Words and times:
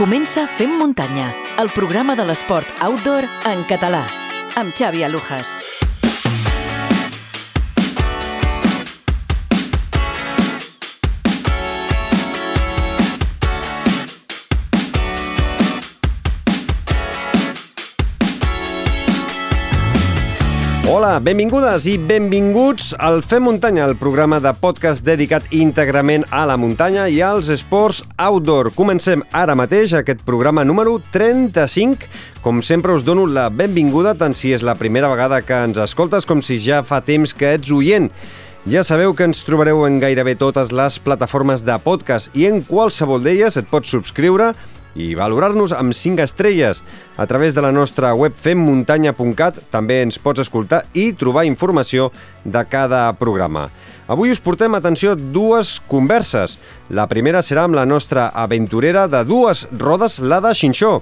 Comença 0.00 0.46
Fem 0.48 0.78
Muntanya, 0.80 1.26
el 1.60 1.68
programa 1.76 2.14
de 2.16 2.24
l'esport 2.24 2.70
outdoor 2.86 3.26
en 3.50 3.66
català, 3.68 4.06
amb 4.56 4.72
Xavi 4.72 5.04
Alujas. 5.04 5.69
Hola, 21.00 21.14
benvingudes 21.16 21.86
i 21.88 21.94
benvinguts 21.96 22.90
al 23.00 23.22
Fem 23.24 23.46
Muntanya, 23.46 23.86
el 23.88 23.94
programa 23.96 24.36
de 24.44 24.50
podcast 24.52 25.00
dedicat 25.00 25.46
íntegrament 25.56 26.26
a 26.28 26.42
la 26.44 26.58
muntanya 26.60 27.06
i 27.08 27.22
als 27.24 27.48
esports 27.48 28.02
outdoor. 28.20 28.68
Comencem 28.76 29.22
ara 29.32 29.54
mateix 29.56 29.94
aquest 29.96 30.20
programa 30.28 30.60
número 30.60 30.98
35. 31.14 32.04
Com 32.44 32.60
sempre 32.60 32.92
us 32.92 33.06
dono 33.08 33.24
la 33.24 33.46
benvinguda 33.48 34.12
tant 34.12 34.36
si 34.36 34.52
és 34.52 34.60
la 34.60 34.76
primera 34.76 35.08
vegada 35.08 35.40
que 35.40 35.62
ens 35.70 35.80
escoltes 35.80 36.28
com 36.28 36.44
si 36.44 36.60
ja 36.60 36.82
fa 36.84 37.00
temps 37.00 37.32
que 37.32 37.54
ets 37.56 37.72
oient. 37.72 38.12
Ja 38.68 38.84
sabeu 38.84 39.14
que 39.16 39.24
ens 39.24 39.40
trobareu 39.48 39.86
en 39.86 39.96
gairebé 40.02 40.34
totes 40.36 40.68
les 40.68 40.98
plataformes 41.00 41.64
de 41.64 41.78
podcast 41.80 42.28
i 42.36 42.44
en 42.44 42.60
qualsevol 42.60 43.24
d'elles 43.24 43.56
et 43.56 43.72
pots 43.72 43.88
subscriure 43.88 44.52
i 44.94 45.14
valorar-nos 45.14 45.74
amb 45.76 45.94
5 45.94 46.24
estrelles. 46.24 46.82
A 47.16 47.26
través 47.26 47.54
de 47.54 47.62
la 47.62 47.72
nostra 47.72 48.12
web 48.14 48.34
femmuntanya.cat 48.34 49.62
també 49.70 50.00
ens 50.02 50.18
pots 50.18 50.42
escoltar 50.42 50.84
i 50.94 51.12
trobar 51.12 51.46
informació 51.48 52.10
de 52.44 52.64
cada 52.70 53.06
programa. 53.18 53.68
Avui 54.10 54.32
us 54.34 54.40
portem, 54.42 54.74
atenció, 54.74 55.14
dues 55.14 55.76
converses. 55.86 56.58
La 56.90 57.06
primera 57.06 57.44
serà 57.46 57.68
amb 57.68 57.78
la 57.78 57.86
nostra 57.86 58.26
aventurera 58.34 59.06
de 59.06 59.22
dues 59.24 59.68
rodes, 59.70 60.18
l'Ada 60.18 60.50
Xinxó. 60.50 60.96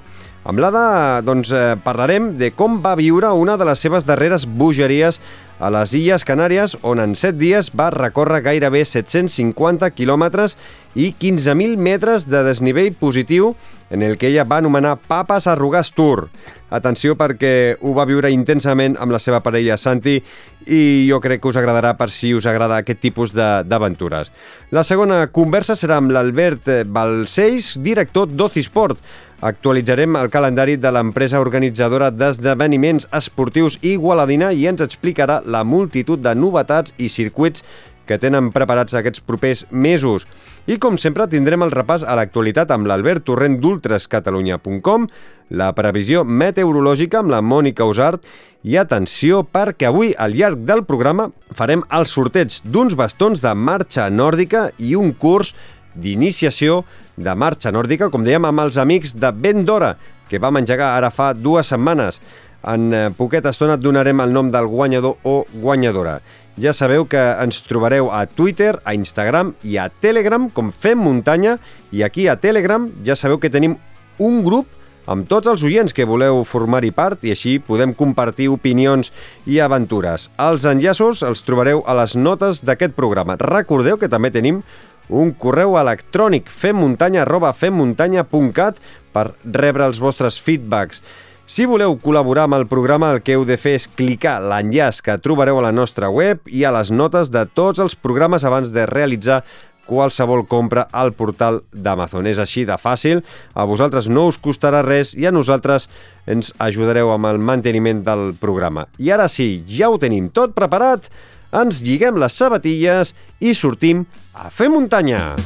Amb 0.49 0.61
l'Ada 0.61 1.21
doncs, 1.25 1.51
eh, 1.53 1.77
parlarem 1.85 2.35
de 2.37 2.51
com 2.57 2.83
va 2.85 2.95
viure 2.97 3.33
una 3.33 3.57
de 3.57 3.65
les 3.65 3.81
seves 3.81 4.05
darreres 4.05 4.45
bogeries 4.45 5.21
a 5.59 5.71
les 5.75 5.93
Illes 5.99 6.25
Canàries, 6.25 6.77
on 6.87 7.01
en 7.03 7.17
7 7.19 7.39
dies 7.39 7.73
va 7.75 7.91
recórrer 7.91 8.45
gairebé 8.47 8.85
750 8.87 9.91
quilòmetres 9.97 10.55
i 10.95 11.11
15.000 11.19 11.77
metres 11.83 12.29
de 12.31 12.45
desnivell 12.47 12.95
positiu 12.95 13.53
en 13.91 14.03
el 14.05 14.19
que 14.19 14.29
ella 14.29 14.45
va 14.45 14.59
anomenar 14.61 14.99
Papes 15.09 15.47
Arrugàs 15.49 15.91
Tour. 15.97 16.27
Atenció 16.71 17.17
perquè 17.17 17.79
ho 17.81 17.95
va 17.97 18.07
viure 18.09 18.31
intensament 18.31 18.99
amb 19.01 19.15
la 19.15 19.21
seva 19.23 19.41
parella 19.41 19.79
Santi 19.81 20.19
i 20.67 20.81
jo 21.09 21.21
crec 21.25 21.41
que 21.43 21.49
us 21.51 21.57
agradarà 21.57 21.95
per 21.97 22.11
si 22.13 22.35
us 22.37 22.47
agrada 22.47 22.83
aquest 22.83 23.01
tipus 23.01 23.33
d'aventures. 23.33 24.31
La 24.71 24.85
segona 24.85 25.25
conversa 25.33 25.75
serà 25.79 25.97
amb 25.99 26.13
l'Albert 26.13 26.69
Balcells, 26.93 27.79
director 27.81 28.29
d'Ocisport, 28.29 29.01
Actualitzarem 29.41 30.17
el 30.19 30.33
calendari 30.35 30.75
de 30.83 30.91
l'empresa 30.91 31.39
organitzadora 31.39 32.09
d'esdeveniments 32.11 33.05
esportius 33.15 33.77
Igualadina 33.87 34.49
i 34.51 34.65
ens 34.67 34.83
explicarà 34.83 35.37
la 35.47 35.61
multitud 35.63 36.19
de 36.19 36.33
novetats 36.35 36.91
i 36.99 37.07
circuits 37.07 37.63
que 38.09 38.19
tenen 38.19 38.51
preparats 38.51 38.99
aquests 38.99 39.23
propers 39.23 39.63
mesos. 39.71 40.27
I 40.67 40.81
com 40.83 40.99
sempre 40.99 41.29
tindrem 41.31 41.63
el 41.63 41.71
repàs 41.71 42.03
a 42.03 42.19
l'actualitat 42.19 42.75
amb 42.75 42.91
l'Albert 42.91 43.29
Torrent 43.31 43.61
d'ultrascatalunya.com, 43.63 45.07
la 45.55 45.71
previsió 45.77 46.27
meteorològica 46.27 47.23
amb 47.23 47.31
la 47.31 47.39
Mònica 47.39 47.87
Usart 47.87 48.27
i 48.67 48.75
atenció 48.77 49.45
perquè 49.47 49.87
avui 49.87 50.17
al 50.19 50.35
llarg 50.35 50.67
del 50.67 50.83
programa 50.89 51.31
farem 51.55 51.87
el 51.95 52.11
sorteig 52.11 52.59
d'uns 52.67 52.99
bastons 52.99 53.39
de 53.45 53.55
marxa 53.55 54.11
nòrdica 54.11 54.73
i 54.83 54.97
un 54.99 55.15
curs 55.15 55.55
d'iniciació 55.95 56.83
de 57.19 57.35
marxa 57.35 57.73
nòrdica, 57.75 58.09
com 58.13 58.25
dèiem, 58.25 58.47
amb 58.47 58.63
els 58.63 58.79
amics 58.79 59.17
de 59.19 59.33
Ben 59.35 59.65
d'Hora, 59.67 59.97
que 60.31 60.41
vam 60.41 60.61
engegar 60.61 60.95
ara 60.97 61.11
fa 61.11 61.33
dues 61.35 61.71
setmanes. 61.75 62.21
En 62.69 62.93
eh, 62.95 63.09
poqueta 63.17 63.53
estona 63.55 63.77
et 63.79 63.83
donarem 63.83 64.21
el 64.23 64.33
nom 64.35 64.51
del 64.55 64.67
guanyador 64.71 65.19
o 65.27 65.43
guanyadora. 65.53 66.19
Ja 66.59 66.73
sabeu 66.75 67.07
que 67.07 67.21
ens 67.39 67.61
trobareu 67.63 68.09
a 68.11 68.25
Twitter, 68.27 68.73
a 68.83 68.95
Instagram 68.95 69.53
i 69.63 69.77
a 69.79 69.87
Telegram 69.89 70.49
com 70.51 70.73
Fem 70.75 70.99
Muntanya 70.99 71.55
i 71.95 72.03
aquí 72.03 72.27
a 72.27 72.35
Telegram 72.35 72.89
ja 73.07 73.15
sabeu 73.15 73.39
que 73.39 73.51
tenim 73.51 73.77
un 74.19 74.43
grup 74.43 74.67
amb 75.09 75.29
tots 75.31 75.49
els 75.49 75.63
oients 75.65 75.95
que 75.95 76.05
voleu 76.05 76.43
formar-hi 76.45 76.91
part 76.93 77.23
i 77.25 77.33
així 77.33 77.57
podem 77.63 77.95
compartir 77.97 78.51
opinions 78.53 79.13
i 79.47 79.63
aventures. 79.63 80.29
Els 80.37 80.67
enllaços 80.69 81.23
els 81.25 81.47
trobareu 81.47 81.85
a 81.87 81.95
les 82.03 82.17
notes 82.19 82.61
d'aquest 82.67 82.99
programa. 82.99 83.39
Recordeu 83.41 83.97
que 83.97 84.11
també 84.11 84.35
tenim 84.35 84.61
un 85.09 85.33
correu 85.33 85.79
electrònic 85.81 86.51
femmuntanya 86.51 87.23
arroba 87.25 87.55
femmuntanya.cat 87.57 88.79
per 89.13 89.31
rebre 89.45 89.89
els 89.89 90.01
vostres 90.01 90.39
feedbacks. 90.41 91.03
Si 91.49 91.65
voleu 91.65 91.95
col·laborar 91.97 92.45
amb 92.45 92.59
el 92.59 92.67
programa, 92.69 93.09
el 93.15 93.23
que 93.25 93.33
heu 93.33 93.47
de 93.49 93.57
fer 93.57 93.79
és 93.79 93.87
clicar 93.89 94.37
l'enllaç 94.45 95.01
que 95.01 95.17
trobareu 95.25 95.63
a 95.63 95.65
la 95.65 95.73
nostra 95.73 96.11
web 96.13 96.45
i 96.45 96.67
a 96.69 96.73
les 96.77 96.91
notes 96.93 97.33
de 97.33 97.47
tots 97.49 97.81
els 97.81 97.97
programes 97.97 98.45
abans 98.45 98.69
de 98.75 98.85
realitzar 98.85 99.41
qualsevol 99.89 100.45
compra 100.45 100.85
al 100.93 101.15
portal 101.17 101.63
d'Amazon. 101.73 102.29
És 102.29 102.37
així 102.43 102.67
de 102.69 102.77
fàcil, 102.77 103.25
a 103.57 103.65
vosaltres 103.65 104.11
no 104.13 104.27
us 104.29 104.37
costarà 104.37 104.83
res 104.85 105.15
i 105.17 105.25
a 105.25 105.33
nosaltres 105.33 105.89
ens 106.29 106.53
ajudareu 106.61 107.15
amb 107.15 107.31
el 107.33 107.41
manteniment 107.41 108.05
del 108.05 108.35
programa. 108.37 108.85
I 109.01 109.15
ara 109.17 109.31
sí, 109.33 109.65
ja 109.65 109.89
ho 109.89 109.97
tenim 109.97 110.29
tot 110.29 110.53
preparat, 110.53 111.09
ens 111.53 111.83
lliguem 111.85 112.19
les 112.21 112.35
sabatilles 112.35 113.15
i 113.41 113.55
sortim 113.55 114.05
a 114.35 114.51
fer 114.51 114.69
muntanya! 114.73 115.37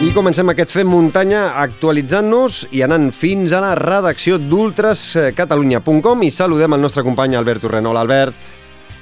I 0.00 0.14
comencem 0.16 0.48
aquest 0.48 0.70
Fem 0.72 0.88
Muntanya 0.88 1.58
actualitzant-nos 1.60 2.62
i 2.72 2.80
anant 2.80 3.10
fins 3.12 3.52
a 3.52 3.58
la 3.60 3.74
redacció 3.76 4.38
d'ultrascatalunya.com 4.40 6.22
i 6.24 6.30
saludem 6.32 6.72
el 6.72 6.80
nostre 6.80 7.04
company 7.04 7.36
Albert 7.36 7.66
Torrent. 7.66 7.84
Hola, 7.90 8.06
Albert. 8.06 8.54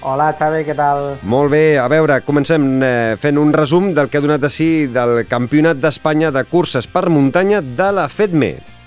Hola, 0.02 0.32
Xavi, 0.34 0.64
què 0.66 0.74
tal? 0.74 1.12
Molt 1.22 1.52
bé, 1.54 1.78
a 1.78 1.86
veure, 1.86 2.16
comencem 2.26 2.66
eh, 2.82 3.14
fent 3.14 3.38
un 3.38 3.54
resum 3.54 3.92
del 3.94 4.10
que 4.10 4.18
ha 4.18 4.24
donat 4.26 4.42
de 4.42 4.50
si 4.50 4.68
del 4.90 5.22
Campionat 5.30 5.78
d'Espanya 5.78 6.32
de 6.34 6.42
curses 6.50 6.90
per 6.90 7.06
muntanya 7.14 7.62
de 7.62 7.88
la 7.94 8.08
FEDME. 8.10 8.77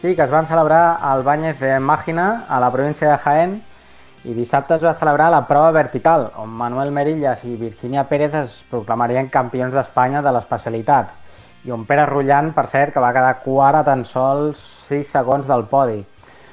Sí, 0.00 0.14
que 0.14 0.22
es 0.22 0.30
van 0.30 0.46
celebrar 0.46 0.98
al 1.02 1.24
Banyes 1.24 1.58
de 1.58 1.80
Màgina, 1.80 2.44
a 2.48 2.60
la 2.60 2.70
província 2.70 3.08
de 3.10 3.16
Jaén, 3.18 3.54
i 4.22 4.34
dissabte 4.36 4.76
es 4.76 4.82
va 4.86 4.92
celebrar 4.94 5.26
la 5.34 5.40
prova 5.48 5.72
vertical, 5.74 6.28
on 6.38 6.52
Manuel 6.54 6.92
Merillas 6.94 7.42
i 7.42 7.56
Virginia 7.58 8.04
Pérez 8.06 8.36
es 8.38 8.60
proclamarien 8.70 9.26
campions 9.26 9.74
d'Espanya 9.74 10.22
de 10.22 10.30
l'especialitat 10.36 11.10
i 11.66 11.74
on 11.74 11.82
Pere 11.88 12.04
Rullant, 12.06 12.52
per 12.54 12.68
cert, 12.70 12.92
que 12.94 13.02
va 13.02 13.10
quedar 13.16 13.40
quart 13.42 13.80
a 13.80 13.82
tan 13.88 14.04
sols 14.06 14.60
6 14.86 15.10
segons 15.16 15.50
del 15.50 15.66
podi. 15.66 15.98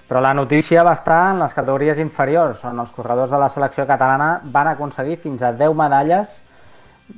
Però 0.09 0.25
la 0.25 0.33
notícia 0.33 0.81
va 0.81 0.95
estar 0.97 1.19
en 1.35 1.43
les 1.43 1.53
categories 1.53 2.01
inferiors, 2.01 2.65
on 2.65 2.81
els 2.81 2.97
corredors 2.97 3.29
de 3.29 3.43
la 3.43 3.51
selecció 3.53 3.85
catalana 3.85 4.39
van 4.57 4.71
aconseguir 4.73 5.19
fins 5.21 5.45
a 5.45 5.53
10 5.53 5.77
medalles 5.77 6.33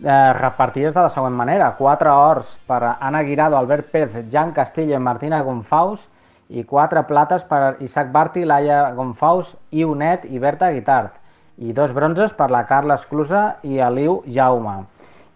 eh, 0.04 0.34
repartides 0.42 0.92
de 0.92 1.08
la 1.08 1.16
següent 1.16 1.40
manera. 1.40 1.72
4 1.80 2.20
ors 2.20 2.52
per 2.68 2.84
Anna 3.00 3.24
Guirado, 3.24 3.56
Albert 3.56 3.96
Pérez, 3.96 4.28
Jan 4.30 4.52
Castillo 4.52 5.00
i 5.00 5.04
Martina 5.10 5.40
Gonfaus 5.48 6.04
i 6.50 6.64
4 6.64 7.04
plates 7.08 7.44
per 7.48 7.78
Isaac 7.84 8.12
Barti, 8.12 8.46
Laia 8.46 8.92
Gonfaus, 8.96 9.50
Iu 9.72 9.96
Net 9.96 10.26
i 10.30 10.40
Berta 10.40 10.72
Guitart 10.72 11.18
i 11.58 11.74
dos 11.74 11.92
bronzes 11.94 12.34
per 12.38 12.52
la 12.54 12.66
Carla 12.70 12.96
Esclusa 12.96 13.58
i 13.64 13.80
Eliu 13.82 14.22
Jaume. 14.30 14.86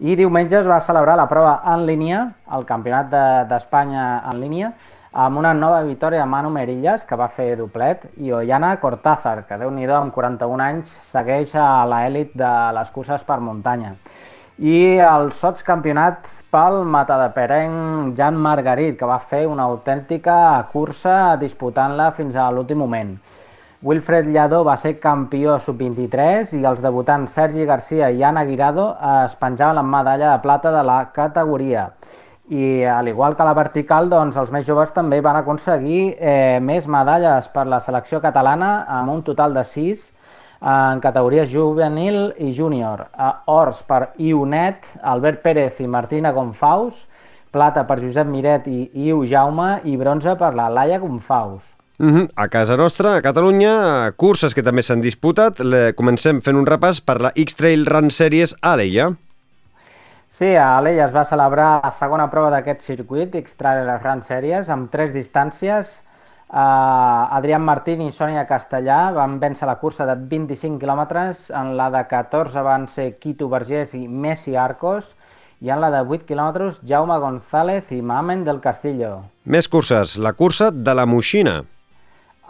I 0.02 0.16
diumenge 0.18 0.58
es 0.58 0.66
va 0.66 0.80
celebrar 0.82 1.16
la 1.18 1.28
prova 1.30 1.60
en 1.74 1.84
línia, 1.86 2.24
el 2.54 2.64
Campionat 2.66 3.10
d'Espanya 3.50 4.04
de, 4.04 4.32
en 4.32 4.40
línia, 4.40 4.72
amb 5.12 5.38
una 5.38 5.52
nova 5.54 5.82
victòria 5.84 6.22
de 6.22 6.26
Manu 6.30 6.50
Merillas, 6.50 7.04
que 7.04 7.18
va 7.18 7.28
fer 7.28 7.56
doblet, 7.58 8.06
i 8.16 8.32
Ollana 8.32 8.76
Cortázar, 8.80 9.44
que 9.46 9.58
déu 9.60 9.70
nhi 9.70 9.86
amb 9.90 10.14
41 10.14 10.64
anys 10.64 10.94
segueix 11.10 11.54
a 11.54 11.84
l'èlit 11.86 12.32
de 12.34 12.52
les 12.78 12.90
curses 12.90 13.22
per 13.22 13.40
muntanya. 13.40 13.94
I 14.58 14.98
el 15.02 15.32
sots 15.32 15.62
campionat 15.62 16.26
pel 16.52 16.82
matadeperenc 16.84 18.12
Jan 18.18 18.36
Margarit, 18.36 18.98
que 18.98 19.08
va 19.08 19.18
fer 19.24 19.46
una 19.48 19.64
autèntica 19.70 20.34
cursa 20.72 21.38
disputant-la 21.40 22.10
fins 22.12 22.36
a 22.36 22.50
l'últim 22.52 22.82
moment. 22.82 23.14
Wilfred 23.82 24.28
Lladó 24.30 24.60
va 24.62 24.76
ser 24.78 24.98
campió 25.02 25.56
sub-23 25.58 26.52
i 26.58 26.60
els 26.68 26.82
debutants 26.84 27.32
Sergi 27.34 27.64
Garcia 27.66 28.12
i 28.12 28.22
Anna 28.22 28.44
Guirado 28.46 28.92
es 29.24 29.34
penjaven 29.40 29.80
la 29.80 29.82
medalla 29.82 30.34
de 30.34 30.42
plata 30.44 30.70
de 30.76 30.84
la 30.86 30.98
categoria. 31.16 31.88
I 32.52 32.84
al 32.84 33.08
igual 33.08 33.34
que 33.34 33.48
la 33.48 33.56
vertical, 33.56 34.10
doncs, 34.12 34.36
els 34.36 34.52
més 34.52 34.66
joves 34.68 34.92
també 34.92 35.22
van 35.24 35.40
aconseguir 35.40 36.02
eh, 36.18 36.60
més 36.60 36.86
medalles 36.86 37.48
per 37.48 37.64
la 37.66 37.80
selecció 37.80 38.20
catalana 38.20 38.82
amb 39.00 39.16
un 39.16 39.24
total 39.24 39.56
de 39.56 39.64
6 39.64 40.10
en 40.62 41.00
categories 41.02 41.50
juvenil 41.50 42.32
i 42.38 42.52
júnior. 42.54 43.08
Ors 43.50 43.82
per 43.88 44.12
Ionet, 44.22 44.86
Albert 45.02 45.42
Pérez 45.42 45.80
i 45.82 45.88
Martina 45.90 46.30
Gonfaus, 46.32 47.08
plata 47.52 47.84
per 47.84 47.98
Josep 48.00 48.30
Miret 48.30 48.68
i 48.70 48.86
Iu 49.08 49.24
Jaume 49.28 49.80
i 49.84 49.96
bronze 49.98 50.36
per 50.38 50.54
la 50.54 50.70
Laia 50.70 50.98
Gonfaus. 50.98 51.62
Uh 51.98 52.08
-huh. 52.08 52.30
A 52.34 52.48
casa 52.48 52.76
nostra, 52.76 53.16
a 53.16 53.22
Catalunya, 53.22 54.12
curses 54.16 54.54
que 54.54 54.62
també 54.62 54.82
s'han 54.82 55.00
disputat. 55.00 55.60
Le 55.60 55.92
comencem 55.94 56.40
fent 56.40 56.56
un 56.56 56.66
repàs 56.66 57.00
per 57.00 57.20
la 57.20 57.32
X-Trail 57.36 57.86
Run 57.86 58.10
Series 58.10 58.56
a 58.60 58.76
l'Eia. 58.76 59.14
Sí, 60.28 60.56
a 60.56 60.78
Alella 60.78 61.04
es 61.04 61.12
va 61.12 61.24
celebrar 61.24 61.80
la 61.84 61.90
segona 61.90 62.30
prova 62.30 62.50
d'aquest 62.50 62.80
circuit, 62.80 63.34
X-Trail 63.34 63.98
Grand 64.02 64.22
Series, 64.22 64.68
amb 64.68 64.90
tres 64.90 65.12
distàncies. 65.12 66.00
Uh, 66.52 67.32
Adrián 67.32 67.62
Martín 67.64 68.02
i 68.04 68.10
Sònia 68.12 68.42
Castellà 68.44 69.06
van 69.16 69.38
vèncer 69.40 69.64
la 69.64 69.78
cursa 69.80 70.04
de 70.04 70.18
25 70.28 70.76
quilòmetres, 70.82 71.46
en 71.48 71.70
la 71.78 71.86
de 71.94 72.02
14 72.10 72.60
van 72.66 72.84
ser 72.92 73.14
Quito 73.22 73.48
Vergés 73.48 73.94
i 73.96 74.02
Messi 74.04 74.52
Arcos, 74.60 75.14
i 75.64 75.72
en 75.72 75.80
la 75.80 75.88
de 75.94 76.02
8 76.04 76.28
quilòmetres 76.28 76.82
Jaume 76.84 77.16
González 77.22 77.88
i 77.96 78.02
Mamen 78.04 78.44
del 78.44 78.60
Castillo. 78.60 79.22
Més 79.48 79.70
curses, 79.72 80.18
la 80.20 80.34
cursa 80.36 80.68
de 80.74 80.92
la 80.92 81.08
Moixina. 81.08 81.62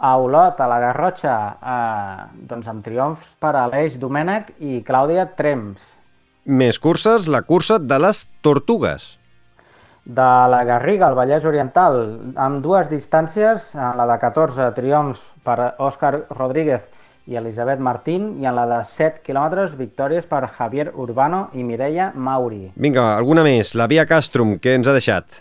A 0.03 0.13
Olot, 0.19 0.59
a 0.59 0.67
la 0.67 0.83
Garrotxa, 0.83 1.39
eh, 1.55 2.45
doncs 2.51 2.67
amb 2.67 2.83
triomfs 2.83 3.37
per 3.39 3.55
Aleix 3.55 3.95
Domènech 4.01 4.51
i 4.59 4.83
Clàudia 4.83 5.29
Trems. 5.37 5.79
Més 6.43 6.75
curses, 6.75 7.31
la 7.31 7.45
cursa 7.47 7.79
de 7.79 8.03
les 8.03 8.25
Tortugues. 8.43 9.13
De 10.05 10.47
la 10.51 10.63
Garriga, 10.67 11.07
al 11.07 11.15
Vallès 11.15 11.45
Oriental, 11.47 12.01
amb 12.35 12.59
dues 12.63 12.89
distàncies, 12.91 13.69
en 13.71 13.95
la 13.95 14.03
de 14.09 14.17
14 14.19 14.65
triomfs 14.75 15.21
per 15.47 15.55
Òscar 15.79 16.25
Rodríguez 16.33 16.83
i 17.31 17.37
Elisabet 17.39 17.79
Martín, 17.79 18.33
i 18.43 18.49
en 18.49 18.57
la 18.57 18.65
de 18.67 18.81
7 18.83 19.23
quilòmetres, 19.23 19.77
victòries 19.79 20.27
per 20.27 20.41
Javier 20.57 20.89
Urbano 20.99 21.45
i 21.55 21.63
Mireia 21.63 22.11
Mauri. 22.15 22.73
Vinga, 22.75 23.13
alguna 23.15 23.47
més. 23.47 23.71
La 23.79 23.87
Via 23.87 24.03
Castrum, 24.09 24.57
què 24.59 24.75
ens 24.75 24.91
ha 24.91 24.97
deixat? 24.99 25.39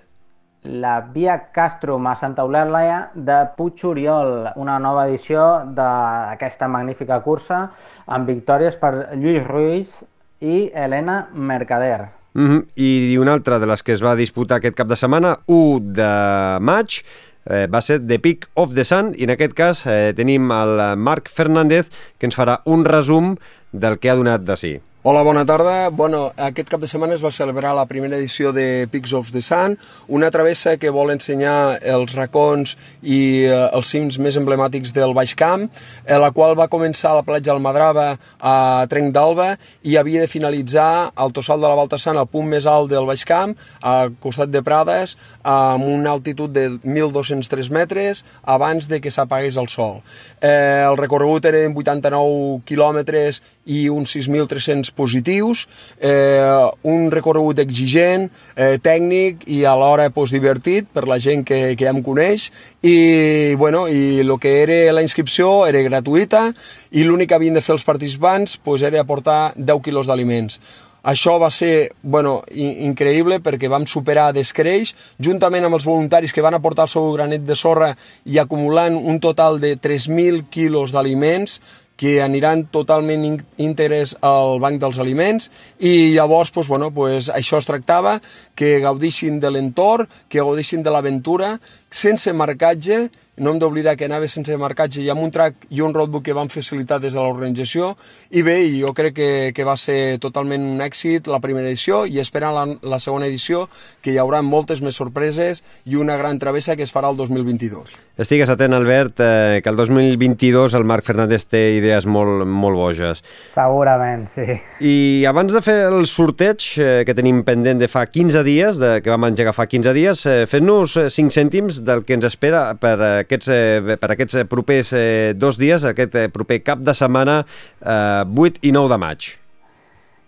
La 0.62 1.00
Via 1.10 1.40
Castrum 1.50 2.06
a 2.06 2.14
Santa 2.14 2.46
Eulàlia 2.46 3.08
de 3.18 3.40
Puig 3.58 3.82
Oriol, 3.82 4.52
una 4.54 4.78
nova 4.78 5.08
edició 5.10 5.64
d'aquesta 5.74 6.70
magnífica 6.70 7.18
cursa 7.26 7.64
amb 8.06 8.30
victòries 8.30 8.78
per 8.78 8.94
Lluís 9.18 9.42
Ruiz 9.42 10.02
i 10.38 10.68
Helena 10.70 11.24
Mercader. 11.34 12.21
Mm 12.34 12.46
-hmm. 12.46 12.64
I 12.76 13.16
una 13.18 13.32
altra 13.32 13.58
de 13.58 13.66
les 13.66 13.82
que 13.82 13.92
es 13.92 14.02
va 14.02 14.16
disputar 14.16 14.58
aquest 14.58 14.76
cap 14.76 14.88
de 14.88 14.96
setmana, 14.96 15.38
1 15.46 15.80
de 15.80 16.58
maig, 16.60 17.02
eh, 17.46 17.66
va 17.66 17.80
ser 17.80 18.00
The 18.06 18.18
Peak 18.18 18.48
of 18.54 18.74
the 18.74 18.84
Sun 18.84 19.14
i 19.16 19.24
en 19.24 19.30
aquest 19.30 19.54
cas 19.54 19.86
eh, 19.86 20.12
tenim 20.16 20.50
el 20.50 20.96
Marc 20.96 21.28
Fernández 21.28 21.90
que 22.18 22.26
ens 22.26 22.38
farà 22.38 22.60
un 22.64 22.84
resum 22.84 23.36
del 23.72 23.98
que 23.98 24.10
ha 24.10 24.16
donat 24.16 24.42
de 24.42 24.56
si. 24.56 24.80
Hola, 25.04 25.24
bona 25.24 25.42
tarda. 25.44 25.88
Bueno, 25.90 26.30
aquest 26.36 26.68
cap 26.70 26.78
de 26.78 26.86
setmana 26.86 27.16
es 27.16 27.22
va 27.24 27.32
celebrar 27.34 27.72
la 27.74 27.88
primera 27.90 28.14
edició 28.20 28.52
de 28.54 28.86
Peaks 28.86 29.10
of 29.18 29.32
the 29.34 29.40
Sun, 29.42 29.72
una 30.06 30.28
travessa 30.30 30.76
que 30.78 30.92
vol 30.94 31.10
ensenyar 31.10 31.80
els 31.82 32.12
racons 32.14 32.76
i 33.02 33.16
eh, 33.42 33.56
els 33.74 33.90
cims 33.90 34.20
més 34.22 34.38
emblemàtics 34.38 34.92
del 34.94 35.10
Baix 35.10 35.32
Camp, 35.34 35.64
eh, 36.06 36.14
la 36.22 36.28
qual 36.30 36.54
va 36.54 36.68
començar 36.70 37.10
a 37.10 37.16
la 37.16 37.24
platja 37.26 37.50
Almadrava 37.50 38.04
a 38.38 38.52
Trenc 38.92 39.10
d'Alba 39.16 39.48
i 39.82 39.96
havia 39.98 40.22
de 40.22 40.28
finalitzar 40.30 41.10
al 41.16 41.34
Tossal 41.34 41.58
de 41.58 41.66
la 41.66 41.80
Baltasana, 41.80 42.22
al 42.22 42.30
punt 42.30 42.46
més 42.54 42.70
alt 42.70 42.94
del 42.94 43.10
Baix 43.10 43.26
Camp, 43.26 43.56
al 43.82 44.14
costat 44.22 44.54
de 44.54 44.62
Prades, 44.62 45.16
amb 45.42 45.82
una 45.82 46.14
altitud 46.14 46.54
de 46.54 46.68
1.203 46.78 47.72
metres 47.74 48.22
abans 48.46 48.86
de 48.86 49.02
que 49.02 49.10
s'apagués 49.10 49.58
el 49.58 49.66
sol. 49.66 49.98
Eh, 50.38 50.86
el 50.86 50.94
recorregut 51.02 51.50
era 51.50 51.58
de 51.58 51.74
89 51.74 52.62
quilòmetres 52.70 53.42
i 53.66 53.88
uns 53.90 54.14
6.300 54.14 54.91
positius, 54.96 55.66
eh, 56.00 56.68
un 56.82 57.10
recorregut 57.10 57.58
exigent, 57.62 58.28
eh, 58.56 58.78
tècnic 58.82 59.46
i 59.46 59.62
alhora 59.68 60.10
pues, 60.10 60.32
divertit 60.34 60.88
per 60.92 61.06
la 61.08 61.18
gent 61.22 61.44
que, 61.48 61.74
que 61.76 61.84
ja 61.84 61.92
em 61.94 62.02
coneix 62.04 62.50
i, 62.82 63.54
bueno, 63.60 63.86
i 63.88 64.20
el 64.20 64.32
que 64.40 64.54
era 64.62 64.78
la 64.92 65.02
inscripció 65.02 65.66
era 65.66 65.82
gratuïta 65.86 66.48
i 66.92 67.04
l'únic 67.04 67.32
que 67.32 67.40
havien 67.40 67.58
de 67.58 67.64
fer 67.64 67.76
els 67.76 67.86
participants 67.88 68.58
pues, 68.62 68.82
era 68.82 69.00
aportar 69.00 69.52
10 69.56 69.84
quilos 69.84 70.10
d'aliments. 70.10 70.60
Això 71.02 71.34
va 71.42 71.48
ser 71.50 71.92
bueno, 72.02 72.44
increïble 72.54 73.40
perquè 73.42 73.66
vam 73.66 73.88
superar 73.90 74.28
d'escreix, 74.34 74.92
juntament 75.18 75.66
amb 75.66 75.74
els 75.74 75.86
voluntaris 75.88 76.30
que 76.32 76.44
van 76.44 76.54
aportar 76.54 76.86
el 76.86 76.92
seu 76.92 77.08
granet 77.16 77.42
de 77.42 77.56
sorra 77.58 77.96
i 78.24 78.38
acumulant 78.38 78.94
un 78.94 79.18
total 79.18 79.58
de 79.60 79.74
3.000 79.74 80.46
quilos 80.50 80.94
d'aliments, 80.94 81.58
que 82.02 82.16
aniran 82.18 82.64
totalment 82.74 83.22
íntegres 83.62 84.16
al 84.26 84.56
banc 84.58 84.80
dels 84.82 84.96
aliments 84.98 85.52
i 85.78 86.10
llavors 86.16 86.50
pues, 86.50 86.66
bueno, 86.66 86.88
pues, 86.90 87.28
això 87.30 87.60
es 87.62 87.68
tractava, 87.68 88.16
que 88.58 88.80
gaudissin 88.82 89.38
de 89.38 89.52
l'entorn, 89.54 90.08
que 90.26 90.42
gaudissin 90.42 90.82
de 90.82 90.90
l'aventura, 90.90 91.52
sense 91.92 92.32
marcatge, 92.32 93.08
no 93.36 93.52
hem 93.52 93.58
d'oblidar 93.62 93.94
que 93.96 94.04
anava 94.04 94.28
sense 94.28 94.52
marcatge 94.60 95.00
i 95.00 95.08
amb 95.08 95.22
un 95.24 95.30
track 95.32 95.66
i 95.72 95.80
un 95.80 95.94
roadbook 95.94 96.26
que 96.26 96.34
van 96.36 96.50
facilitar 96.52 96.98
des 97.00 97.14
de 97.14 97.20
l'organització 97.20 97.94
i 98.36 98.42
bé, 98.44 98.58
jo 98.76 98.92
crec 98.92 99.14
que, 99.16 99.30
que 99.56 99.64
va 99.64 99.76
ser 99.80 100.18
totalment 100.20 100.66
un 100.74 100.82
èxit 100.84 101.30
la 101.32 101.40
primera 101.40 101.70
edició 101.70 102.02
i 102.04 102.20
esperant 102.20 102.54
la, 102.54 102.64
la 102.84 102.98
segona 103.00 103.30
edició 103.30 103.64
que 104.04 104.12
hi 104.12 104.18
haurà 104.20 104.42
moltes 104.44 104.82
més 104.84 104.98
sorpreses 105.00 105.62
i 105.88 105.96
una 105.96 106.18
gran 106.20 106.38
travessa 106.42 106.76
que 106.76 106.84
es 106.84 106.92
farà 106.92 107.08
el 107.08 107.16
2022. 107.16 107.96
Estigues 108.20 108.52
atent, 108.52 108.76
Albert, 108.76 109.22
eh, 109.24 109.60
que 109.64 109.72
el 109.72 109.80
2022 109.80 110.76
el 110.76 110.84
Marc 110.84 111.08
Fernández 111.08 111.46
té 111.48 111.62
idees 111.78 112.04
molt, 112.04 112.44
molt 112.44 112.76
boges. 112.76 113.24
Segurament, 113.54 114.26
sí. 114.28 114.58
I 114.84 115.24
abans 115.28 115.56
de 115.56 115.64
fer 115.64 115.78
el 115.88 116.04
sorteig 116.10 116.68
eh, 116.76 116.90
que 117.08 117.16
tenim 117.16 117.40
pendent 117.48 117.80
de 117.80 117.88
fa 117.88 118.04
15 118.06 118.44
dies, 118.44 118.78
de, 118.82 118.92
que 119.00 119.12
vam 119.12 119.30
engegar 119.30 119.56
fa 119.56 119.66
15 119.70 119.96
dies, 119.96 120.26
eh, 120.28 120.38
fent-nos 120.50 120.98
5 121.08 121.32
eh, 121.32 121.36
cèntims 121.40 121.81
del 121.84 122.04
que 122.06 122.16
ens 122.18 122.26
espera 122.28 122.64
per 122.80 122.94
aquests, 123.24 123.52
eh, 123.52 123.98
per 124.00 124.12
aquests 124.14 124.40
eh, 124.40 124.48
propers 124.48 124.92
eh, 124.96 125.34
dos 125.36 125.60
dies, 125.60 125.84
aquest 125.88 126.16
proper 126.34 126.62
cap 126.64 126.82
de 126.82 126.94
setmana 126.96 127.42
eh, 127.44 128.24
8 128.48 128.66
i 128.68 128.74
9 128.74 128.92
de 128.92 129.00
maig. 129.02 129.32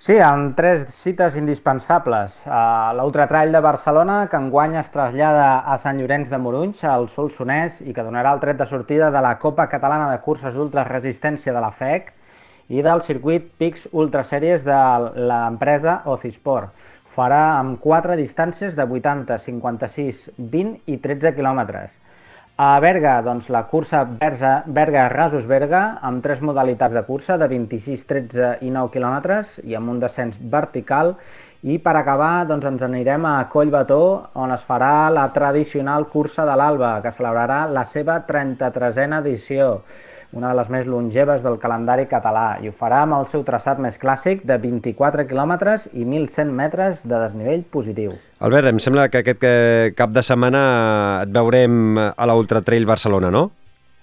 Sí, 0.05 0.19
amb 0.21 0.51
tres 0.53 0.83
cites 1.01 1.33
indispensables. 1.41 2.35
Uh, 2.45 2.91
L'Ultratrail 2.99 3.55
de 3.57 3.61
Barcelona, 3.65 4.19
que 4.29 4.37
enguany 4.37 4.75
es 4.77 4.91
trasllada 4.93 5.47
a 5.65 5.79
Sant 5.81 5.97
Llorenç 5.97 6.29
de 6.29 6.37
Morunys, 6.37 6.83
al 6.85 7.09
Solsonès, 7.09 7.79
i 7.81 7.95
que 7.97 8.05
donarà 8.05 8.35
el 8.37 8.43
tret 8.43 8.59
de 8.61 8.67
sortida 8.69 9.09
de 9.15 9.23
la 9.25 9.39
Copa 9.41 9.65
Catalana 9.73 10.11
de 10.11 10.19
Curses 10.27 10.53
d'Ultraresistència 10.59 11.57
de 11.57 11.63
la 11.65 11.73
FEC 11.73 12.13
i 12.69 12.85
del 12.85 13.01
circuit 13.07 13.49
PIX 13.57 13.89
Ultraseries 13.93 14.61
de 14.69 14.83
l'empresa 15.31 16.03
Ocisport. 16.05 16.69
Farà 17.15 17.61
amb 17.61 17.79
quatre 17.79 18.17
distàncies 18.19 18.73
de 18.75 18.85
80, 18.91 19.37
56, 19.39 20.25
20 20.39 20.91
i 20.91 20.97
13 21.03 21.31
quilòmetres. 21.37 21.93
A 22.59 22.79
Berga, 22.83 23.17
doncs, 23.27 23.49
la 23.51 23.65
cursa 23.71 24.05
Berga-Rasos 24.07 25.47
Berga, 25.51 25.83
amb 26.03 26.23
tres 26.23 26.43
modalitats 26.43 26.95
de 26.95 27.03
cursa, 27.07 27.37
de 27.39 27.49
26, 27.51 28.05
13 28.11 28.51
i 28.67 28.71
9 28.75 28.91
quilòmetres, 28.95 29.61
i 29.63 29.75
amb 29.79 29.91
un 29.91 30.01
descens 30.03 30.39
vertical. 30.39 31.15
I 31.63 31.79
per 31.83 31.95
acabar, 31.99 32.47
doncs, 32.51 32.67
ens 32.71 32.83
anirem 32.87 33.27
a 33.31 33.37
Collbató, 33.51 34.01
on 34.35 34.55
es 34.55 34.67
farà 34.67 35.11
la 35.11 35.29
tradicional 35.35 36.09
cursa 36.11 36.47
de 36.47 36.59
l'Alba, 36.59 36.97
que 37.03 37.15
celebrarà 37.15 37.65
la 37.71 37.87
seva 37.91 38.21
33a 38.27 39.23
edició 39.23 39.71
una 40.35 40.51
de 40.51 40.59
les 40.59 40.71
més 40.71 40.87
longeves 40.91 41.43
del 41.45 41.59
calendari 41.63 42.09
català, 42.11 42.59
i 42.61 42.69
ho 42.69 42.75
farà 42.75 43.05
amb 43.05 43.17
el 43.21 43.27
seu 43.31 43.45
traçat 43.47 43.79
més 43.83 43.97
clàssic 44.03 44.43
de 44.47 44.59
24 44.61 45.27
quilòmetres 45.31 45.89
i 45.93 46.05
1.100 46.05 46.55
metres 46.55 47.05
de 47.07 47.15
desnivell 47.15 47.63
positiu. 47.71 48.17
Albert, 48.45 48.73
em 48.73 48.81
sembla 48.83 49.09
que 49.09 49.23
aquest 49.23 49.47
eh, 49.47 49.93
cap 49.97 50.11
de 50.15 50.25
setmana 50.27 50.65
et 51.23 51.35
veurem 51.35 51.99
a 51.99 52.27
l'Ultra 52.31 52.65
Trail 52.67 52.87
Barcelona, 52.87 53.31
no? 53.31 53.51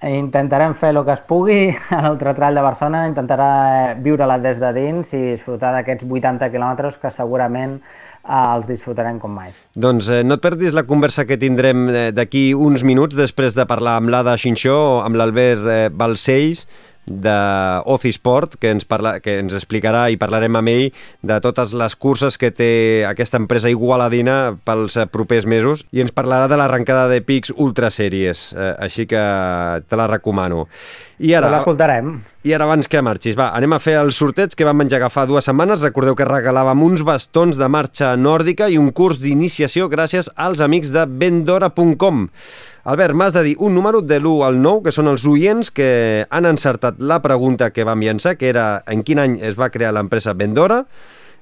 Intentarem 0.02 0.74
fer 0.74 0.90
el 0.96 1.04
que 1.06 1.14
es 1.14 1.20
pugui 1.30 1.60
a 1.94 2.00
l'Ultra 2.08 2.34
Trail 2.34 2.56
de 2.58 2.64
Barcelona, 2.66 3.04
intentarà 3.12 3.50
viure-la 4.02 4.40
des 4.42 4.58
de 4.58 4.72
dins 4.74 5.12
i 5.14 5.20
disfrutar 5.36 5.76
d'aquests 5.76 6.08
80 6.08 6.50
quilòmetres 6.50 6.98
que 6.98 7.12
segurament 7.14 7.76
eh, 7.78 8.11
els 8.22 8.68
disfrutarem 8.70 9.18
com 9.20 9.34
mai. 9.34 9.52
Doncs 9.74 10.10
eh, 10.12 10.22
no 10.28 10.38
et 10.38 10.44
perdis 10.44 10.76
la 10.78 10.86
conversa 10.90 11.26
que 11.26 11.40
tindrem 11.42 11.90
eh, 11.90 12.06
d'aquí 12.16 12.52
uns 12.54 12.86
minuts 12.88 13.18
després 13.18 13.58
de 13.58 13.66
parlar 13.70 13.98
amb 14.02 14.14
l'Ada 14.14 14.38
Xinxó, 14.38 15.02
amb 15.06 15.18
l'Albert 15.20 15.68
eh, 15.68 15.84
Balcells, 15.90 16.66
de 17.06 17.82
Sport, 18.12 18.56
que 18.60 18.70
ens, 18.70 18.86
parla, 18.86 19.20
que 19.20 19.40
ens 19.42 19.54
explicarà 19.58 20.10
i 20.12 20.20
parlarem 20.22 20.56
amb 20.56 20.70
ell 20.70 20.92
de 21.26 21.40
totes 21.42 21.74
les 21.74 21.96
curses 21.96 22.38
que 22.38 22.52
té 22.54 23.04
aquesta 23.08 23.40
empresa 23.42 23.72
igualadina 23.74 24.58
pels 24.64 24.98
eh, 24.98 25.08
propers 25.10 25.46
mesos 25.46 25.86
i 25.92 26.02
ens 26.02 26.14
parlarà 26.14 26.48
de 26.48 26.60
l'arrencada 26.60 27.08
de 27.10 27.22
Pix 27.26 27.52
Ultra 27.56 27.90
Series, 27.90 28.52
eh, 28.54 28.74
així 28.80 29.08
que 29.10 29.22
te 29.88 29.98
la 29.98 30.08
recomano. 30.08 30.68
I 31.22 31.36
ara... 31.38 31.52
L'escoltarem. 31.54 32.16
I 32.42 32.56
ara, 32.56 32.66
abans 32.66 32.88
que 32.90 33.02
marxis, 33.06 33.36
va, 33.38 33.52
anem 33.54 33.76
a 33.76 33.80
fer 33.82 33.94
el 34.00 34.10
sorteig 34.18 34.56
que 34.58 34.66
vam 34.66 34.82
engegar 34.82 35.12
fa 35.14 35.28
dues 35.30 35.46
setmanes. 35.46 35.84
Recordeu 35.86 36.16
que 36.18 36.26
regalàvem 36.26 36.82
uns 36.82 37.04
bastons 37.06 37.60
de 37.60 37.70
marxa 37.70 38.16
nòrdica 38.18 38.72
i 38.74 38.80
un 38.82 38.90
curs 38.98 39.22
d'iniciació 39.22 39.86
gràcies 39.92 40.32
als 40.34 40.64
amics 40.66 40.90
de 40.96 41.06
vendora.com. 41.06 42.26
Albert, 42.90 43.14
m'has 43.14 43.38
de 43.38 43.46
dir 43.46 43.56
un 43.62 43.78
número 43.78 44.02
de 44.02 44.18
l'1 44.18 44.42
al 44.48 44.58
9, 44.66 44.88
que 44.88 44.96
són 44.96 45.12
els 45.12 45.26
oients 45.30 45.70
que 45.70 46.26
han 46.34 46.50
encertat 46.50 46.98
la 46.98 47.22
pregunta 47.22 47.70
que 47.70 47.86
vam 47.86 48.02
llançar, 48.02 48.40
que 48.42 48.50
era 48.50 48.82
en 48.90 49.06
quin 49.06 49.22
any 49.22 49.38
es 49.46 49.60
va 49.60 49.70
crear 49.70 49.94
l'empresa 49.94 50.34
Vendora. 50.34 50.88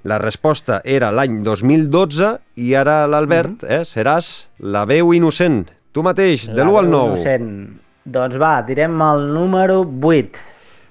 La 0.03 0.19
resposta 0.19 0.81
era 0.83 1.12
l'any 1.12 1.41
2012 1.43 2.36
i 2.59 2.74
ara 2.75 3.05
l'Albert, 3.07 3.63
mm 3.63 3.67
-hmm. 3.67 3.79
eh, 3.79 3.86
seràs 3.88 4.50
la 4.59 4.83
veu 4.86 5.13
innocent. 5.13 5.71
Tu 5.91 6.03
mateix, 6.03 6.48
de 6.48 6.63
l'1 6.63 6.79
al 6.79 6.89
9. 6.89 7.15
Innocent. 7.15 7.88
Doncs 8.10 8.39
va, 8.42 8.56
direm 8.66 9.01
el 9.06 9.28
número 9.36 9.82
8. 10.12 10.49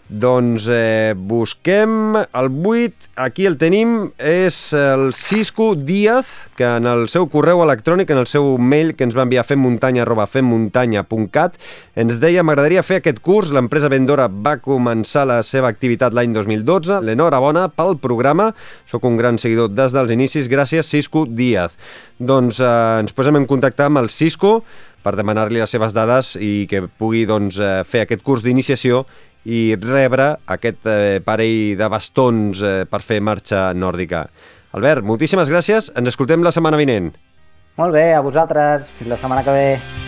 Doncs 0.08 0.64
eh, 0.72 1.12
busquem 1.14 2.16
el 2.16 2.48
8, 2.64 3.10
aquí 3.20 3.44
el 3.44 3.58
tenim, 3.60 4.08
és 4.16 4.56
el 4.72 5.12
Cisco 5.12 5.74
Díaz, 5.76 6.48
que 6.56 6.64
en 6.64 6.88
el 6.88 7.10
seu 7.12 7.26
correu 7.28 7.60
electrònic, 7.60 8.08
en 8.14 8.22
el 8.22 8.30
seu 8.30 8.54
mail 8.56 8.94
que 8.96 9.04
ens 9.04 9.12
va 9.12 9.26
enviar 9.26 9.44
femmuntanya 9.44 10.06
arroba 10.06 10.24
femmuntanya.cat, 10.32 11.60
ens 12.00 12.16
deia, 12.24 12.40
m'agradaria 12.40 12.86
fer 12.86 13.02
aquest 13.02 13.20
curs, 13.20 13.52
l'empresa 13.52 13.92
vendora 13.92 14.30
va 14.32 14.56
començar 14.64 15.26
la 15.28 15.42
seva 15.44 15.68
activitat 15.68 16.16
l'any 16.16 16.32
2012, 16.32 17.02
l'enhorabona 17.04 17.68
pel 17.68 17.98
programa, 18.00 18.54
sóc 18.88 19.04
un 19.04 19.20
gran 19.20 19.36
seguidor 19.36 19.68
des 19.76 19.92
dels 19.92 20.16
inicis, 20.16 20.48
gràcies 20.48 20.88
Cisco 20.88 21.28
Díaz. 21.28 21.76
Doncs 22.16 22.64
eh, 22.64 22.74
ens 23.04 23.12
posem 23.12 23.36
en 23.36 23.44
contacte 23.44 23.84
amb 23.84 24.00
el 24.00 24.08
Cisco 24.08 24.62
per 25.04 25.14
demanar-li 25.16 25.60
les 25.60 25.70
seves 25.70 25.94
dades 25.94 26.34
i 26.42 26.66
que 26.70 26.82
pugui 26.88 27.24
doncs, 27.28 27.60
eh, 27.62 27.82
fer 27.86 28.02
aquest 28.04 28.24
curs 28.26 28.42
d'iniciació 28.44 29.04
i 29.44 29.76
rebre 29.80 30.32
aquest 30.46 30.88
eh, 30.90 31.20
parell 31.24 31.76
de 31.78 31.88
bastons 31.92 32.62
eh, 32.62 32.74
per 32.90 33.02
fer 33.04 33.20
marxa 33.20 33.70
nòrdica. 33.74 34.26
Albert, 34.76 35.06
moltíssimes 35.06 35.48
gràcies. 35.52 35.92
Ens 35.96 36.12
escoltem 36.12 36.44
la 36.44 36.52
setmana 36.52 36.80
vinent. 36.80 37.14
Molt 37.78 37.94
bé, 37.94 38.10
a 38.14 38.20
vosaltres. 38.24 38.90
Fins 38.98 39.14
la 39.14 39.20
setmana 39.20 39.46
que 39.46 39.54
ve. 39.54 40.07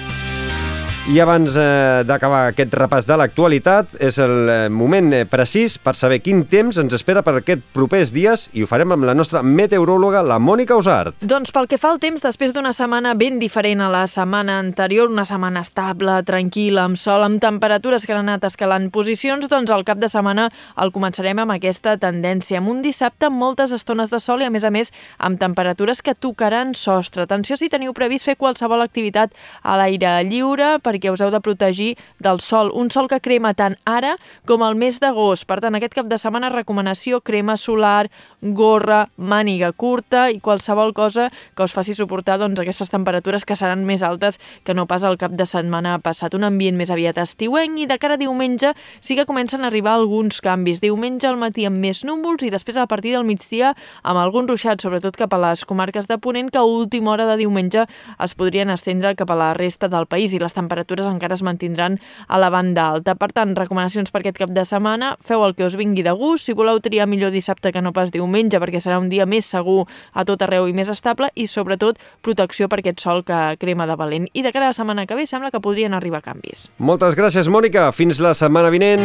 I 1.10 1.16
abans 1.18 1.56
eh, 1.58 2.04
d'acabar 2.06 2.44
aquest 2.52 2.74
repàs 2.78 3.02
de 3.02 3.16
l'actualitat, 3.18 3.96
és 3.98 4.14
el 4.22 4.46
eh, 4.46 4.56
moment 4.70 5.08
eh, 5.10 5.24
precís 5.26 5.74
per 5.82 5.96
saber 5.98 6.20
quin 6.22 6.44
temps 6.46 6.76
ens 6.78 6.92
espera 6.94 7.24
per 7.26 7.32
aquests 7.40 7.64
propers 7.74 8.12
dies 8.14 8.44
i 8.54 8.62
ho 8.62 8.68
farem 8.70 8.94
amb 8.94 9.08
la 9.08 9.16
nostra 9.18 9.40
meteoròloga, 9.42 10.20
la 10.22 10.36
Mònica 10.38 10.76
Usart. 10.78 11.16
Doncs 11.18 11.50
pel 11.50 11.66
que 11.66 11.80
fa 11.82 11.90
al 11.90 11.98
temps, 11.98 12.22
després 12.22 12.54
d'una 12.54 12.70
setmana 12.76 13.16
ben 13.18 13.40
diferent 13.42 13.82
a 13.82 13.88
la 13.90 14.04
setmana 14.06 14.60
anterior, 14.62 15.10
una 15.10 15.24
setmana 15.26 15.64
estable, 15.66 16.20
tranquil·la, 16.28 16.84
amb 16.86 17.00
sol, 17.00 17.26
amb 17.26 17.42
temperatures 17.42 18.06
que 18.06 18.14
han 18.14 18.22
anat 18.22 18.46
escalant 18.46 18.86
posicions, 18.94 19.50
doncs 19.50 19.74
el 19.74 19.82
cap 19.90 19.98
de 19.98 20.12
setmana 20.14 20.46
el 20.78 20.94
començarem 20.94 21.42
amb 21.42 21.56
aquesta 21.56 21.96
tendència, 21.98 22.62
amb 22.62 22.70
un 22.70 22.84
dissabte 22.86 23.26
amb 23.32 23.42
moltes 23.42 23.74
estones 23.74 24.14
de 24.14 24.22
sol 24.22 24.46
i, 24.46 24.46
a 24.46 24.54
més 24.54 24.62
a 24.62 24.70
més, 24.70 24.94
amb 25.18 25.42
temperatures 25.42 26.06
que 26.06 26.14
tocaran 26.14 26.70
sostre. 26.78 27.26
Atenció 27.26 27.58
si 27.58 27.72
teniu 27.74 27.98
previst 27.98 28.30
fer 28.30 28.38
qualsevol 28.38 28.86
activitat 28.86 29.34
a 29.66 29.74
l'aire 29.82 30.20
lliure, 30.30 30.76
perquè 30.78 30.99
us 31.08 31.22
heu 31.24 31.30
de 31.32 31.40
protegir 31.40 31.96
del 32.20 32.40
sol. 32.44 32.68
Un 32.76 32.90
sol 32.92 33.08
que 33.08 33.20
crema 33.24 33.54
tant 33.56 33.78
ara 33.88 34.18
com 34.44 34.60
al 34.62 34.76
mes 34.76 35.00
d'agost. 35.00 35.46
Per 35.48 35.60
tant, 35.64 35.74
aquest 35.74 35.96
cap 35.96 36.10
de 36.10 36.18
setmana 36.20 36.50
recomanació 36.52 37.22
crema 37.24 37.56
solar, 37.56 38.10
gorra, 38.42 39.06
màniga 39.16 39.72
curta 39.72 40.28
i 40.28 40.40
qualsevol 40.44 40.92
cosa 40.92 41.30
que 41.56 41.64
us 41.64 41.72
faci 41.72 41.94
suportar 41.96 42.36
doncs, 42.40 42.60
aquestes 42.60 42.90
temperatures 42.92 43.46
que 43.48 43.56
seran 43.56 43.86
més 43.88 44.02
altes 44.04 44.40
que 44.64 44.74
no 44.74 44.84
pas 44.90 45.04
el 45.08 45.16
cap 45.16 45.32
de 45.32 45.46
setmana 45.46 45.96
passat. 46.04 46.34
Un 46.36 46.44
ambient 46.44 46.76
més 46.76 46.90
aviat 46.90 47.18
estiuenc 47.22 47.80
i 47.80 47.86
de 47.88 47.98
cara 48.02 48.18
a 48.18 48.20
diumenge 48.20 48.74
sí 49.00 49.16
que 49.16 49.24
comencen 49.24 49.64
a 49.64 49.70
arribar 49.70 49.94
alguns 49.94 50.40
canvis. 50.44 50.82
Diumenge 50.82 51.28
al 51.28 51.38
matí 51.40 51.64
amb 51.68 51.80
més 51.80 52.04
núvols 52.04 52.44
i 52.44 52.52
després 52.52 52.76
a 52.76 52.88
partir 52.90 53.14
del 53.14 53.24
migdia 53.24 53.74
amb 54.02 54.18
algun 54.18 54.48
ruixat, 54.50 54.82
sobretot 54.82 55.16
cap 55.16 55.32
a 55.34 55.40
les 55.40 55.64
comarques 55.64 56.08
de 56.10 56.18
Ponent, 56.18 56.50
que 56.50 56.58
a 56.58 56.66
última 56.66 57.12
hora 57.12 57.26
de 57.30 57.38
diumenge 57.40 57.86
es 58.18 58.34
podrien 58.34 58.70
estendre 58.70 59.14
cap 59.14 59.30
a 59.30 59.38
la 59.38 59.52
resta 59.54 59.88
del 59.88 60.06
país 60.10 60.34
i 60.34 60.40
les 60.42 60.56
temperatures 60.56 60.79
temperatures 60.80 61.08
encara 61.08 61.34
es 61.34 61.42
mantindran 61.42 61.98
a 62.28 62.38
la 62.38 62.50
banda 62.50 62.88
alta. 62.88 63.14
Per 63.14 63.30
tant, 63.32 63.54
recomanacions 63.56 64.10
per 64.10 64.22
aquest 64.22 64.38
cap 64.40 64.50
de 64.54 64.64
setmana, 64.64 65.14
feu 65.20 65.44
el 65.44 65.54
que 65.54 65.66
us 65.66 65.76
vingui 65.76 66.02
de 66.06 66.12
gust, 66.12 66.46
si 66.46 66.56
voleu 66.56 66.80
triar 66.80 67.08
millor 67.08 67.30
dissabte 67.30 67.72
que 67.72 67.82
no 67.82 67.92
pas 67.92 68.12
diumenge, 68.12 68.60
perquè 68.60 68.80
serà 68.80 68.98
un 69.00 69.10
dia 69.12 69.26
més 69.26 69.46
segur 69.46 69.84
a 70.12 70.24
tot 70.24 70.42
arreu 70.42 70.68
i 70.68 70.76
més 70.76 70.90
estable, 70.90 71.30
i 71.34 71.46
sobretot 71.46 72.00
protecció 72.22 72.68
per 72.68 72.80
aquest 72.80 73.00
sol 73.00 73.24
que 73.24 73.56
crema 73.60 73.86
de 73.86 73.96
valent. 73.96 74.28
I 74.32 74.42
de 74.42 74.52
cara 74.52 74.70
a 74.70 74.74
la 74.74 74.76
setmana 74.76 75.06
que 75.06 75.18
ve 75.18 75.26
sembla 75.26 75.50
que 75.50 75.60
podrien 75.60 75.94
arribar 75.94 76.22
canvis. 76.24 76.68
Moltes 76.78 77.16
gràcies, 77.18 77.48
Mònica. 77.48 77.90
Fins 77.92 78.20
la 78.20 78.34
setmana 78.34 78.70
vinent. 78.70 79.04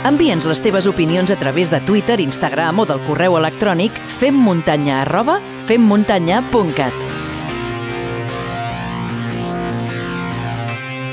Envia'ns 0.00 0.46
les 0.48 0.62
teves 0.64 0.86
opinions 0.88 1.28
a 1.30 1.36
través 1.36 1.68
de 1.70 1.80
Twitter, 1.84 2.16
Instagram 2.24 2.80
o 2.80 2.86
del 2.88 3.04
correu 3.04 3.36
electrònic 3.36 3.92
femmuntanya 4.16 5.02
arroba 5.04 5.40
femmuntanya.cat. 5.68 7.29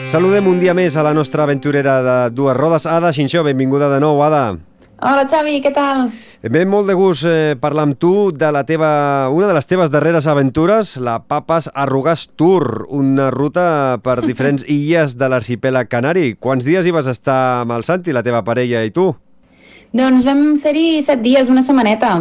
Saludem 0.07 0.45
un 0.47 0.55
dia 0.55 0.71
més 0.71 0.95
a 0.95 1.03
la 1.03 1.11
nostra 1.11 1.43
aventurera 1.43 1.97
de 1.99 2.15
dues 2.31 2.55
rodes, 2.55 2.85
Ada 2.87 3.09
Xinxó. 3.11 3.41
Benvinguda 3.43 3.89
de 3.91 3.97
nou, 3.99 4.21
Ada. 4.23 4.55
Hola, 5.03 5.25
Xavi, 5.27 5.57
què 5.59 5.73
tal? 5.75 6.05
Bé, 6.47 6.61
molt 6.63 6.87
de 6.87 6.95
gust 6.95 7.27
eh, 7.27 7.57
parlar 7.59 7.89
amb 7.89 7.97
tu 7.99 8.31
de 8.31 8.47
la 8.55 8.63
teva, 8.63 9.27
una 9.35 9.49
de 9.51 9.57
les 9.57 9.67
teves 9.67 9.91
darreres 9.91 10.29
aventures, 10.31 10.93
la 11.03 11.17
Papes 11.19 11.67
Arrugàs 11.75 12.23
Tour, 12.39 12.87
una 12.87 13.27
ruta 13.35 13.99
per 13.99 14.21
diferents 14.29 14.63
illes 14.63 15.19
de 15.19 15.27
l'arxipèlag 15.27 15.91
canari. 15.91 16.31
Quants 16.39 16.63
dies 16.63 16.87
hi 16.87 16.95
vas 16.95 17.11
estar 17.11 17.67
amb 17.67 17.75
el 17.75 17.83
Santi, 17.83 18.15
la 18.15 18.23
teva 18.23 18.45
parella 18.47 18.87
i 18.87 18.95
tu? 18.95 19.11
Doncs 19.91 20.23
vam 20.23 20.53
ser-hi 20.55 21.03
set 21.03 21.19
dies, 21.19 21.51
una 21.51 21.67
setmaneta. 21.67 22.15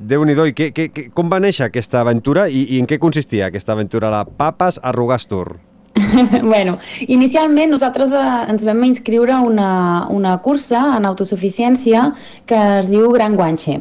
Déu-n'hi-do, 0.00 0.48
i 0.48 0.56
que, 0.56 0.72
que, 0.72 0.88
que, 0.88 1.10
com 1.12 1.28
va 1.28 1.44
néixer 1.44 1.68
aquesta 1.68 2.00
aventura 2.00 2.48
i, 2.48 2.64
i 2.72 2.80
en 2.80 2.88
què 2.88 2.96
consistia 2.96 3.52
aquesta 3.52 3.76
aventura, 3.76 4.08
la 4.08 4.24
Papes 4.24 4.80
Arrugàs 4.80 5.28
Tour? 5.28 5.58
bueno, 6.42 6.78
inicialment 7.06 7.72
nosaltres 7.72 8.12
eh, 8.12 8.26
ens 8.52 8.64
vam 8.66 8.84
inscriure 8.86 9.34
a 9.34 9.40
una, 9.44 10.06
una 10.10 10.36
cursa 10.44 10.84
en 10.96 11.08
autosuficiència 11.08 12.12
que 12.46 12.60
es 12.78 12.90
diu 12.92 13.10
Gran 13.14 13.36
Guanxe. 13.38 13.80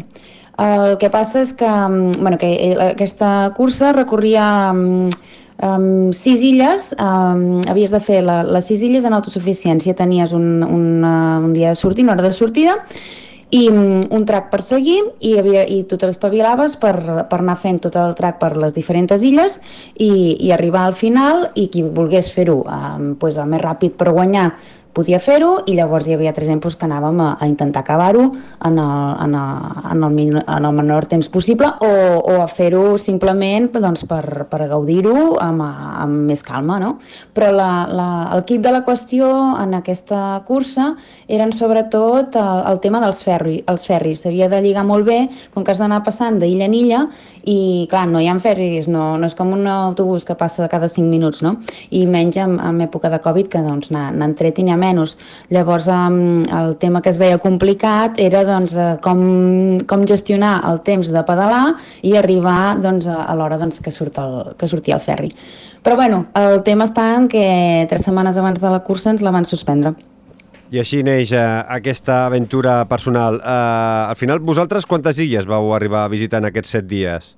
El 0.57 0.97
que 0.97 1.11
passa 1.13 1.43
és 1.43 1.53
que, 1.53 1.69
mm, 1.69 2.17
bueno, 2.21 2.37
que 2.41 2.49
eh, 2.71 2.75
aquesta 2.93 3.51
cursa 3.57 3.93
recorria 3.93 4.47
um, 4.73 5.09
sis 6.13 6.41
illes, 6.41 6.89
um, 6.97 7.61
havies 7.69 7.93
de 7.93 8.01
fer 8.01 8.23
la, 8.25 8.41
les 8.43 8.65
sis 8.65 8.81
illes 8.81 9.05
en 9.05 9.13
autosuficiència, 9.13 9.95
tenies 9.97 10.33
un, 10.33 10.63
un, 10.63 11.05
un 11.05 11.53
dia 11.53 11.75
de 11.75 11.79
sortida, 11.79 12.09
una 12.09 12.17
hora 12.17 12.31
de 12.31 12.33
sortida, 12.33 12.79
i 13.49 13.69
mm, 13.69 14.09
un 14.11 14.25
track 14.27 14.49
per 14.51 14.61
seguir 14.65 14.99
i, 15.19 15.37
havia, 15.39 15.63
i 15.63 15.83
tu 15.87 15.95
t'espavilaves 15.99 16.75
per, 16.81 16.95
per 17.29 17.39
anar 17.39 17.55
fent 17.61 17.79
tot 17.85 17.95
el 17.99 18.15
track 18.17 18.41
per 18.41 18.55
les 18.59 18.75
diferents 18.75 19.23
illes 19.23 19.59
i, 19.95 20.35
i 20.43 20.51
arribar 20.51 20.83
al 20.87 20.97
final 20.97 21.47
i 21.55 21.69
qui 21.71 21.85
volgués 21.85 22.31
fer-ho 22.33 22.59
eh, 22.67 23.13
pues, 23.19 23.39
el 23.39 23.47
més 23.47 23.63
ràpid 23.63 23.95
per 23.99 24.11
guanyar 24.11 24.49
podia 24.97 25.19
fer-ho 25.21 25.61
i 25.69 25.75
llavors 25.77 26.07
hi 26.07 26.15
havia 26.15 26.33
tres 26.33 26.47
exemples 26.49 26.77
que 26.77 26.87
anàvem 26.87 27.21
a, 27.21 27.29
a 27.37 27.47
intentar 27.49 27.83
acabar-ho 27.83 28.23
en, 28.65 28.79
el, 28.81 29.03
en, 29.27 29.35
en, 29.37 30.05
el, 30.07 30.39
en 30.41 30.67
el 30.69 30.73
menor 30.73 31.05
temps 31.11 31.29
possible 31.29 31.69
o, 31.85 31.91
o 32.17 32.39
a 32.41 32.47
fer-ho 32.49 32.97
simplement 33.01 33.69
doncs, 33.77 34.07
per, 34.09 34.47
per 34.49 34.65
gaudir-ho 34.71 35.37
amb, 35.43 35.61
amb 35.63 36.31
més 36.31 36.41
calma. 36.45 36.79
No? 36.81 36.95
Però 37.37 37.51
la, 37.53 37.69
la, 37.93 38.09
el 38.35 38.43
kit 38.49 38.63
de 38.65 38.73
la 38.73 38.83
qüestió 38.87 39.29
en 39.61 39.77
aquesta 39.77 40.41
cursa 40.47 40.93
eren 41.27 41.53
sobretot 41.53 42.37
el, 42.39 42.63
el 42.71 42.81
tema 42.81 43.01
dels 43.03 43.21
ferri, 43.25 43.59
els 43.69 43.85
ferris. 43.87 44.23
S'havia 44.25 44.49
de 44.49 44.61
lligar 44.65 44.85
molt 44.87 45.05
bé, 45.07 45.19
com 45.53 45.65
que 45.65 45.73
has 45.73 45.81
d'anar 45.81 46.01
passant 46.05 46.39
d'illa 46.41 46.65
en 46.67 46.77
illa 46.77 47.03
i 47.47 47.87
clar, 47.91 48.07
no 48.09 48.19
hi 48.19 48.27
ha 48.27 48.35
ferris, 48.43 48.89
no, 48.91 49.15
no 49.17 49.29
és 49.29 49.35
com 49.37 49.53
un 49.55 49.67
autobús 49.71 50.25
que 50.27 50.35
passa 50.39 50.67
cada 50.71 50.89
5 50.91 51.07
minuts, 51.07 51.41
no? 51.45 51.55
I 51.95 52.05
menys 52.09 52.39
en, 52.43 52.57
en 52.59 52.81
època 52.83 53.11
de 53.13 53.21
Covid 53.23 53.49
que 53.53 53.63
doncs 53.63 53.91
n'han 53.93 54.35
tret 54.37 54.59
i 54.59 54.65
n'hi 54.65 54.73
ha 54.73 54.79
menys. 54.87 55.17
Llavors, 55.53 55.87
el 55.91 56.75
tema 56.81 57.03
que 57.03 57.11
es 57.11 57.19
veia 57.21 57.37
complicat 57.43 58.19
era 58.23 58.43
doncs, 58.47 58.73
eh, 58.75 58.89
com, 59.03 59.77
com 59.87 60.05
gestionar 60.09 60.57
el 60.71 60.81
temps 60.87 61.11
de 61.13 61.23
pedalar 61.27 61.77
i 62.01 62.15
arribar 62.17 62.77
doncs, 62.81 63.07
a 63.07 63.35
l'hora 63.37 63.59
doncs, 63.61 63.81
que, 63.83 63.93
surt 63.93 64.17
el, 64.23 64.37
que 64.57 64.67
sortia 64.71 64.97
el 64.97 65.03
ferri. 65.03 65.31
Però 65.83 65.95
bueno, 65.95 66.25
el 66.35 66.63
tema 66.67 66.87
està 66.87 67.13
en 67.15 67.29
que 67.31 67.87
tres 67.89 68.03
setmanes 68.07 68.37
abans 68.37 68.59
de 68.59 68.71
la 68.71 68.83
cursa 68.83 69.13
ens 69.13 69.23
la 69.23 69.31
van 69.31 69.45
suspendre. 69.47 69.95
I 70.67 70.81
així 70.81 70.99
neix 71.05 71.31
uh, 71.31 71.63
aquesta 71.71 72.25
aventura 72.25 72.81
personal. 72.89 73.39
Uh, 73.39 74.09
al 74.11 74.17
final, 74.19 74.41
vosaltres 74.43 74.85
quantes 74.85 75.19
illes 75.23 75.47
vau 75.47 75.71
arribar 75.75 76.03
a 76.03 76.11
visitar 76.11 76.41
en 76.43 76.49
aquests 76.49 76.75
set 76.75 76.89
dies? 76.89 77.29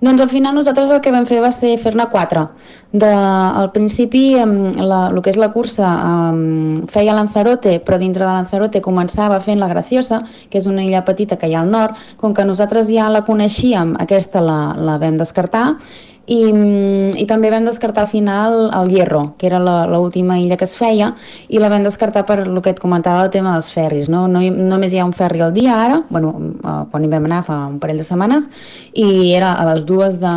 Doncs 0.00 0.20
al 0.22 0.28
final 0.30 0.54
nosaltres 0.54 0.92
el 0.94 1.00
que 1.02 1.10
vam 1.10 1.24
fer 1.26 1.40
va 1.42 1.50
ser 1.50 1.72
fer-ne 1.82 2.04
quatre. 2.12 2.44
De, 2.92 3.08
al 3.08 3.72
principi, 3.74 4.36
la, 4.38 5.00
el 5.10 5.18
que 5.24 5.32
és 5.32 5.38
la 5.40 5.50
cursa 5.50 5.88
um, 6.30 6.76
feia 6.86 7.16
Lanzarote, 7.16 7.80
però 7.82 7.98
dintre 7.98 8.22
de 8.22 8.30
Lanzarote 8.30 8.82
començava 8.84 9.40
fent 9.42 9.58
la 9.58 9.70
Graciosa, 9.72 10.20
que 10.52 10.62
és 10.62 10.68
una 10.70 10.86
illa 10.86 11.02
petita 11.04 11.36
que 11.36 11.50
hi 11.50 11.56
ha 11.56 11.64
al 11.64 11.72
nord. 11.74 11.98
Com 12.20 12.30
que 12.34 12.46
nosaltres 12.46 12.92
ja 12.94 13.10
la 13.10 13.24
coneixíem, 13.26 13.96
aquesta 13.98 14.44
la, 14.44 14.60
la 14.78 15.00
vam 15.02 15.18
descartar 15.18 15.66
i, 16.28 16.40
i 17.16 17.24
també 17.28 17.50
vam 17.50 17.64
descartar 17.64 18.04
al 18.04 18.10
final 18.10 18.68
el 18.76 18.90
Hierro, 18.92 19.22
que 19.40 19.48
era 19.48 19.60
l'última 19.60 20.38
illa 20.40 20.58
que 20.60 20.66
es 20.68 20.76
feia, 20.76 21.14
i 21.48 21.60
la 21.60 21.70
vam 21.72 21.86
descartar 21.86 22.26
per 22.28 22.42
el 22.44 22.60
que 22.62 22.74
et 22.74 22.82
comentava 22.82 23.24
el 23.24 23.32
tema 23.32 23.54
dels 23.56 23.70
ferris. 23.72 24.10
No? 24.12 24.26
No, 24.28 24.42
només 24.44 24.92
hi 24.92 25.00
ha 25.00 25.06
un 25.08 25.16
ferri 25.16 25.40
al 25.44 25.54
dia 25.56 25.78
ara, 25.80 26.02
bueno, 26.10 26.34
eh, 26.58 26.82
quan 26.92 27.04
hi 27.04 27.12
vam 27.12 27.30
anar 27.30 27.42
fa 27.46 27.62
un 27.70 27.78
parell 27.80 28.02
de 28.02 28.06
setmanes, 28.08 28.48
i 28.92 29.32
era 29.36 29.54
a 29.54 29.64
les 29.72 29.86
dues 29.88 30.20
de, 30.20 30.34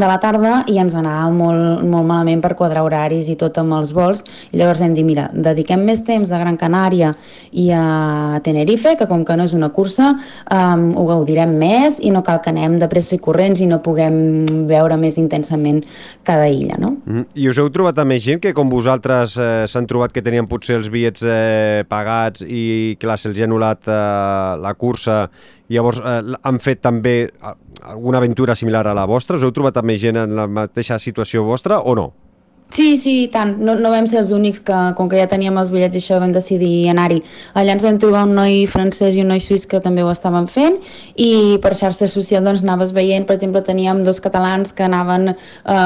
de 0.00 0.08
la 0.08 0.18
tarda 0.22 0.62
i 0.70 0.78
ens 0.82 0.94
anava 0.98 1.28
molt, 1.34 1.84
molt 1.86 2.06
malament 2.08 2.42
per 2.44 2.54
quadrar 2.58 2.84
horaris 2.86 3.28
i 3.30 3.36
tot 3.40 3.58
amb 3.60 3.76
els 3.76 3.92
vols 3.94 4.22
i 4.52 4.58
llavors 4.58 4.82
hem 4.84 4.94
dit, 4.96 5.06
mira, 5.06 5.28
dediquem 5.32 5.84
més 5.86 6.02
temps 6.06 6.32
a 6.32 6.40
Gran 6.40 6.58
Canària 6.60 7.12
i 7.52 7.70
a 7.74 8.40
Tenerife 8.44 8.96
que 8.98 9.08
com 9.10 9.24
que 9.24 9.36
no 9.38 9.46
és 9.46 9.54
una 9.56 9.70
cursa 9.74 10.14
um, 10.14 10.86
ho 10.98 11.06
gaudirem 11.10 11.56
més 11.58 12.00
i 12.02 12.12
no 12.14 12.24
cal 12.26 12.42
que 12.44 12.52
anem 12.54 12.78
de 12.82 12.90
pressa 12.90 13.16
i 13.16 13.22
corrents 13.22 13.62
i 13.62 13.70
no 13.70 13.82
puguem 13.84 14.66
veure 14.70 14.98
més 15.00 15.18
intensament 15.20 15.82
cada 16.24 16.48
illa, 16.50 16.78
no? 16.80 16.93
Mm. 17.04 17.26
I 17.36 17.48
us 17.50 17.58
heu 17.60 17.68
trobat 17.68 17.98
amb 18.00 18.14
més 18.14 18.22
gent 18.24 18.40
que 18.40 18.54
com 18.56 18.70
vosaltres 18.72 19.34
eh, 19.36 19.66
s'han 19.68 19.88
trobat 19.88 20.12
que 20.14 20.22
tenien 20.24 20.48
potser 20.48 20.78
els 20.78 20.88
bitllets 20.92 21.20
eh, 21.28 21.84
pagats 21.88 22.44
i 22.48 22.96
clar, 23.00 23.18
se'ls 23.20 23.40
ha 23.42 23.44
anul·lat 23.44 23.90
eh, 23.92 23.98
la 24.64 24.72
cursa 24.80 25.18
i 25.68 25.76
llavors 25.76 26.00
eh, 26.00 26.20
han 26.40 26.60
fet 26.64 26.80
també 26.84 27.28
alguna 27.84 28.22
aventura 28.22 28.56
similar 28.56 28.86
a 28.88 28.96
la 28.96 29.04
vostra? 29.10 29.36
Us 29.36 29.44
heu 29.44 29.52
trobat 29.52 29.76
amb 29.76 29.92
més 29.92 30.00
gent 30.00 30.22
en 30.22 30.32
la 30.38 30.48
mateixa 30.48 30.96
situació 30.98 31.44
vostra 31.44 31.82
o 31.84 31.96
no? 31.98 32.08
Sí, 32.72 32.98
sí, 32.98 33.28
tant. 33.30 33.52
No, 33.62 33.76
no 33.78 33.90
vam 33.92 34.06
ser 34.10 34.18
els 34.18 34.32
únics 34.34 34.58
que, 34.66 34.74
com 34.98 35.06
que 35.06 35.18
ja 35.20 35.28
teníem 35.30 35.54
els 35.60 35.68
bitllets 35.70 35.94
i 35.94 36.00
això, 36.00 36.16
vam 36.18 36.32
decidir 36.34 36.88
anar-hi. 36.90 37.20
Allà 37.54 37.76
ens 37.76 37.84
vam 37.86 38.00
trobar 38.02 38.24
un 38.26 38.32
noi 38.34 38.64
francès 38.66 39.14
i 39.14 39.20
un 39.22 39.28
noi 39.30 39.38
suís 39.38 39.62
que 39.70 39.78
també 39.84 40.02
ho 40.02 40.08
estaven 40.10 40.48
fent 40.50 40.80
i 41.14 41.60
per 41.62 41.70
xarxa 41.78 42.08
social 42.10 42.42
doncs 42.42 42.64
anaves 42.66 42.90
veient, 42.96 43.28
per 43.28 43.36
exemple, 43.36 43.62
teníem 43.62 44.00
dos 44.02 44.18
catalans 44.24 44.72
que 44.74 44.88
anaven 44.88 45.30
eh, 45.30 45.36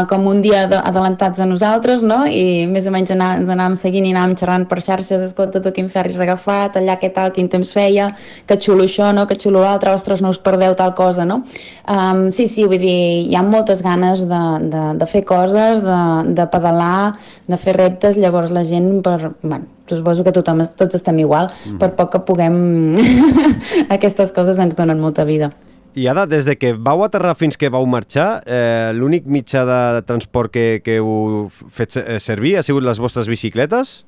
com 0.08 0.24
un 0.30 0.40
dia 0.40 0.62
adelantats 0.78 1.42
a 1.44 1.48
nosaltres, 1.50 2.00
no? 2.00 2.22
I 2.24 2.64
més 2.72 2.88
o 2.88 2.94
menys 2.94 3.12
anà, 3.12 3.34
ens 3.42 3.52
anàvem 3.52 3.76
seguint 3.76 4.08
i 4.08 4.14
anàvem 4.14 4.38
xerrant 4.40 4.64
per 4.72 4.80
xarxes, 4.80 5.26
escolta, 5.28 5.60
tu 5.60 5.74
quin 5.76 5.92
ferri 5.92 6.16
has 6.16 6.24
agafat, 6.24 6.80
allà 6.80 6.96
què 6.96 7.12
tal, 7.12 7.34
quin 7.36 7.52
temps 7.52 7.74
feia, 7.74 8.14
que 8.48 8.56
xulo 8.56 8.88
això, 8.88 9.10
no? 9.12 9.26
Que 9.28 9.36
xulo 9.36 9.66
l'altre, 9.66 9.92
ostres, 9.92 10.24
no 10.24 10.32
us 10.32 10.40
perdeu 10.40 10.72
tal 10.80 10.96
cosa, 10.96 11.28
no? 11.28 11.42
Um, 11.84 12.30
sí, 12.32 12.48
sí, 12.48 12.64
vull 12.64 12.80
dir, 12.80 12.96
hi 13.28 13.36
ha 13.36 13.44
moltes 13.44 13.84
ganes 13.84 14.24
de, 14.24 14.42
de, 14.72 14.88
de 15.04 15.12
fer 15.12 15.26
coses, 15.28 15.84
de, 15.84 16.00
de 16.32 16.48
pedalar 16.48 16.67
pedalar, 16.68 17.18
de 17.46 17.56
fer 17.56 17.76
reptes, 17.76 18.16
llavors 18.16 18.50
la 18.50 18.64
gent, 18.64 19.00
per, 19.02 19.32
bueno, 19.42 19.66
suposo 19.88 20.24
que 20.24 20.32
tothom, 20.32 20.62
tots 20.76 20.98
estem 20.98 21.18
igual, 21.24 21.50
mm. 21.64 21.78
per 21.80 21.94
poc 21.96 22.12
que 22.12 22.20
puguem... 22.28 22.96
aquestes 23.96 24.32
coses 24.32 24.58
ens 24.58 24.76
donen 24.76 25.00
molta 25.00 25.24
vida. 25.24 25.52
I 25.98 26.06
ara, 26.06 26.26
des 26.28 26.46
de 26.46 26.54
que 26.58 26.74
vau 26.74 27.02
aterrar 27.02 27.34
fins 27.34 27.56
que 27.56 27.70
vau 27.72 27.86
marxar, 27.88 28.42
eh, 28.46 28.92
l'únic 28.94 29.26
mitjà 29.26 29.64
de 29.66 30.04
transport 30.06 30.52
que, 30.52 30.66
que 30.84 30.98
heu 31.00 31.48
fet 31.48 31.96
eh, 31.98 32.20
servir 32.22 32.58
ha 32.58 32.62
sigut 32.62 32.84
les 32.86 33.00
vostres 33.00 33.26
bicicletes? 33.30 34.04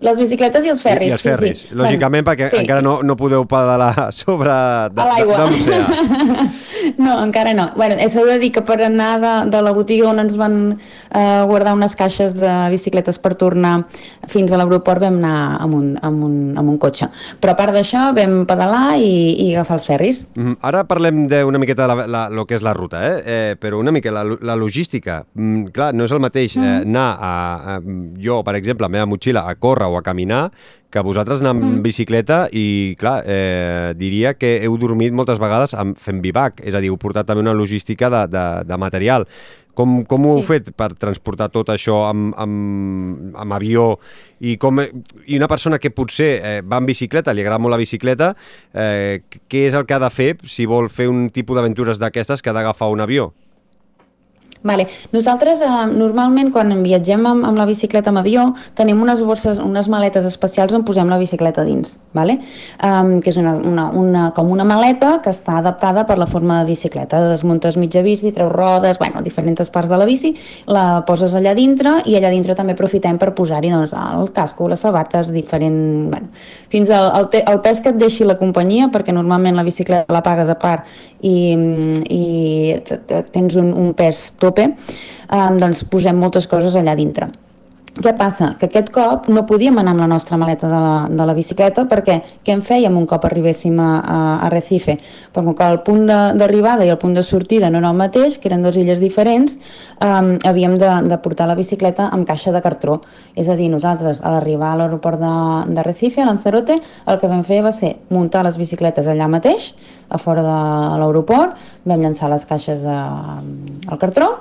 Les 0.00 0.14
bicicletes 0.14 0.62
i 0.62 0.70
els 0.70 0.80
ferris. 0.80 1.08
I, 1.08 1.10
i 1.10 1.16
els 1.16 1.26
ferris, 1.26 1.60
sí, 1.64 1.68
sí. 1.72 1.76
lògicament, 1.76 2.22
bueno, 2.22 2.28
perquè 2.30 2.52
sí. 2.52 2.62
encara 2.62 2.84
no, 2.86 3.00
no 3.02 3.18
podeu 3.18 3.44
pedalar 3.50 4.08
sobre 4.20 4.54
de, 4.94 5.08
de 5.18 5.26
l'oceà. 5.42 6.48
No, 6.98 7.14
encara 7.22 7.54
no. 7.54 7.70
Bueno, 7.76 7.94
s'ha 8.10 8.24
de 8.26 8.38
dir 8.42 8.50
que 8.52 8.62
per 8.66 8.80
anar 8.82 9.12
de, 9.22 9.32
de 9.52 9.62
la 9.62 9.72
botiga 9.74 10.08
on 10.10 10.18
ens 10.18 10.34
van 10.38 10.56
eh, 10.74 11.42
guardar 11.46 11.76
unes 11.78 11.94
caixes 11.96 12.34
de 12.34 12.54
bicicletes 12.72 13.20
per 13.22 13.36
tornar 13.38 13.84
fins 14.28 14.50
a 14.50 14.58
l'aeroport 14.58 15.04
vam 15.06 15.20
anar 15.20 15.60
amb 15.62 15.78
un, 15.78 15.92
amb, 16.02 16.24
un, 16.26 16.34
amb 16.58 16.72
un 16.74 16.78
cotxe. 16.82 17.06
Però 17.38 17.54
a 17.54 17.58
part 17.58 17.76
d'això 17.76 18.08
vam 18.16 18.40
pedalar 18.50 18.98
i, 18.98 19.12
i 19.46 19.52
agafar 19.54 19.78
els 19.78 19.86
ferris. 19.86 20.24
Mm. 20.34 20.58
Ara 20.66 20.82
parlem 20.90 21.22
d'una 21.30 21.62
miqueta 21.62 21.86
de 21.86 21.92
la, 21.92 22.08
la, 22.10 22.24
lo 22.34 22.46
que 22.50 22.58
és 22.58 22.66
la 22.66 22.74
ruta, 22.74 23.04
eh? 23.06 23.22
eh 23.22 23.54
però 23.60 23.78
una 23.78 23.94
mica 23.94 24.10
la, 24.14 24.26
la 24.26 24.58
logística. 24.58 25.22
Mm, 25.38 25.70
clar, 25.74 25.92
no 25.94 26.08
és 26.08 26.16
el 26.16 26.24
mateix 26.24 26.58
eh, 26.58 26.64
mm. 26.64 26.90
anar 26.90 27.08
a, 27.14 27.32
a... 27.76 27.78
Jo, 28.18 28.42
per 28.42 28.58
exemple, 28.58 28.88
la 28.88 28.92
meva 28.98 29.06
motxilla 29.06 29.46
a 29.46 29.54
córrer 29.54 29.86
o 29.86 30.00
a 30.00 30.02
caminar 30.02 30.48
que 30.90 31.04
vosaltres 31.04 31.42
anar 31.42 31.52
amb 31.56 31.64
mm. 31.64 31.84
bicicleta 31.84 32.40
i, 32.52 32.96
clar, 33.00 33.20
eh, 33.28 33.94
diria 33.98 34.34
que 34.38 34.56
heu 34.64 34.78
dormit 34.80 35.12
moltes 35.12 35.40
vegades 35.40 35.74
amb, 35.76 35.98
fent 36.00 36.22
bivac, 36.24 36.62
és 36.64 36.74
a 36.74 36.80
dir, 36.80 36.92
heu 36.92 37.00
portat 37.00 37.28
també 37.28 37.44
una 37.44 37.56
logística 37.56 38.08
de, 38.12 38.24
de, 38.32 38.44
de 38.68 38.78
material. 38.80 39.28
Com, 39.78 40.00
com 40.10 40.24
ho 40.26 40.32
sí. 40.32 40.38
heu 40.40 40.46
fet 40.46 40.70
per 40.74 40.88
transportar 40.98 41.50
tot 41.54 41.68
això 41.70 42.00
amb, 42.08 42.32
amb, 42.34 43.36
amb 43.38 43.54
avió 43.54 43.92
i, 44.40 44.56
com, 44.58 44.80
i 44.82 45.36
una 45.38 45.46
persona 45.50 45.78
que 45.78 45.92
potser 45.94 46.30
eh, 46.38 46.54
va 46.66 46.80
en 46.82 46.88
bicicleta, 46.88 47.34
li 47.34 47.44
agrada 47.44 47.62
molt 47.62 47.76
la 47.76 47.78
bicicleta, 47.78 48.32
eh, 48.74 49.20
què 49.46 49.68
és 49.68 49.76
el 49.78 49.86
que 49.86 49.94
ha 49.94 50.02
de 50.02 50.10
fer 50.10 50.32
si 50.50 50.66
vol 50.66 50.90
fer 50.90 51.06
un 51.12 51.28
tipus 51.30 51.60
d'aventures 51.60 52.00
d'aquestes 52.02 52.42
que 52.42 52.50
ha 52.50 52.56
d'agafar 52.56 52.90
un 52.90 53.04
avió? 53.06 53.30
Vale. 54.62 54.88
Nosaltres 55.14 55.60
eh, 55.62 55.70
normalment 55.92 56.50
quan 56.54 56.72
viatgem 56.82 57.26
amb, 57.30 57.46
amb 57.46 57.58
la 57.58 57.66
bicicleta 57.68 58.10
amb 58.10 58.22
avió 58.22 58.48
tenim 58.78 59.00
unes 59.02 59.22
bosses, 59.22 59.60
unes 59.62 59.88
maletes 59.88 60.26
especials 60.26 60.74
on 60.74 60.84
posem 60.86 61.08
la 61.10 61.18
bicicleta 61.20 61.64
dins, 61.66 61.96
vale? 62.16 62.38
um, 62.82 63.18
que 63.22 63.30
és 63.30 63.38
una, 63.38 63.52
una, 63.54 63.88
una, 63.94 64.24
com 64.34 64.50
una 64.50 64.66
maleta 64.66 65.18
que 65.22 65.30
està 65.30 65.58
adaptada 65.60 66.04
per 66.08 66.18
la 66.18 66.26
forma 66.26 66.60
de 66.60 66.72
bicicleta. 66.72 67.20
Desmuntes 67.30 67.78
mitja 67.78 68.02
bici, 68.02 68.32
treus 68.34 68.52
rodes, 68.52 68.98
bueno, 68.98 69.22
diferents 69.22 69.70
parts 69.70 69.90
de 69.90 69.98
la 69.98 70.06
bici, 70.08 70.34
la 70.66 71.02
poses 71.06 71.34
allà 71.38 71.54
dintre 71.54 71.98
i 72.06 72.16
allà 72.18 72.30
dintre 72.34 72.56
també 72.58 72.74
aprofitem 72.74 73.18
per 73.18 73.32
posar-hi 73.38 73.70
doncs, 73.74 73.94
el 73.94 74.32
casco, 74.34 74.68
les 74.68 74.80
sabates, 74.80 75.32
diferent... 75.34 75.78
Bueno, 76.08 76.32
fins 76.72 76.90
al 76.94 77.08
el, 77.18 77.28
el 77.46 77.60
pes 77.64 77.82
que 77.82 77.92
et 77.92 77.98
deixi 78.00 78.26
la 78.26 78.38
companyia, 78.40 78.88
perquè 78.92 79.14
normalment 79.14 79.56
la 79.56 79.64
bicicleta 79.66 80.12
la 80.12 80.22
pagues 80.24 80.48
a 80.50 80.56
part 80.58 80.86
i, 81.24 81.54
i 82.14 82.22
tens 83.32 83.56
un, 83.58 83.72
un 83.74 83.92
pes 83.98 84.20
tot 84.38 84.47
tope, 84.48 84.72
eh, 84.72 85.44
doncs 85.60 85.84
posem 85.92 86.18
moltes 86.18 86.50
coses 86.50 86.74
allà 86.80 86.96
dintre. 86.98 87.30
Què 87.98 88.12
passa? 88.14 88.52
Que 88.60 88.68
aquest 88.68 88.92
cop 88.94 89.24
no 89.26 89.42
podíem 89.48 89.80
anar 89.80 89.90
amb 89.96 90.04
la 90.04 90.06
nostra 90.06 90.36
maleta 90.38 90.68
de 90.70 90.78
la, 90.78 90.98
de 91.10 91.24
la 91.26 91.34
bicicleta 91.34 91.82
perquè 91.90 92.20
què 92.46 92.54
en 92.54 92.60
fèiem 92.62 92.94
un 92.94 93.08
cop 93.10 93.24
arribéssim 93.26 93.74
a, 93.82 93.88
a, 93.98 94.18
a 94.46 94.50
Recife? 94.52 94.94
Perquè 95.34 95.54
com 95.58 95.64
el 95.66 95.80
punt 95.82 96.04
d'arribada 96.06 96.86
i 96.86 96.92
el 96.94 97.00
punt 97.02 97.16
de 97.18 97.24
sortida 97.26 97.72
no 97.74 97.80
era 97.82 97.90
el 97.90 97.98
mateix, 97.98 98.38
que 98.38 98.46
eren 98.52 98.62
dues 98.62 98.78
illes 98.78 99.02
diferents, 99.02 99.58
um, 99.98 100.30
havíem 100.46 100.78
de, 100.78 100.92
de 101.10 101.18
portar 101.24 101.50
la 101.50 101.58
bicicleta 101.58 102.06
amb 102.14 102.28
caixa 102.28 102.54
de 102.54 102.62
cartró. 102.62 103.00
És 103.34 103.50
a 103.50 103.58
dir, 103.58 103.66
nosaltres 103.72 104.22
a 104.22 104.36
l'arribar 104.36 104.76
a 104.76 104.80
l'aeroport 104.84 105.18
de, 105.18 105.34
de 105.74 105.88
Recife, 105.90 106.22
a 106.22 106.30
Lanzarote, 106.30 106.78
el 106.78 107.18
que 107.18 107.34
vam 107.34 107.42
fer 107.42 107.64
va 107.66 107.74
ser 107.74 107.96
muntar 108.14 108.46
les 108.46 108.62
bicicletes 108.62 109.10
allà 109.10 109.26
mateix, 109.26 109.72
a 110.08 110.22
fora 110.22 110.46
de 110.46 110.58
l'aeroport, 111.02 111.58
vam 111.82 112.06
llançar 112.06 112.30
les 112.30 112.46
caixes 112.46 112.86
de, 112.86 112.98
al 113.90 113.98
cartró 113.98 114.36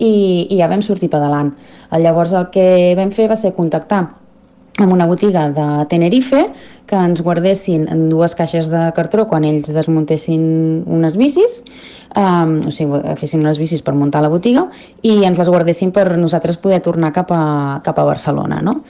i, 0.00 0.48
i 0.50 0.58
ja 0.58 0.68
vam 0.70 0.82
sortir 0.82 1.10
pedalant. 1.12 1.52
Llavors 1.92 2.34
el 2.36 2.48
que 2.54 2.96
vam 2.98 3.12
fer 3.14 3.28
va 3.30 3.38
ser 3.38 3.54
contactar 3.56 4.06
amb 4.80 4.92
una 4.92 5.06
botiga 5.06 5.48
de 5.52 5.66
Tenerife 5.90 6.46
que 6.88 6.98
ens 6.98 7.20
guardessin 7.22 7.86
en 7.92 8.08
dues 8.10 8.34
caixes 8.34 8.70
de 8.72 8.88
cartró 8.96 9.26
quan 9.30 9.44
ells 9.46 9.70
desmuntessin 9.70 10.42
unes 10.90 11.14
bicis, 11.20 11.60
um, 12.18 12.56
o 12.66 12.72
sigui, 12.74 12.98
fessin 13.20 13.44
unes 13.44 13.60
bicis 13.62 13.84
per 13.86 13.94
muntar 13.94 14.24
la 14.24 14.32
botiga 14.32 14.66
i 15.06 15.20
ens 15.28 15.38
les 15.38 15.52
guardessin 15.52 15.92
per 15.94 16.08
nosaltres 16.16 16.58
poder 16.58 16.80
tornar 16.82 17.12
cap 17.14 17.30
a, 17.30 17.44
cap 17.86 18.00
a 18.00 18.08
Barcelona. 18.08 18.58
No? 18.64 18.80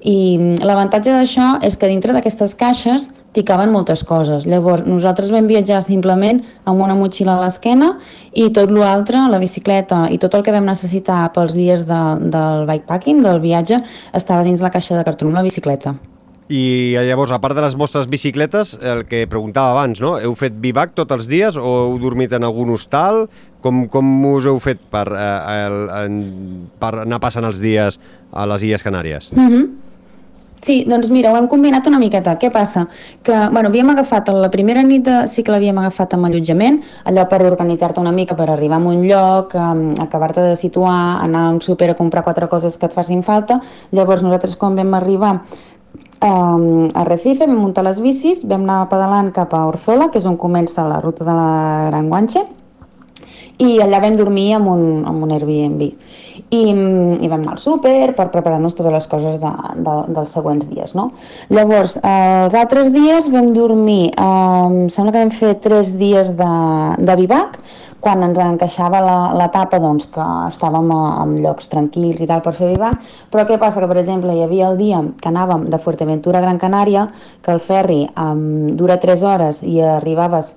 I 0.00 0.38
mm, 0.38 0.60
l'avantatge 0.62 1.10
d'això 1.10 1.56
és 1.66 1.76
que 1.76 1.88
dintre 1.90 2.14
d'aquestes 2.14 2.54
caixes 2.58 3.08
t'hi 3.34 3.44
caben 3.46 3.72
moltes 3.74 4.04
coses. 4.06 4.46
Llavors, 4.48 4.86
nosaltres 4.86 5.32
vam 5.34 5.48
viatjar 5.50 5.80
simplement 5.84 6.40
amb 6.64 6.82
una 6.84 6.96
motxilla 6.98 7.36
a 7.36 7.42
l'esquena 7.42 7.96
i 8.32 8.48
tot 8.54 8.70
l'altre, 8.70 9.26
la 9.30 9.40
bicicleta 9.42 10.06
i 10.10 10.18
tot 10.22 10.34
el 10.38 10.44
que 10.46 10.54
vam 10.54 10.68
necessitar 10.68 11.26
pels 11.34 11.56
dies 11.56 11.84
de, 11.88 12.02
del 12.30 12.68
bikepacking, 12.70 13.24
del 13.26 13.42
viatge, 13.42 13.82
estava 14.14 14.46
dins 14.46 14.62
la 14.62 14.72
caixa 14.74 14.96
de 14.96 15.04
cartró 15.06 15.28
amb 15.28 15.40
la 15.40 15.46
bicicleta. 15.46 15.96
I 16.48 16.96
llavors, 17.04 17.34
a 17.34 17.40
part 17.42 17.52
de 17.58 17.60
les 17.60 17.74
vostres 17.76 18.06
bicicletes, 18.08 18.72
el 18.80 19.02
que 19.04 19.26
preguntava 19.28 19.74
abans, 19.74 20.00
no? 20.00 20.14
Heu 20.16 20.32
fet 20.38 20.54
bivac 20.62 20.94
tots 20.96 21.12
els 21.12 21.26
dies 21.28 21.58
o 21.60 21.72
heu 21.82 21.98
dormit 22.00 22.32
en 22.32 22.46
algun 22.48 22.72
hostal? 22.72 23.26
Com, 23.60 23.84
com 23.92 24.08
us 24.30 24.46
heu 24.48 24.56
fet 24.62 24.80
per, 24.88 25.04
eh, 25.12 25.66
el, 25.66 25.76
en, 25.98 26.16
per 26.80 26.94
anar 27.02 27.20
passant 27.20 27.44
els 27.44 27.60
dies 27.60 28.00
a 28.32 28.48
les 28.48 28.64
Illes 28.64 28.86
Canàries? 28.86 29.28
Mhm. 29.34 29.60
Mm 29.60 29.87
Sí, 30.60 30.82
doncs 30.88 31.08
mira, 31.14 31.30
ho 31.30 31.36
hem 31.38 31.46
combinat 31.46 31.86
una 31.86 32.00
miqueta. 32.02 32.34
Què 32.40 32.50
passa? 32.50 32.86
Que, 33.22 33.36
bueno, 33.52 33.70
havíem 33.70 33.92
agafat, 33.92 34.30
la 34.34 34.50
primera 34.50 34.82
nit 34.82 35.04
de, 35.06 35.20
sí 35.30 35.44
que 35.46 35.54
l'havíem 35.54 35.78
agafat 35.78 36.16
amb 36.16 36.26
allotjament, 36.26 36.80
allò 37.06 37.28
per 37.30 37.44
organitzar-te 37.46 38.02
una 38.02 38.12
mica, 38.12 38.34
per 38.38 38.48
arribar 38.50 38.80
a 38.80 38.90
un 38.90 39.04
lloc, 39.06 39.54
acabar-te 40.02 40.42
de 40.50 40.56
situar, 40.58 41.22
anar 41.22 41.46
a 41.46 41.54
un 41.54 41.62
súper 41.62 41.92
a 41.92 41.96
comprar 41.96 42.24
quatre 42.26 42.48
coses 42.48 42.76
que 42.76 42.90
et 42.90 42.94
facin 42.94 43.22
falta. 43.22 43.60
Llavors 43.94 44.26
nosaltres 44.26 44.56
quan 44.58 44.74
vam 44.74 44.94
arribar 44.98 45.36
um, 45.38 46.88
a 46.94 47.04
Recife, 47.06 47.46
vam 47.46 47.58
muntar 47.62 47.86
les 47.86 48.02
bicis, 48.02 48.42
vam 48.42 48.66
anar 48.66 48.88
pedalant 48.90 49.30
cap 49.32 49.54
a 49.54 49.66
Orzola, 49.70 50.10
que 50.10 50.18
és 50.18 50.26
on 50.26 50.36
comença 50.36 50.86
la 50.88 51.00
ruta 51.04 51.24
de 51.24 51.34
la 51.38 51.50
Gran 51.92 52.10
Guanxe, 52.10 52.44
i 53.58 53.78
allà 53.82 53.98
vam 54.02 54.16
dormir 54.16 54.52
en 54.56 54.66
un, 54.70 54.82
en 55.06 55.22
un 55.22 55.32
Airbnb. 55.34 55.82
I, 56.48 56.60
I 56.70 57.28
vam 57.28 57.42
anar 57.42 57.56
al 57.56 57.60
súper 57.60 58.14
per 58.16 58.28
preparar-nos 58.32 58.76
totes 58.78 58.94
les 58.94 59.08
coses 59.10 59.40
de, 59.42 59.50
de, 59.84 59.96
dels 60.14 60.30
següents 60.32 60.68
dies. 60.70 60.94
No? 60.96 61.10
Llavors, 61.50 61.98
els 61.98 62.54
altres 62.56 62.92
dies 62.94 63.28
vam 63.32 63.50
dormir, 63.56 64.12
eh, 64.14 64.28
em 64.68 64.86
sembla 64.94 65.12
que 65.12 65.24
vam 65.24 65.34
fer 65.34 65.56
tres 65.64 65.92
dies 65.98 66.30
de, 66.38 66.52
de 67.02 67.18
vivac, 67.18 67.58
quan 68.00 68.22
ens 68.22 68.38
encaixava 68.38 69.00
l'etapa 69.34 69.80
doncs, 69.82 70.06
que 70.14 70.24
estàvem 70.46 70.92
en 70.94 71.34
llocs 71.42 71.66
tranquils 71.72 72.22
i 72.22 72.28
tal 72.30 72.44
per 72.44 72.54
fer 72.54 72.70
vivac, 72.70 73.02
però 73.32 73.42
què 73.48 73.58
passa? 73.58 73.82
Que, 73.82 73.90
per 73.90 73.98
exemple, 73.98 74.36
hi 74.36 74.44
havia 74.44 74.70
el 74.70 74.78
dia 74.78 75.02
que 75.18 75.32
anàvem 75.32 75.66
de 75.72 75.82
Fuerteventura 75.82 76.38
a 76.38 76.46
Gran 76.46 76.62
Canària, 76.62 77.08
que 77.42 77.50
el 77.52 77.60
ferri 77.60 78.04
um, 78.14 78.70
dura 78.78 79.00
3 79.02 79.26
hores 79.26 79.64
i 79.66 79.80
arribaves 79.82 80.54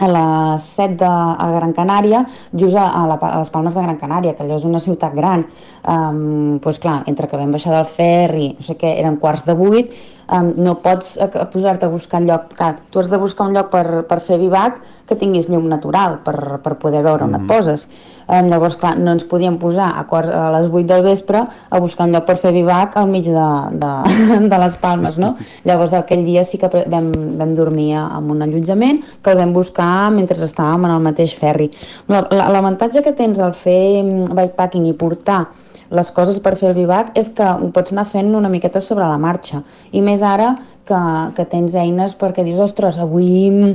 a 0.00 0.08
les 0.08 0.66
7 0.76 0.96
de 1.00 1.08
a 1.08 1.48
Gran 1.56 1.74
Canària, 1.76 2.24
just 2.56 2.76
a, 2.76 2.86
a, 2.88 3.02
la, 3.06 3.18
a 3.20 3.40
les 3.42 3.50
Palmes 3.52 3.76
de 3.76 3.84
Gran 3.84 3.98
Canària, 4.00 4.34
que 4.36 4.46
allò 4.46 4.56
és 4.56 4.64
una 4.64 4.80
ciutat 4.80 5.12
gran. 5.16 5.44
Um, 5.84 6.56
doncs 6.64 6.80
clar, 6.80 7.02
entre 7.10 7.28
que 7.28 7.40
vam 7.40 7.52
baixar 7.52 7.74
del 7.76 7.88
ferri, 7.88 8.54
no 8.56 8.64
sé 8.64 8.78
què, 8.80 8.94
eren 9.02 9.20
quarts 9.20 9.44
de 9.44 9.56
vuit, 9.58 9.92
um, 10.32 10.54
no 10.56 10.78
pots 10.80 11.18
a 11.20 11.28
posar-te 11.52 11.88
a 11.88 11.92
buscar 11.92 12.22
lloc, 12.24 12.54
clar, 12.56 12.78
tu 12.90 13.02
has 13.02 13.10
de 13.12 13.20
buscar 13.20 13.50
un 13.50 13.56
lloc 13.58 13.68
per, 13.74 14.02
per 14.08 14.20
fer 14.24 14.40
vivac 14.40 14.80
que 15.10 15.18
tinguis 15.18 15.48
llum 15.50 15.66
natural 15.66 16.20
per, 16.22 16.60
per 16.62 16.76
poder 16.78 17.02
veure 17.02 17.24
on 17.26 17.32
mm 17.32 17.34
-hmm. 17.34 17.42
et 17.42 17.42
mhm. 17.42 17.48
poses. 17.48 17.88
Um, 18.30 18.46
llavors, 18.46 18.76
clar, 18.76 18.96
no 18.98 19.10
ens 19.10 19.24
podíem 19.24 19.58
posar 19.58 19.98
a, 19.98 20.04
quart, 20.06 20.28
a 20.28 20.50
les 20.54 20.70
8 20.70 20.86
del 20.86 21.02
vespre 21.02 21.40
a 21.68 21.80
buscar 21.80 22.06
un 22.06 22.12
lloc 22.12 22.24
per 22.24 22.36
fer 22.36 22.52
vivac 22.52 22.96
al 22.96 23.08
mig 23.08 23.24
de, 23.24 23.48
de, 23.72 23.92
de 24.52 24.58
les 24.58 24.76
Palmes, 24.76 25.18
no? 25.18 25.34
Llavors, 25.64 25.92
aquell 25.92 26.24
dia 26.24 26.44
sí 26.44 26.58
que 26.58 26.68
vam, 26.68 27.10
vam 27.38 27.54
dormir 27.54 27.96
en 27.96 28.30
un 28.30 28.42
allotjament 28.42 29.02
que 29.22 29.30
el 29.32 29.38
vam 29.38 29.52
buscar 29.52 30.12
mentre 30.12 30.36
estàvem 30.44 30.84
en 30.84 30.90
el 30.90 31.00
mateix 31.00 31.34
ferri. 31.34 31.70
L'avantatge 32.06 33.02
que 33.02 33.12
tens 33.12 33.40
al 33.40 33.52
fer 33.52 34.04
mm, 34.04 34.30
bikepacking 34.30 34.86
i 34.86 34.92
portar 34.92 35.48
les 35.90 36.10
coses 36.10 36.38
per 36.38 36.54
fer 36.56 36.68
el 36.70 36.74
vivac 36.74 37.10
és 37.18 37.28
que 37.34 37.42
ho 37.44 37.70
pots 37.74 37.90
anar 37.92 38.06
fent 38.06 38.34
una 38.34 38.48
miqueta 38.48 38.80
sobre 38.80 39.08
la 39.10 39.18
marxa. 39.18 39.64
I 39.90 40.00
més 40.00 40.22
ara 40.22 40.54
que, 40.86 41.00
que 41.34 41.46
tens 41.50 41.74
eines 41.74 42.14
perquè 42.14 42.44
dius, 42.46 42.60
ostres, 42.70 42.98
avui 42.98 43.74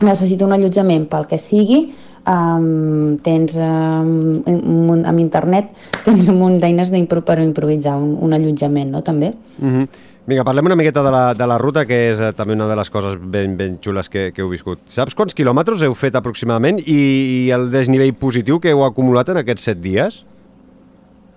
necessito 0.00 0.46
un 0.46 0.52
allotjament 0.52 1.06
pel 1.10 1.26
que 1.30 1.38
sigui, 1.38 1.92
um, 2.28 3.16
tens 3.24 3.56
um, 3.56 4.42
un, 4.44 5.04
amb 5.06 5.18
internet 5.22 5.72
tens 6.06 6.28
un 6.28 6.38
munt 6.40 6.58
d'eines 6.60 6.92
per 7.24 7.40
improvisar 7.42 7.96
un, 7.96 8.16
un 8.20 8.32
allotjament, 8.32 8.90
no?, 8.90 9.02
també. 9.02 9.34
Mm 9.58 9.74
-hmm. 9.74 9.88
Vinga, 10.28 10.44
parlem 10.44 10.66
una 10.66 10.76
miqueta 10.76 11.02
de 11.02 11.10
la, 11.10 11.32
de 11.32 11.46
la 11.46 11.56
ruta, 11.56 11.86
que 11.86 12.10
és 12.10 12.18
eh, 12.20 12.32
també 12.36 12.52
una 12.52 12.66
de 12.68 12.74
les 12.76 12.90
coses 12.90 13.14
ben, 13.16 13.56
ben 13.56 13.78
xules 13.80 14.10
que, 14.12 14.30
que 14.36 14.42
heu 14.42 14.50
viscut. 14.50 14.78
Saps 14.84 15.14
quants 15.16 15.32
quilòmetres 15.32 15.80
heu 15.80 15.94
fet 15.94 16.14
aproximadament 16.14 16.82
i, 16.84 17.46
i 17.46 17.50
el 17.50 17.70
desnivell 17.70 18.12
positiu 18.12 18.60
que 18.60 18.68
heu 18.68 18.84
acumulat 18.84 19.30
en 19.30 19.38
aquests 19.38 19.64
set 19.70 19.80
dies? 19.80 20.26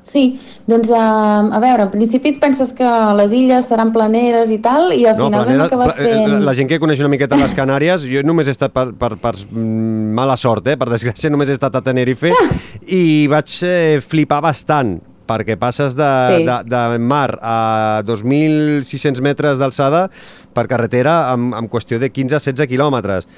Sí, 0.01 0.39
doncs 0.65 0.89
uh, 0.89 0.97
a 1.53 1.59
veure, 1.61 1.85
en 1.85 1.91
principi 1.93 2.31
et 2.33 2.39
penses 2.41 2.71
que 2.73 2.87
les 3.19 3.35
illes 3.37 3.67
seran 3.69 3.91
planeres 3.93 4.49
i 4.49 4.57
tal, 4.63 4.89
i 4.95 5.05
al 5.05 5.19
no, 5.19 5.27
final 5.29 5.45
planera, 5.45 5.59
vam 5.59 5.67
acabar 5.67 5.89
eh, 5.93 6.07
fent... 6.07 6.41
La 6.47 6.55
gent 6.57 6.71
que 6.71 6.79
coneix 6.81 7.03
una 7.03 7.11
miqueta 7.13 7.37
les 7.37 7.53
Canàries, 7.57 8.07
jo 8.09 8.23
només 8.25 8.49
he 8.49 8.55
estat 8.55 8.73
per, 8.73 8.87
per, 8.97 9.13
per 9.21 9.35
mm, 9.45 10.09
mala 10.17 10.39
sort, 10.41 10.71
eh? 10.73 10.77
per 10.79 10.89
desgràcia, 10.89 11.29
només 11.33 11.53
he 11.53 11.57
estat 11.59 11.77
a 11.77 11.83
Tenerife 11.85 12.33
i 13.01 13.05
vaig 13.29 13.53
eh, 13.67 14.01
flipar 14.01 14.41
bastant 14.47 14.97
perquè 15.31 15.55
passes 15.55 15.93
de, 15.95 16.11
sí. 16.33 16.45
de, 16.49 16.57
de 16.67 16.99
mar 16.99 17.37
a 17.39 18.01
2.600 18.07 19.21
metres 19.23 19.61
d'alçada 19.61 20.07
per 20.55 20.65
carretera 20.67 21.31
en, 21.35 21.51
en 21.55 21.69
qüestió 21.71 22.01
de 22.01 22.09
15-16 22.11 22.67
quilòmetres. 22.67 23.29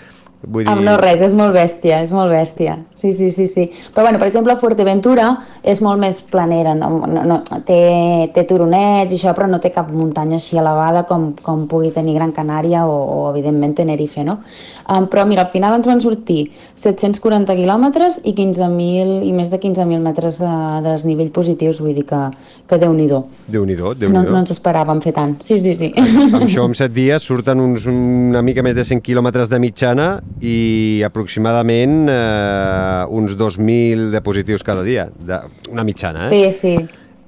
Vull 0.43 0.65
dir... 0.67 0.73
no 0.83 0.95
res, 0.99 1.21
és 1.23 1.33
molt 1.35 1.53
bèstia, 1.55 2.01
és 2.03 2.11
molt 2.11 2.31
bèstia. 2.31 2.75
Sí, 2.95 3.13
sí, 3.15 3.29
sí, 3.31 3.47
sí. 3.47 3.63
Però 3.93 4.03
bueno, 4.03 4.19
per 4.19 4.27
exemple, 4.27 4.55
Fuerteventura 4.59 5.29
és 5.63 5.79
molt 5.83 6.01
més 6.01 6.19
planera, 6.21 6.73
no, 6.75 6.89
no, 7.07 7.23
no, 7.27 7.39
té, 7.67 8.29
té 8.35 8.43
turonets 8.49 9.13
i 9.13 9.19
això, 9.19 9.31
però 9.37 9.47
no 9.47 9.61
té 9.63 9.71
cap 9.73 9.91
muntanya 9.95 10.39
així 10.41 10.59
elevada 10.59 11.05
com, 11.07 11.31
com 11.43 11.63
pugui 11.71 11.93
tenir 11.95 12.17
Gran 12.17 12.33
Canària 12.35 12.83
o, 12.85 12.93
o 12.93 13.19
evidentment 13.31 13.77
Tenerife, 13.77 14.25
no? 14.27 14.39
Um, 14.83 15.07
però 15.07 15.23
mira, 15.29 15.45
al 15.45 15.51
final 15.51 15.77
ens 15.77 15.87
van 15.87 16.03
sortir 16.03 16.49
740 16.75 17.55
quilòmetres 17.55 18.19
i 18.27 18.35
15.000 18.35 19.23
i 19.23 19.31
més 19.35 19.51
de 19.53 19.61
15.000 19.63 20.03
metres 20.03 20.41
uh, 20.43 20.81
de 20.83 20.89
desnivell 20.89 21.31
positius, 21.31 21.79
vull 21.83 21.95
dir 21.95 22.05
que, 22.09 22.19
que 22.67 22.81
Déu-n'hi-do. 22.83 23.21
Déu-n'hi-do, 23.47 23.93
déu 23.95 24.11
no, 24.11 24.25
no 24.27 24.41
ens 24.41 24.51
esperàvem 24.51 24.99
fer 25.03 25.15
tant. 25.15 25.37
Sí, 25.43 25.55
sí, 25.61 25.71
sí. 25.77 25.93
Amb 25.95 26.43
això, 26.43 26.67
en 26.67 26.75
7 26.75 26.91
dies, 26.93 27.23
surten 27.23 27.63
uns, 27.63 27.87
una 27.87 28.43
mica 28.43 28.65
més 28.65 28.75
de 28.75 28.83
100 28.87 29.03
quilòmetres 29.05 29.51
de 29.51 29.61
mitjana 29.63 30.07
i 30.41 31.03
aproximadament 31.05 32.09
eh, 32.11 33.05
uns 33.13 33.37
2.000 33.37 34.09
de 34.13 34.21
positius 34.25 34.63
cada 34.63 34.83
dia, 34.83 35.09
de, 35.13 35.39
una 35.71 35.83
mitjana, 35.83 36.27
eh? 36.27 36.29
Sí, 36.29 36.51
sí. 36.51 36.75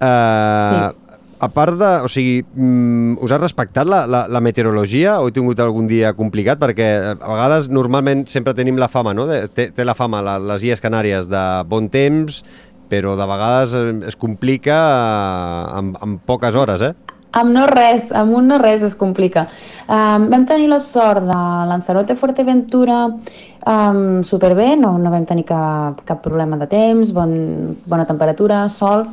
Eh, 0.01 0.71
sí. 0.73 1.05
A 1.45 1.49
part 1.51 1.75
de... 1.75 1.89
O 2.07 2.09
sigui, 2.09 2.39
mm, 2.41 3.17
us 3.23 3.33
ha 3.35 3.39
respectat 3.41 3.87
la, 3.87 4.05
la, 4.07 4.23
la 4.31 4.41
meteorologia 4.41 5.17
o 5.19 5.27
heu 5.27 5.33
tingut 5.35 5.59
algun 5.59 5.89
dia 5.89 6.13
complicat? 6.15 6.61
Perquè 6.61 6.87
eh, 6.95 7.15
a 7.15 7.31
vegades 7.33 7.67
normalment 7.69 8.23
sempre 8.31 8.55
tenim 8.55 8.79
la 8.79 8.87
fama, 8.91 9.13
no? 9.13 9.27
De, 9.29 9.43
té, 9.51 9.67
té 9.75 9.85
la 9.85 9.97
fama 9.97 10.23
la, 10.25 10.37
les 10.53 10.63
Illes 10.63 10.83
Canàries 10.83 11.27
de 11.31 11.43
bon 11.67 11.89
temps, 11.91 12.39
però 12.89 13.17
de 13.19 13.27
vegades 13.27 13.75
eh, 13.75 13.83
es 14.07 14.15
complica 14.15 14.79
en, 15.75 15.91
eh, 15.91 16.05
en 16.07 16.17
poques 16.23 16.55
hores, 16.55 16.81
eh? 16.87 16.93
Amb 17.35 17.51
no 17.51 17.65
res, 17.67 18.11
amb 18.15 18.35
un 18.37 18.47
no 18.47 18.59
res 18.61 18.83
es 18.87 18.95
complica. 18.95 19.47
Um, 19.87 20.29
vam 20.31 20.45
tenir 20.47 20.69
la 20.71 20.79
sort 20.79 21.25
de 21.27 21.39
Lanzarote 21.69 22.15
Fuerteventura 22.15 23.01
um, 23.09 24.23
superbé, 24.23 24.75
no, 24.79 24.95
no 24.97 25.11
vam 25.11 25.25
tenir 25.27 25.43
cap, 25.49 25.99
cap 26.07 26.23
problema 26.23 26.57
de 26.61 26.69
temps, 26.71 27.11
bon, 27.11 27.35
bona 27.85 28.07
temperatura, 28.07 28.65
sol, 28.69 29.03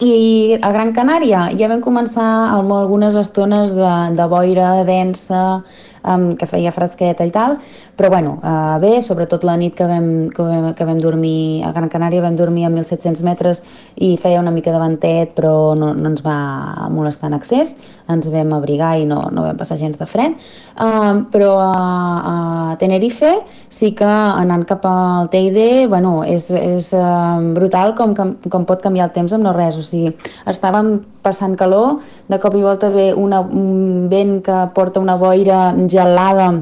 i 0.00 0.58
a 0.60 0.70
Gran 0.74 0.92
Canària 0.92 1.46
ja 1.56 1.68
vam 1.72 1.80
començar 1.80 2.28
amb 2.52 2.72
algunes 2.76 3.14
estones 3.16 3.72
de, 3.72 3.92
de 4.18 4.26
boira 4.28 4.82
densa, 4.84 5.62
um, 6.06 6.34
que 6.38 6.46
feia 6.48 6.72
fresqueta 6.72 7.26
i 7.26 7.32
tal, 7.34 7.56
però 7.96 8.10
bueno, 8.12 8.36
uh, 8.42 8.76
bé, 8.82 9.00
sobretot 9.02 9.44
la 9.44 9.56
nit 9.58 9.74
que 9.76 9.86
vam, 9.88 10.28
que, 10.32 10.44
vam, 10.44 10.70
que 10.76 10.86
vam 10.86 11.00
dormir 11.02 11.64
a 11.66 11.72
Gran 11.74 11.90
Canària, 11.92 12.22
vam 12.24 12.36
dormir 12.38 12.66
a 12.66 12.70
1.700 12.70 13.22
metres 13.26 13.62
i 13.96 14.14
feia 14.20 14.40
una 14.40 14.54
mica 14.54 14.72
de 14.74 14.80
ventet, 14.80 15.34
però 15.36 15.74
no, 15.78 15.92
no 15.96 16.12
ens 16.12 16.22
va 16.24 16.88
molestar 16.92 17.30
en 17.30 17.38
excés, 17.40 17.74
ens 18.12 18.30
vam 18.30 18.54
abrigar 18.54 18.94
i 19.00 19.06
no, 19.08 19.24
no 19.34 19.46
vam 19.48 19.58
passar 19.58 19.78
gens 19.80 19.98
de 19.98 20.06
fred, 20.08 20.36
uh, 20.78 21.24
però 21.32 21.52
a, 21.64 21.72
a 21.72 22.36
Tenerife 22.80 23.32
sí 23.72 23.92
que 23.96 24.06
anant 24.06 24.66
cap 24.68 24.84
al 24.86 25.30
Teide, 25.32 25.86
bueno, 25.90 26.20
és, 26.26 26.48
és 26.50 26.92
uh, 26.94 27.40
brutal 27.56 27.96
com, 27.98 28.14
com, 28.16 28.36
com 28.50 28.68
pot 28.68 28.84
canviar 28.84 29.10
el 29.10 29.16
temps 29.16 29.34
amb 29.34 29.46
no 29.46 29.56
res, 29.56 29.80
o 29.80 29.85
sigui, 29.86 30.14
estàvem 30.50 30.98
passant 31.24 31.56
calor, 31.58 32.00
de 32.28 32.38
cop 32.42 32.54
i 32.58 32.64
volta 32.66 32.90
ve 32.94 33.12
una, 33.14 33.40
un 33.40 34.08
vent 34.12 34.40
que 34.46 34.64
porta 34.74 35.02
una 35.02 35.16
boira 35.20 35.70
gelada 35.88 36.52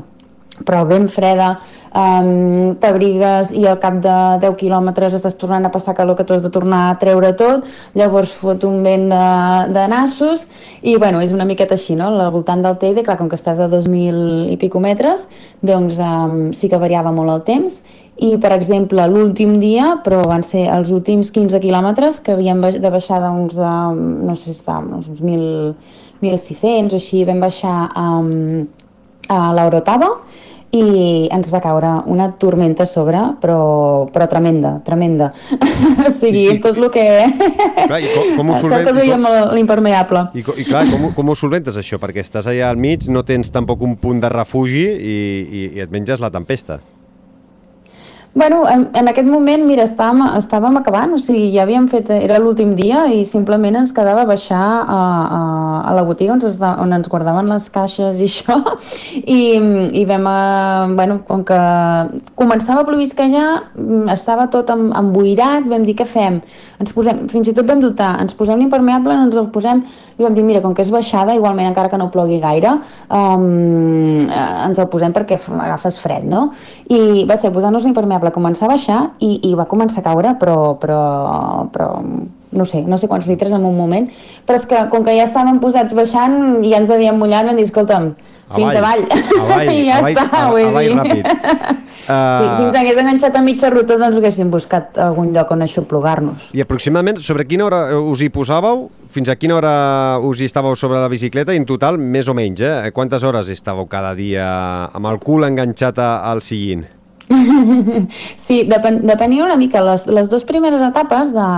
però 0.62 0.84
ben 0.86 1.08
freda, 1.10 1.56
um, 1.90 2.74
t'abrigues 2.78 3.50
i 3.56 3.64
al 3.66 3.80
cap 3.82 3.96
de 4.04 4.16
10 4.44 4.54
quilòmetres 4.60 5.16
estàs 5.18 5.34
tornant 5.40 5.66
a 5.66 5.72
passar 5.74 5.96
calor 5.98 6.14
que 6.18 6.26
tu 6.26 6.36
has 6.36 6.44
de 6.44 6.52
tornar 6.54 6.84
a 6.90 6.98
treure 7.00 7.32
tot, 7.34 7.66
llavors 7.98 8.30
fot 8.30 8.62
un 8.68 8.82
vent 8.86 9.08
de, 9.10 9.24
de 9.74 9.86
nassos 9.90 10.46
i 10.82 10.94
bueno, 10.94 11.22
és 11.24 11.34
una 11.34 11.48
miqueta 11.48 11.74
així, 11.74 11.98
no? 11.98 12.12
Al 12.14 12.30
voltant 12.34 12.62
del 12.62 12.78
Teide, 12.78 13.02
clar, 13.02 13.18
com 13.18 13.28
que 13.32 13.38
estàs 13.40 13.58
a 13.58 13.68
2.000 13.72 14.52
i 14.54 14.58
pico 14.60 14.82
metres, 14.82 15.26
doncs 15.62 15.98
um, 15.98 16.52
sí 16.54 16.70
que 16.70 16.78
variava 16.80 17.12
molt 17.14 17.34
el 17.34 17.44
temps 17.48 17.82
i, 18.14 18.36
per 18.38 18.52
exemple, 18.54 19.02
l'últim 19.10 19.58
dia, 19.58 19.96
però 20.04 20.22
van 20.28 20.44
ser 20.46 20.68
els 20.70 20.92
últims 20.94 21.32
15 21.34 21.58
quilòmetres 21.62 22.20
que 22.22 22.36
havíem 22.36 22.62
de 22.78 22.90
baixar 22.92 23.18
d'uns, 23.24 23.58
no 23.58 24.36
sé 24.38 24.52
si 24.52 24.54
estàvem, 24.54 24.92
uns 25.00 25.10
1.600 25.18 26.94
o 26.94 27.00
així, 27.00 27.24
vam 27.26 27.42
baixar 27.42 27.74
um, 27.98 28.68
a 29.28 29.52
l'Aurotava 29.56 30.10
i 30.74 31.28
ens 31.30 31.50
va 31.54 31.60
caure 31.62 31.90
una 32.10 32.30
tormenta 32.40 32.82
a 32.82 32.88
sobre, 32.88 33.20
però, 33.40 34.06
però 34.10 34.26
tremenda, 34.30 34.80
tremenda. 34.84 35.30
o 36.06 36.10
sigui, 36.10 36.48
I, 36.50 36.58
tot 36.62 36.80
el 36.80 36.88
que... 36.94 37.04
Clar, 37.84 38.00
i 38.02 38.10
com, 38.10 38.32
com 38.40 38.50
ho 38.50 38.56
solvent... 38.64 38.88
que 38.88 38.96
duíem 38.96 39.28
l'impermeable. 39.54 40.26
I, 40.34 40.42
i 40.42 40.66
clar, 40.66 40.86
com, 40.90 41.06
com 41.14 41.30
ho 41.30 41.38
solventes 41.38 41.78
això? 41.78 42.00
Perquè 42.02 42.24
estàs 42.24 42.50
allà 42.50 42.72
al 42.72 42.80
mig, 42.80 43.06
no 43.06 43.22
tens 43.26 43.54
tampoc 43.54 43.86
un 43.86 43.94
punt 44.02 44.24
de 44.24 44.32
refugi 44.34 44.88
i, 44.90 45.16
i, 45.44 45.64
i 45.78 45.86
et 45.86 45.94
menges 45.94 46.22
la 46.22 46.32
tempesta. 46.34 46.80
Bueno, 48.36 48.68
en, 48.68 48.90
en 48.94 49.06
aquest 49.06 49.28
moment, 49.30 49.62
mira, 49.62 49.84
estàvem, 49.86 50.24
estàvem 50.40 50.74
acabant, 50.80 51.12
o 51.14 51.20
sigui, 51.22 51.52
ja 51.54 51.62
havíem 51.62 51.84
fet, 51.86 52.08
era 52.10 52.40
l'últim 52.42 52.72
dia 52.74 53.04
i 53.14 53.20
simplement 53.30 53.76
ens 53.78 53.92
quedava 53.94 54.24
baixar 54.26 54.58
a, 54.58 54.96
a, 55.36 55.42
a 55.86 55.92
la 55.94 56.02
botiga 56.02 56.34
on, 56.34 56.42
es, 56.42 56.56
on 56.58 56.96
ens 56.96 57.06
guardaven 57.12 57.46
les 57.52 57.68
caixes 57.70 58.18
i 58.18 58.26
això, 58.32 58.56
i, 59.22 59.38
i 60.00 60.02
vam, 60.08 60.26
a, 60.26 60.40
bueno, 60.98 61.20
com 61.28 61.44
que 61.46 61.58
començava 62.34 62.82
a 62.82 62.88
plovisquejar, 62.88 63.46
estava 64.16 64.48
tot 64.50 64.74
emboirat, 64.74 65.70
vam 65.70 65.86
dir, 65.86 65.94
què 66.02 66.08
fem? 66.16 66.40
Ens 66.82 66.90
posem, 66.96 67.28
fins 67.30 67.52
i 67.52 67.54
tot 67.54 67.70
vam 67.70 67.86
dotar, 67.86 68.16
ens 68.24 68.34
posem 68.34 68.58
l'impermeable, 68.58 69.14
ens 69.28 69.38
el 69.38 69.46
posem, 69.54 69.84
i 70.18 70.26
vam 70.26 70.34
dir, 70.34 70.42
mira, 70.46 70.64
com 70.64 70.74
que 70.74 70.82
és 70.82 70.90
baixada, 70.90 71.38
igualment 71.38 71.70
encara 71.70 71.90
que 71.90 72.02
no 72.02 72.10
plogui 72.10 72.42
gaire, 72.42 72.74
um, 73.14 74.20
ens 74.26 74.82
el 74.82 74.90
posem 74.90 75.14
perquè 75.14 75.38
agafes 75.38 76.02
fred, 76.02 76.26
no? 76.26 76.48
I 76.90 77.22
va 77.30 77.38
ser 77.38 77.54
posar-nos 77.54 77.86
l'impermeable 77.86 78.23
va 78.24 78.34
començar 78.34 78.68
a 78.68 78.72
baixar 78.74 79.00
i, 79.20 79.36
i 79.50 79.54
va 79.58 79.68
començar 79.70 80.02
a 80.02 80.08
caure, 80.08 80.34
però, 80.40 80.74
però, 80.80 81.00
però 81.72 81.90
no 82.54 82.64
sé, 82.64 82.82
no 82.86 82.98
sé 82.98 83.08
quants 83.10 83.26
litres 83.28 83.52
en 83.52 83.64
un 83.66 83.76
moment, 83.76 84.06
però 84.46 84.58
és 84.60 84.66
que 84.70 84.86
com 84.92 85.04
que 85.06 85.16
ja 85.16 85.26
estàvem 85.28 85.60
posats 85.62 85.94
baixant 85.96 86.64
i 86.64 86.72
ja 86.72 86.80
ens 86.82 86.92
havíem 86.94 87.18
mullat, 87.18 87.48
vam 87.48 87.58
dir, 87.58 87.66
escolta'm, 87.68 88.12
fins 88.54 88.78
avall, 88.78 89.04
avall 89.40 89.70
i 89.74 89.86
ja 89.88 89.98
avall, 89.98 90.12
està, 90.12 90.24
avall, 90.44 90.68
avall 90.72 90.94
ràpid. 91.00 91.26
Uh... 91.28 91.80
Sí, 92.04 92.48
si 92.58 92.64
ens 92.66 92.74
hagués 92.76 92.98
enganxat 93.00 93.36
a 93.38 93.40
mitja 93.40 93.70
ruta, 93.72 93.96
doncs 93.96 94.18
haguéssim 94.18 94.50
buscat 94.52 94.98
algun 95.00 95.30
lloc 95.32 95.54
on 95.54 95.64
aixoplugar-nos. 95.64 96.50
I 96.52 96.60
aproximadament, 96.60 97.22
sobre 97.24 97.46
quina 97.48 97.64
hora 97.64 97.78
us 97.96 98.20
hi 98.20 98.28
posàveu? 98.34 98.82
Fins 99.14 99.30
a 99.32 99.38
quina 99.40 99.56
hora 99.56 99.72
us 100.20 100.42
hi 100.42 100.50
estàveu 100.50 100.76
sobre 100.76 101.00
la 101.00 101.08
bicicleta? 101.08 101.54
I 101.56 101.62
en 101.62 101.64
total, 101.64 101.96
més 101.96 102.28
o 102.28 102.34
menys, 102.36 102.60
eh? 102.60 102.92
Quantes 102.92 103.24
hores 103.24 103.48
estàveu 103.54 103.88
cada 103.88 104.12
dia 104.18 104.44
amb 104.92 105.08
el 105.08 105.22
cul 105.24 105.48
enganxat 105.48 106.02
al 106.04 106.44
sillín? 106.44 106.84
sí, 108.36 108.64
depen, 108.68 109.06
depenia 109.06 109.44
una 109.44 109.56
mica. 109.56 109.82
Les, 109.84 110.06
les 110.06 110.30
dues 110.30 110.44
primeres 110.44 110.82
etapes 110.84 111.32
de, 111.34 111.48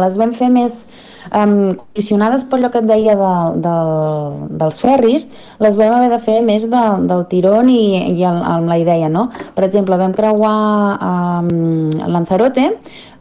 les 0.00 0.16
vam 0.20 0.32
fer 0.36 0.48
més 0.52 0.80
um, 1.28 1.74
condicionades 1.76 2.44
per 2.48 2.58
allò 2.58 2.70
que 2.72 2.80
et 2.80 2.88
deia 2.88 3.16
de, 3.18 3.34
de, 3.66 3.74
dels 4.62 4.80
ferris, 4.80 5.28
les 5.60 5.76
vam 5.78 5.94
haver 5.98 6.10
de 6.14 6.20
fer 6.22 6.40
més 6.46 6.66
de, 6.70 6.82
del 7.10 7.26
tirón 7.30 7.70
i, 7.72 7.82
i 8.14 8.24
el, 8.24 8.40
amb 8.54 8.70
la 8.70 8.80
idea, 8.80 9.10
no? 9.12 9.28
Per 9.56 9.66
exemple, 9.68 10.00
vam 10.00 10.16
creuar 10.16 10.56
um, 10.96 11.90
Lanzarote, 12.10 12.70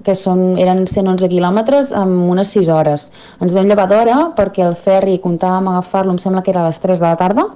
que 0.06 0.16
són, 0.16 0.54
eren 0.58 0.86
111 0.88 1.28
quilòmetres 1.28 1.92
en 1.98 2.14
unes 2.32 2.54
6 2.56 2.70
hores. 2.72 3.10
Ens 3.44 3.56
vam 3.56 3.68
llevar 3.68 3.90
d'hora 3.92 4.30
perquè 4.38 4.64
el 4.64 4.78
ferri 4.80 5.20
comptàvem 5.20 5.68
agafar-lo, 5.74 6.16
em 6.16 6.22
sembla 6.24 6.46
que 6.46 6.56
era 6.56 6.64
a 6.64 6.70
les 6.70 6.80
3 6.80 7.02
de 7.02 7.10
la 7.10 7.18
tarda, 7.20 7.50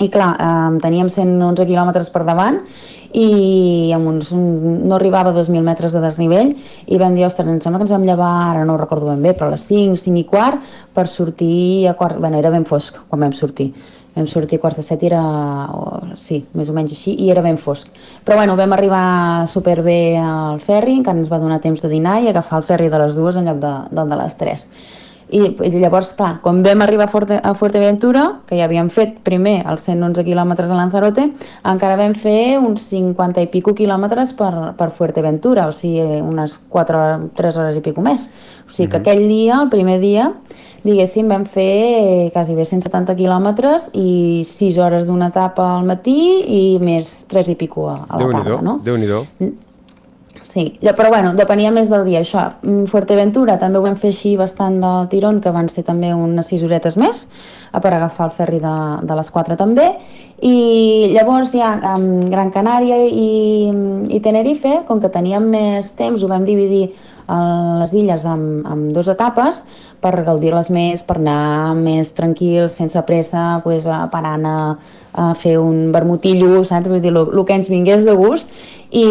i 0.00 0.08
clar, 0.08 0.32
eh, 0.40 0.78
teníem 0.80 1.10
111 1.12 1.66
quilòmetres 1.68 2.08
per 2.10 2.24
davant 2.24 2.62
i 3.12 3.90
amb 3.94 4.06
uns, 4.06 4.32
no 4.32 4.94
arribava 4.96 5.32
a 5.32 5.34
2.000 5.34 5.64
metres 5.66 5.94
de 5.96 6.02
desnivell 6.02 6.52
i 6.86 6.98
vam 7.00 7.16
dir, 7.16 7.24
ostres, 7.26 7.48
em 7.48 7.60
sembla 7.62 7.80
que 7.80 7.88
ens 7.88 7.94
vam 7.94 8.06
llevar, 8.06 8.32
ara 8.52 8.64
no 8.64 8.74
ho 8.74 8.80
recordo 8.80 9.10
ben 9.10 9.22
bé, 9.22 9.34
però 9.34 9.48
a 9.48 9.56
les 9.56 9.64
5, 9.66 9.98
5 9.98 10.20
i 10.22 10.26
quart 10.28 10.62
per 10.94 11.08
sortir 11.10 11.88
a 11.90 11.96
quart... 11.98 12.20
Bueno, 12.20 12.38
era 12.38 12.52
ben 12.54 12.66
fosc 12.68 13.02
quan 13.08 13.26
vam 13.26 13.34
sortir. 13.34 13.72
Vam 14.14 14.26
sortir 14.26 14.58
a 14.58 14.62
quarts 14.62 14.80
de 14.80 14.86
set 14.86 15.02
i 15.02 15.10
era... 15.10 15.22
O, 15.74 16.14
sí, 16.18 16.40
més 16.58 16.70
o 16.70 16.74
menys 16.74 16.94
així, 16.94 17.14
i 17.18 17.30
era 17.30 17.42
ben 17.42 17.58
fosc. 17.58 17.90
Però 18.26 18.38
bueno, 18.38 18.56
vam 18.58 18.74
arribar 18.74 19.46
superbé 19.50 20.18
al 20.18 20.62
ferri, 20.62 20.96
encara 20.98 21.18
ens 21.18 21.30
va 21.30 21.38
donar 21.42 21.60
temps 21.62 21.82
de 21.82 21.90
dinar 21.90 22.20
i 22.22 22.30
agafar 22.30 22.58
el 22.58 22.66
ferri 22.66 22.90
de 22.90 22.98
les 23.02 23.14
dues 23.18 23.38
en 23.38 23.46
lloc 23.50 23.62
de, 23.62 23.76
del 23.94 24.10
de 24.10 24.18
les 24.22 24.36
tres. 24.38 24.66
I, 25.30 25.42
I 25.62 25.70
llavors, 25.78 26.12
clar, 26.18 26.40
quan 26.42 26.62
vam 26.64 26.82
arribar 26.82 27.06
a, 27.06 27.10
Forte, 27.12 27.38
a 27.42 27.52
Fuerteventura, 27.54 28.24
que 28.48 28.58
ja 28.58 28.66
havíem 28.66 28.90
fet 28.92 29.20
primer 29.26 29.60
els 29.70 29.84
111 29.86 30.24
quilòmetres 30.26 30.70
a 30.70 30.78
Lanzarote, 30.78 31.28
encara 31.70 31.98
vam 32.00 32.16
fer 32.18 32.58
uns 32.58 32.88
50 32.90 33.44
i 33.44 33.50
pico 33.52 33.74
quilòmetres 33.78 34.34
per, 34.38 34.52
per 34.78 34.90
Fuerteventura, 34.96 35.68
o 35.70 35.76
sigui, 35.76 36.20
unes 36.24 36.58
4, 36.72 37.04
3 37.38 37.62
hores 37.62 37.78
i 37.78 37.84
pico 37.84 38.02
més. 38.04 38.26
O 38.66 38.74
sigui 38.74 38.90
que 38.90 39.02
aquell 39.04 39.22
dia, 39.28 39.60
el 39.60 39.70
primer 39.72 40.00
dia, 40.02 40.30
diguéssim, 40.82 41.30
vam 41.30 41.46
fer 41.46 42.30
quasi 42.34 42.58
bé 42.58 42.66
170 42.66 43.16
quilòmetres 43.18 43.90
i 43.94 44.42
6 44.48 44.82
hores 44.82 45.08
d'una 45.08 45.30
etapa 45.30 45.72
al 45.76 45.88
matí 45.88 46.20
i 46.42 46.62
més 46.82 47.20
3 47.30 47.54
i 47.54 47.58
pico 47.60 47.90
a, 47.92 47.98
a 48.08 48.22
la 48.22 48.30
tarda, 48.34 48.62
no? 48.64 48.80
Déu-n'hi-do. 48.84 49.24
Sí, 50.42 50.78
però 50.96 51.10
bueno, 51.12 51.34
depenia 51.36 51.70
més 51.70 51.90
del 51.90 52.06
dia, 52.08 52.22
això. 52.24 52.46
Mm, 52.62 52.86
Fuerteventura 52.88 53.58
també 53.60 53.78
ho 53.78 53.84
vam 53.84 53.96
fer 54.00 54.08
així 54.14 54.36
bastant 54.40 54.78
del 54.80 55.08
tirón, 55.12 55.40
que 55.44 55.52
van 55.52 55.68
ser 55.68 55.84
també 55.84 56.14
unes 56.16 56.48
sis 56.48 56.62
horetes 56.64 56.96
més, 56.96 57.26
per 57.70 57.92
agafar 57.92 58.30
el 58.30 58.34
ferri 58.34 58.60
de, 58.62 58.76
de 59.04 59.18
les 59.18 59.30
4 59.30 59.56
també, 59.60 59.90
i 60.40 61.12
llavors 61.12 61.52
ja 61.52 61.74
amb 61.92 62.24
Gran 62.32 62.50
Canària 62.54 62.96
i, 63.04 63.68
i 64.08 64.20
Tenerife, 64.24 64.80
com 64.88 65.00
que 65.00 65.12
teníem 65.12 65.44
més 65.52 65.92
temps, 65.98 66.22
ho 66.22 66.30
vam 66.30 66.46
dividir 66.48 66.88
a 67.30 67.38
les 67.80 67.92
illes 67.94 68.24
amb, 68.26 68.66
amb 68.66 68.90
dues 68.94 69.08
etapes 69.12 69.62
per 70.02 70.12
gaudir-les 70.26 70.70
més, 70.74 71.04
per 71.06 71.18
anar 71.20 71.76
més 71.78 72.10
tranquils, 72.16 72.74
sense 72.74 73.00
pressa, 73.06 73.60
pues, 73.64 73.86
parant 74.10 74.46
a, 74.48 74.56
a 75.12 75.30
fer 75.38 75.56
un 75.60 75.90
vermutillo, 75.94 76.64
saps? 76.66 76.90
Vull 76.90 77.02
dir, 77.04 77.12
el 77.14 77.44
que 77.46 77.56
ens 77.56 77.70
vingués 77.70 78.04
de 78.08 78.16
gust 78.18 78.50
i, 78.90 79.06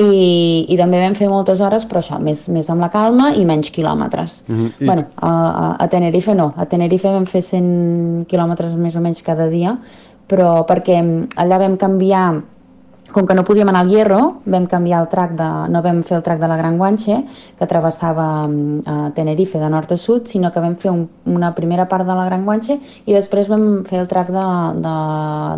i 0.68 0.78
també 0.80 1.00
vam 1.04 1.16
fer 1.16 1.30
moltes 1.32 1.64
hores, 1.64 1.88
però 1.88 2.04
això, 2.04 2.20
més, 2.20 2.48
més 2.52 2.70
amb 2.74 2.84
la 2.84 2.92
calma 2.94 3.32
i 3.38 3.46
menys 3.48 3.72
quilòmetres. 3.76 4.44
Mm 4.48 4.60
-hmm. 4.60 4.86
bueno, 4.86 5.06
a, 5.16 5.32
a, 5.32 5.76
a 5.80 5.88
Tenerife 5.88 6.36
no, 6.36 6.54
a 6.58 6.66
Tenerife 6.66 7.08
vam 7.08 7.26
fer 7.26 7.42
100 7.42 8.26
quilòmetres 8.28 8.76
més 8.76 8.96
o 8.96 9.02
menys 9.02 9.22
cada 9.22 9.48
dia, 9.48 9.78
però 10.28 10.66
perquè 10.66 11.02
allà 11.36 11.58
vam 11.58 11.78
canviar 11.78 12.42
com 13.12 13.28
que 13.28 13.36
no 13.36 13.44
podíem 13.46 13.70
anar 13.70 13.84
al 13.86 13.90
Hierro, 13.90 14.20
vam 14.46 14.66
canviar 14.70 15.02
el 15.04 15.10
track 15.10 15.36
de, 15.38 15.50
no 15.74 15.82
vam 15.86 16.02
fer 16.08 16.18
el 16.20 16.24
track 16.24 16.40
de 16.42 16.50
la 16.52 16.58
Gran 16.58 16.78
Guanxe, 16.78 17.20
que 17.58 17.68
travessava 17.70 18.28
uh, 18.46 19.10
Tenerife 19.16 19.60
de 19.62 19.70
nord 19.70 19.92
a 19.92 19.98
sud, 19.98 20.28
sinó 20.30 20.52
que 20.52 20.64
vam 20.64 20.76
fer 20.78 20.92
un, 20.92 21.08
una 21.26 21.54
primera 21.56 21.88
part 21.90 22.08
de 22.08 22.16
la 22.16 22.26
Gran 22.30 22.46
Guanxe 22.46 22.80
i 23.06 23.16
després 23.16 23.50
vam 23.50 23.86
fer 23.90 24.04
el 24.04 24.10
track 24.12 24.34
de, 24.34 24.48
de, 24.84 24.98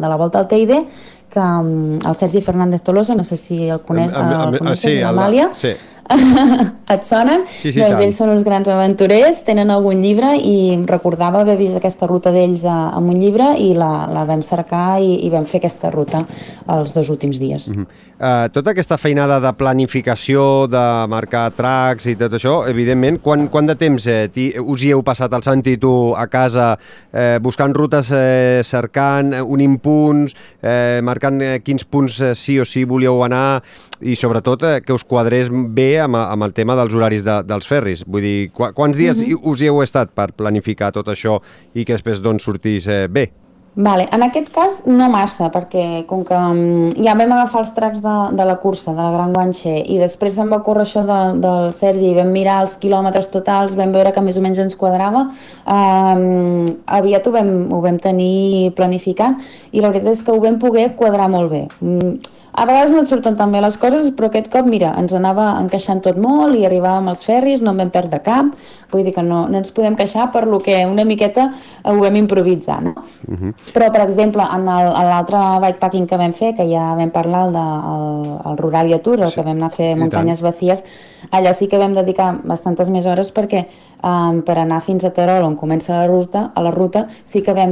de 0.03 0.13
la 0.13 0.19
volta 0.19 0.39
al 0.39 0.47
Teide, 0.51 0.83
que 1.31 1.39
um, 1.39 1.97
el 1.97 2.15
Sergi 2.15 2.41
Fernández 2.41 2.83
Tolosa, 2.83 3.15
no 3.15 3.23
sé 3.23 3.37
si 3.37 3.63
el 3.69 3.79
coneix, 3.87 4.11
el, 4.11 4.21
el, 4.21 4.53
el 4.55 4.59
coneixes, 4.59 4.83
sí, 4.83 4.99
l'Amàlia, 4.99 5.49
sí. 5.55 5.75
et 6.93 7.05
sonen? 7.07 7.45
Sí, 7.49 7.71
sí, 7.71 7.79
doncs 7.79 7.95
tant. 7.95 8.03
ells 8.05 8.19
són 8.19 8.31
uns 8.33 8.45
grans 8.47 8.69
aventurers, 8.71 9.41
tenen 9.47 9.71
algun 9.73 10.01
llibre 10.03 10.33
i 10.37 10.75
recordava 10.89 11.41
haver 11.41 11.57
vist 11.59 11.77
aquesta 11.79 12.09
ruta 12.09 12.33
d'ells 12.33 12.65
en 12.67 13.09
un 13.11 13.19
llibre 13.19 13.51
i 13.59 13.71
la, 13.77 14.07
la 14.11 14.25
vam 14.29 14.43
cercar 14.45 14.99
i, 15.01 15.17
i 15.25 15.31
vam 15.33 15.47
fer 15.49 15.61
aquesta 15.61 15.91
ruta 15.93 16.23
els 16.71 16.95
dos 16.95 17.09
últims 17.13 17.39
dies. 17.39 17.69
Uh 17.71 17.81
-huh. 17.81 17.85
uh, 18.19 18.49
tota 18.51 18.71
aquesta 18.71 18.97
feinada 18.97 19.39
de 19.39 19.53
planificació, 19.53 20.67
de 20.67 21.07
marcar 21.07 21.51
tracks 21.51 22.05
i 22.05 22.15
tot 22.15 22.33
això, 22.33 22.67
evidentment, 22.69 23.21
quan, 23.21 23.47
quan 23.47 23.65
de 23.65 23.75
temps 23.75 24.07
eh, 24.07 24.29
us 24.59 24.83
hi 24.83 24.91
heu 24.91 25.03
passat 25.03 25.33
al 25.33 25.43
Santi 25.43 25.77
tu 25.77 26.13
a 26.15 26.27
casa 26.27 26.77
eh, 27.13 27.39
buscant 27.41 27.73
rutes, 27.73 28.11
eh, 28.11 28.61
cercant 28.63 29.33
eh, 29.33 29.41
un 29.41 29.61
impuls, 29.61 30.35
eh, 30.61 30.99
marcant 31.03 31.41
eh, 31.41 31.59
quins 31.63 31.83
punts 31.85 32.21
eh, 32.21 32.35
sí 32.35 32.59
o 32.59 32.65
sí 32.65 32.83
volíeu 32.83 33.23
anar 33.23 33.61
i 34.01 34.15
sobretot 34.15 34.63
eh, 34.63 34.81
que 34.81 34.93
us 34.93 35.03
quadrés 35.03 35.49
bé 35.51 36.00
amb, 36.01 36.17
amb 36.19 36.47
el 36.47 36.55
tema 36.57 36.75
dels 36.79 36.95
horaris 36.97 37.25
de, 37.27 37.41
dels 37.47 37.67
ferris. 37.67 38.05
Vull 38.07 38.25
dir, 38.25 38.39
qu 38.55 38.71
quants 38.75 38.97
dies 38.97 39.17
uh 39.17 39.27
-huh. 39.27 39.39
us 39.51 39.61
hi 39.61 39.69
heu 39.69 39.81
estat 39.83 40.09
per 40.13 40.31
planificar 40.33 40.91
tot 40.91 41.07
això 41.07 41.39
i 41.73 41.85
que 41.85 41.93
després 41.93 42.21
doncs 42.21 42.43
sortís 42.43 42.87
eh, 42.87 43.07
bé? 43.07 43.31
Vale. 43.73 44.05
En 44.11 44.19
aquest 44.23 44.49
cas 44.51 44.81
no 44.85 45.07
massa, 45.07 45.47
perquè 45.51 46.03
com 46.07 46.25
que 46.27 46.35
um, 46.35 46.89
ja 46.91 47.13
vam 47.15 47.31
agafar 47.31 47.61
els 47.61 47.71
tracks 47.71 48.01
de, 48.03 48.15
de 48.35 48.43
la 48.45 48.57
cursa, 48.59 48.91
de 48.91 48.99
la 48.99 49.13
Gran 49.13 49.31
Guanxe, 49.31 49.71
i 49.87 49.95
després 49.97 50.35
em 50.43 50.51
va 50.51 50.59
córrer 50.65 50.83
això 50.83 51.05
de, 51.07 51.19
del 51.39 51.71
Sergi, 51.71 52.09
i 52.09 52.17
vam 52.17 52.33
mirar 52.35 52.57
els 52.65 52.75
quilòmetres 52.81 53.31
totals, 53.31 53.77
vam 53.79 53.95
veure 53.95 54.11
que 54.11 54.23
més 54.25 54.35
o 54.35 54.43
menys 54.43 54.59
ens 54.59 54.75
quadrava, 54.75 55.29
um, 55.63 56.67
aviat 56.99 57.27
ho 57.27 57.31
vam, 57.31 57.53
ho 57.71 57.79
vam 57.79 58.01
tenir 58.03 58.73
planificat, 58.75 59.39
i 59.71 59.79
la 59.79 59.93
veritat 59.93 60.17
és 60.17 60.25
que 60.27 60.35
ho 60.35 60.43
vam 60.43 60.59
poder 60.59 60.89
quadrar 60.99 61.31
molt 61.31 61.55
bé. 61.55 61.63
Um, 61.79 62.19
a 62.53 62.65
vegades 62.65 62.91
no 62.91 63.01
et 63.05 63.11
surten 63.11 63.37
tan 63.39 63.51
bé 63.53 63.61
les 63.63 63.77
coses, 63.79 64.09
però 64.15 64.27
aquest 64.27 64.49
cop, 64.51 64.67
mira, 64.67 64.91
ens 64.99 65.13
anava 65.15 65.53
encaixant 65.61 66.01
tot 66.03 66.17
molt 66.19 66.57
i 66.59 66.65
arribàvem 66.67 67.07
als 67.11 67.23
ferris, 67.23 67.61
no 67.63 67.71
en 67.71 67.79
vam 67.79 67.91
perdre 67.93 68.19
cap, 68.25 68.51
vull 68.91 69.05
dir 69.07 69.13
que 69.15 69.23
no, 69.23 69.45
no 69.47 69.61
ens 69.61 69.71
podem 69.71 69.95
queixar 69.95 70.27
per 70.33 70.43
lo 70.49 70.59
que 70.59 70.81
una 70.85 71.05
miqueta 71.07 71.47
ho 71.87 71.95
vam 72.01 72.17
improvisar, 72.19 72.81
no? 72.83 72.93
Uh 73.27 73.35
-huh. 73.35 73.53
Però, 73.73 73.91
per 73.91 74.01
exemple, 74.01 74.43
en 74.43 74.65
l'altre 74.65 75.37
bikepacking 75.61 76.07
que 76.07 76.17
vam 76.17 76.33
fer, 76.33 76.55
que 76.55 76.67
ja 76.67 76.95
vam 76.95 77.11
parlar, 77.11 77.47
el, 77.47 77.53
de, 77.53 77.65
el, 77.93 78.51
el 78.51 78.57
Ruralia 78.57 79.01
Tour, 79.01 79.21
el 79.21 79.29
sí. 79.29 79.35
que 79.35 79.43
vam 79.43 79.55
anar 79.55 79.67
a 79.67 79.75
fer 79.75 79.95
muntanyes 79.95 80.41
vacíes, 80.41 80.83
allà 81.31 81.53
sí 81.53 81.67
que 81.67 81.77
vam 81.77 81.93
dedicar 81.93 82.41
bastantes 82.43 82.89
més 82.89 83.05
hores 83.05 83.31
perquè 83.31 83.67
um, 84.03 84.41
per 84.41 84.57
anar 84.57 84.81
fins 84.81 85.03
a 85.05 85.11
Terol, 85.11 85.43
on 85.43 85.55
comença 85.55 85.93
la 85.93 86.07
ruta, 86.07 86.51
a 86.53 86.61
la 86.61 86.71
ruta, 86.71 87.07
sí 87.25 87.41
que 87.41 87.53
vam, 87.53 87.71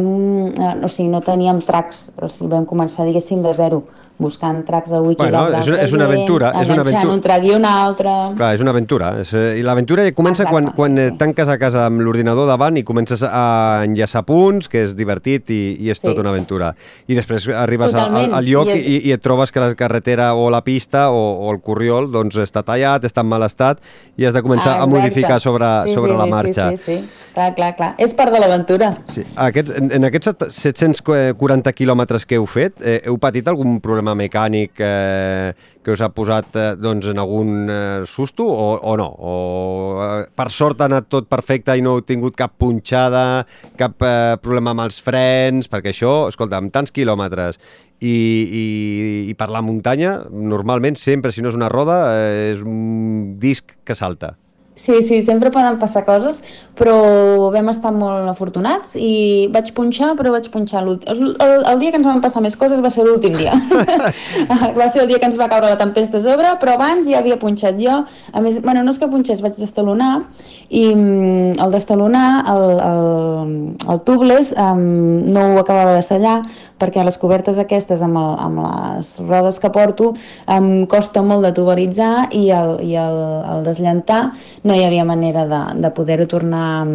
uh, 0.54 0.84
o 0.84 0.88
sigui, 0.88 1.10
no 1.10 1.22
teníem 1.22 1.60
tracks, 1.60 2.12
o 2.22 2.30
sigui, 2.30 2.50
vam 2.50 2.66
començar, 2.66 3.06
diguéssim, 3.06 3.42
de 3.42 3.54
zero, 3.54 3.84
buscant 4.20 4.66
tracks 4.68 4.92
a 4.92 5.00
Wiki 5.02 5.24
bueno, 5.24 5.46
és, 5.56 5.68
una, 5.72 5.78
és 5.86 5.94
una 5.96 6.06
aventura. 6.10 6.52
És 6.60 6.68
una 6.68 6.84
aventura. 6.84 7.14
un 7.14 7.22
track 7.24 7.46
i 7.48 7.54
un 7.56 7.66
altre... 7.66 8.14
Clar, 8.36 8.50
és 8.58 8.64
una 8.64 8.74
aventura. 8.76 9.14
És, 9.24 9.32
eh, 9.34 9.54
I 9.62 9.64
l'aventura 9.66 10.06
comença 10.16 10.44
Exacte, 10.44 10.56
quan, 10.56 10.74
quan 10.76 11.00
sí, 11.00 11.06
sí. 11.08 11.18
tanques 11.22 11.50
a 11.50 11.56
casa 11.62 11.86
amb 11.88 12.04
l'ordinador 12.04 12.50
davant 12.50 12.78
i 12.78 12.84
comences 12.84 13.24
a 13.24 13.46
enllaçar 13.88 14.26
punts, 14.28 14.68
que 14.70 14.84
és 14.90 14.96
divertit 15.00 15.54
i, 15.56 15.62
i 15.80 15.92
és 15.94 16.02
sí. 16.02 16.08
tot 16.10 16.20
una 16.20 16.34
aventura. 16.36 16.74
I 17.08 17.16
després 17.18 17.48
arribes 17.56 17.96
al, 17.96 18.20
al 18.28 18.50
lloc 18.50 18.74
I, 18.74 18.76
és... 18.76 18.84
i, 18.84 19.00
i 19.10 19.16
et 19.16 19.24
trobes 19.24 19.56
que 19.56 19.64
la 19.64 19.72
carretera 19.80 20.34
o 20.36 20.50
la 20.52 20.62
pista 20.68 21.08
o, 21.16 21.24
o 21.48 21.54
el 21.56 21.64
corriol 21.64 22.12
doncs, 22.12 22.42
està 22.44 22.66
tallat, 22.68 23.08
està 23.08 23.24
en 23.24 23.32
mal 23.32 23.48
estat 23.48 23.80
i 24.20 24.28
has 24.28 24.36
de 24.36 24.44
començar 24.44 24.76
ah, 24.76 24.84
a 24.84 24.92
modificar 24.92 25.40
sobre, 25.40 25.72
sí, 25.88 25.96
sobre 25.96 26.12
sí, 26.12 26.20
la 26.20 26.28
marxa. 26.28 26.70
Sí, 26.76 26.84
sí, 26.84 27.00
sí. 27.00 27.30
Clar, 27.34 27.54
clar, 27.56 27.72
clar. 27.78 27.94
És 28.02 28.12
part 28.18 28.34
de 28.36 28.40
l'aventura. 28.42 28.90
Sí. 29.14 29.24
Aquests, 29.40 29.72
en, 29.80 29.92
en 29.96 30.08
aquests 30.10 30.50
740 30.58 31.72
quilòmetres 31.78 32.26
que 32.28 32.40
heu 32.40 32.48
fet, 32.50 32.76
eh, 32.84 33.00
heu 33.08 33.16
patit 33.22 33.48
algun 33.48 33.78
problema 33.84 34.09
mecànic 34.18 34.80
eh, 34.82 35.52
que 35.84 35.94
us 35.96 36.02
ha 36.06 36.10
posat 36.14 36.58
eh, 36.60 36.68
doncs, 36.78 37.08
en 37.12 37.22
algun 37.22 37.70
eh, 37.70 38.06
susto 38.10 38.46
o, 38.46 38.70
o 38.78 38.96
no? 39.00 39.08
O 39.10 39.36
eh, 40.04 40.26
per 40.36 40.50
sort 40.54 40.82
ha 40.82 40.90
anat 40.90 41.10
tot 41.12 41.30
perfecte 41.32 41.76
i 41.78 41.84
no 41.86 41.98
heu 41.98 42.04
tingut 42.06 42.38
cap 42.40 42.54
punxada, 42.62 43.46
cap 43.80 44.06
eh, 44.06 44.36
problema 44.44 44.76
amb 44.76 44.86
els 44.88 45.00
frens, 45.04 45.72
perquè 45.72 45.94
això, 45.94 46.28
escolta, 46.32 46.60
amb 46.60 46.74
tants 46.74 46.94
quilòmetres 46.96 47.62
i, 48.00 48.12
i, 48.12 48.66
i 49.32 49.34
per 49.40 49.50
la 49.54 49.64
muntanya, 49.66 50.20
normalment 50.30 51.00
sempre, 51.00 51.34
si 51.36 51.44
no 51.44 51.52
és 51.52 51.58
una 51.60 51.72
roda, 51.72 52.02
eh, 52.20 52.54
és 52.54 52.62
un 52.66 53.36
disc 53.42 53.78
que 53.84 53.98
salta. 53.98 54.36
Sí, 54.80 55.02
sí, 55.04 55.22
sempre 55.28 55.52
poden 55.52 55.76
passar 55.76 56.06
coses, 56.08 56.38
però 56.80 57.50
vam 57.52 57.68
estar 57.68 57.92
molt 57.92 58.30
afortunats 58.32 58.94
i 58.96 59.50
vaig 59.52 59.74
punxar, 59.76 60.14
però 60.16 60.32
vaig 60.32 60.48
punxar 60.54 60.86
l'últim... 60.86 61.10
El, 61.12 61.34
el, 61.44 61.66
el 61.74 61.82
dia 61.82 61.92
que 61.92 62.00
ens 62.00 62.08
van 62.08 62.22
passar 62.24 62.40
més 62.46 62.56
coses 62.56 62.80
va 62.80 62.92
ser 62.94 63.04
l'últim 63.04 63.36
dia. 63.36 63.58
va 64.80 64.88
ser 64.88 65.04
el 65.04 65.12
dia 65.12 65.20
que 65.20 65.28
ens 65.28 65.36
va 65.40 65.50
caure 65.52 65.74
la 65.74 65.80
tempesta 65.82 66.22
a 66.22 66.24
sobre, 66.24 66.54
però 66.62 66.78
abans 66.78 67.10
ja 67.12 67.20
havia 67.20 67.36
punxat 67.42 67.76
jo. 67.82 68.00
A 68.32 68.46
més, 68.46 68.62
bueno, 68.64 68.86
no 68.86 68.96
és 68.96 69.02
que 69.02 69.12
punxés, 69.12 69.44
vaig 69.44 69.60
destalonar 69.60 70.14
i 70.70 70.86
mm, 70.94 71.60
el 71.60 71.76
destalonar, 71.76 72.30
el, 72.54 72.66
el, 72.88 73.06
el 73.92 74.02
tubeless, 74.08 74.54
um, 74.56 75.28
no 75.28 75.50
ho 75.52 75.62
acabava 75.66 76.00
de 76.00 76.08
sellar 76.08 76.40
perquè 76.80 77.04
les 77.04 77.18
cobertes 77.20 77.60
aquestes 77.60 78.02
amb, 78.06 78.18
el, 78.18 78.36
amb 78.40 78.62
les 78.64 79.12
rodes 79.28 79.60
que 79.60 79.72
porto 79.74 80.14
em 80.48 80.86
costa 80.90 81.24
molt 81.26 81.46
de 81.46 81.52
tuberitzar 81.58 82.30
i 82.36 82.48
el, 82.56 82.78
i 82.88 82.96
el, 83.00 83.20
el 83.54 83.66
desllentar 83.68 84.22
no 84.70 84.78
hi 84.78 84.86
havia 84.86 85.06
manera 85.06 85.48
de, 85.50 85.62
de 85.82 85.90
poder-ho 85.98 86.30
tornar 86.30 86.86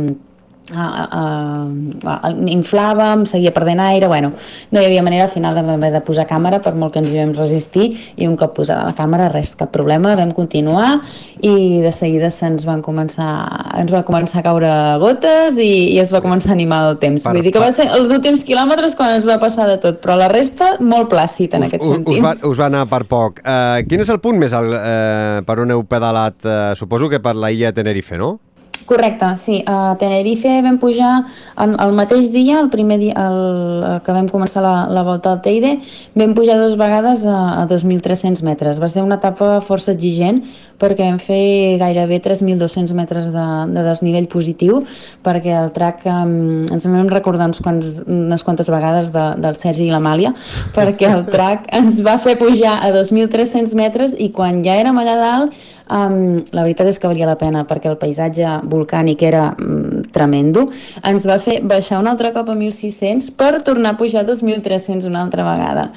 Uh, 0.72 0.80
uh, 0.80 2.08
uh, 2.08 2.30
inflàvem, 2.48 3.26
seguia 3.28 3.50
perdent 3.52 3.82
aire, 3.84 4.08
bueno, 4.08 4.30
no 4.72 4.80
hi 4.80 4.86
havia 4.86 5.02
manera 5.04 5.26
al 5.26 5.32
final 5.34 5.52
vam 5.58 5.74
haver 5.74 5.90
de 5.92 6.00
posar 6.00 6.24
càmera 6.24 6.62
per 6.64 6.72
molt 6.72 6.94
que 6.94 7.02
ens 7.02 7.10
hi 7.12 7.18
vam 7.18 7.34
resistir 7.36 7.90
i 8.16 8.24
un 8.24 8.38
cop 8.40 8.54
posada 8.56 8.86
la 8.88 8.94
càmera 8.96 9.26
res, 9.28 9.52
cap 9.60 9.68
problema, 9.74 10.14
vam 10.16 10.32
continuar 10.32 11.02
i 11.44 11.82
de 11.84 11.92
seguida 11.92 12.30
se'ns 12.32 12.64
van 12.64 12.80
començar 12.80 13.28
ens 13.76 13.92
va 13.92 14.00
començar 14.08 14.40
a 14.40 14.46
caure 14.46 14.70
gotes 15.02 15.60
i, 15.60 15.68
i 15.92 15.98
es 16.00 16.14
va 16.14 16.22
començar 16.24 16.54
a 16.54 16.56
animar 16.56 16.80
el 16.88 16.96
temps 17.02 17.28
per, 17.28 17.34
vull 17.36 17.44
dir 17.44 17.52
que 17.52 17.60
va 17.60 17.68
ser 17.76 17.90
els 17.98 18.16
últims 18.16 18.46
quilòmetres 18.48 18.96
quan 18.96 19.18
ens 19.18 19.28
va 19.28 19.36
passar 19.42 19.68
de 19.68 19.76
tot, 19.84 20.00
però 20.00 20.16
la 20.16 20.30
resta 20.32 20.78
molt 20.80 21.12
plàcid 21.12 21.58
en 21.58 21.68
us, 21.68 21.74
aquest 21.74 21.84
sentit. 21.90 22.16
Us 22.16 22.24
va, 22.24 22.34
us 22.40 22.64
va 22.64 22.70
anar 22.72 22.86
per 22.88 23.02
poc. 23.10 23.44
Uh, 23.44 23.84
quin 23.84 24.00
és 24.00 24.16
el 24.16 24.22
punt 24.24 24.40
més 24.40 24.56
alt 24.56 24.72
uh, 24.80 25.44
per 25.44 25.60
on 25.60 25.76
heu 25.76 25.84
pedalat? 25.92 26.40
Uh, 26.40 26.72
suposo 26.80 27.12
que 27.12 27.20
per 27.20 27.36
la 27.36 27.52
illa 27.52 27.68
de 27.68 27.82
Tenerife, 27.82 28.16
no? 28.16 28.38
Correcte, 28.84 29.24
sí. 29.40 29.62
A 29.66 29.96
Tenerife 29.98 30.60
vam 30.62 30.76
pujar 30.78 31.24
el, 31.56 31.72
el 31.80 31.94
mateix 31.96 32.28
dia, 32.34 32.58
el 32.60 32.68
primer 32.68 32.98
dia 33.00 33.14
el, 33.16 34.00
que 34.04 34.12
vam 34.12 34.28
començar 34.28 34.60
la, 34.64 34.74
la 34.92 35.04
volta 35.06 35.32
al 35.32 35.40
Teide, 35.44 35.78
vam 36.12 36.34
pujar 36.36 36.58
dues 36.60 36.76
vegades 36.76 37.24
a, 37.24 37.62
a 37.62 37.66
2.300 37.70 38.44
metres. 38.44 38.82
Va 38.82 38.90
ser 38.92 39.04
una 39.06 39.16
etapa 39.16 39.62
força 39.64 39.94
exigent 39.94 40.42
perquè 40.80 41.06
vam 41.06 41.20
fer 41.22 41.78
gairebé 41.80 42.18
3.200 42.22 42.94
metres 42.98 43.30
de, 43.32 43.46
de 43.72 43.84
desnivell 43.86 44.26
positiu 44.30 44.82
perquè 45.24 45.54
el 45.56 45.70
track 45.74 46.04
um, 46.10 46.64
ens 46.66 46.86
vam 46.88 47.08
recordar 47.12 47.48
uns 47.50 47.62
quants, 47.64 48.00
unes 48.04 48.42
quantes 48.46 48.70
vegades 48.72 49.12
de, 49.14 49.26
del 49.40 49.58
Sergi 49.60 49.86
i 49.88 49.92
l'Amàlia 49.94 50.34
perquè 50.74 51.12
el 51.14 51.24
track 51.30 51.70
ens 51.78 52.02
va 52.04 52.18
fer 52.22 52.36
pujar 52.40 52.80
a 52.82 52.90
2.300 52.94 53.74
metres 53.78 54.18
i 54.18 54.30
quan 54.34 54.62
ja 54.66 54.76
érem 54.80 54.98
allà 55.00 55.16
dalt 55.20 55.64
Um, 55.84 56.46
la 56.56 56.62
veritat 56.64 56.88
és 56.88 56.98
que 56.98 57.08
valia 57.10 57.26
la 57.28 57.36
pena 57.36 57.66
perquè 57.68 57.90
el 57.90 57.98
paisatge 58.00 58.48
volcànic 58.72 59.20
era 59.26 59.50
um, 59.60 60.00
tremendo. 60.14 60.64
Ens 61.04 61.26
va 61.28 61.36
fer 61.42 61.58
baixar 61.60 61.98
un 62.00 62.08
altre 62.08 62.30
cop 62.32 62.48
a 62.48 62.56
1.600 62.56 63.34
per 63.36 63.58
tornar 63.66 63.92
a 63.92 63.98
pujar 64.00 64.22
a 64.24 64.28
2.300 64.30 65.04
una 65.10 65.20
altra 65.26 65.44
vegada. 65.44 65.90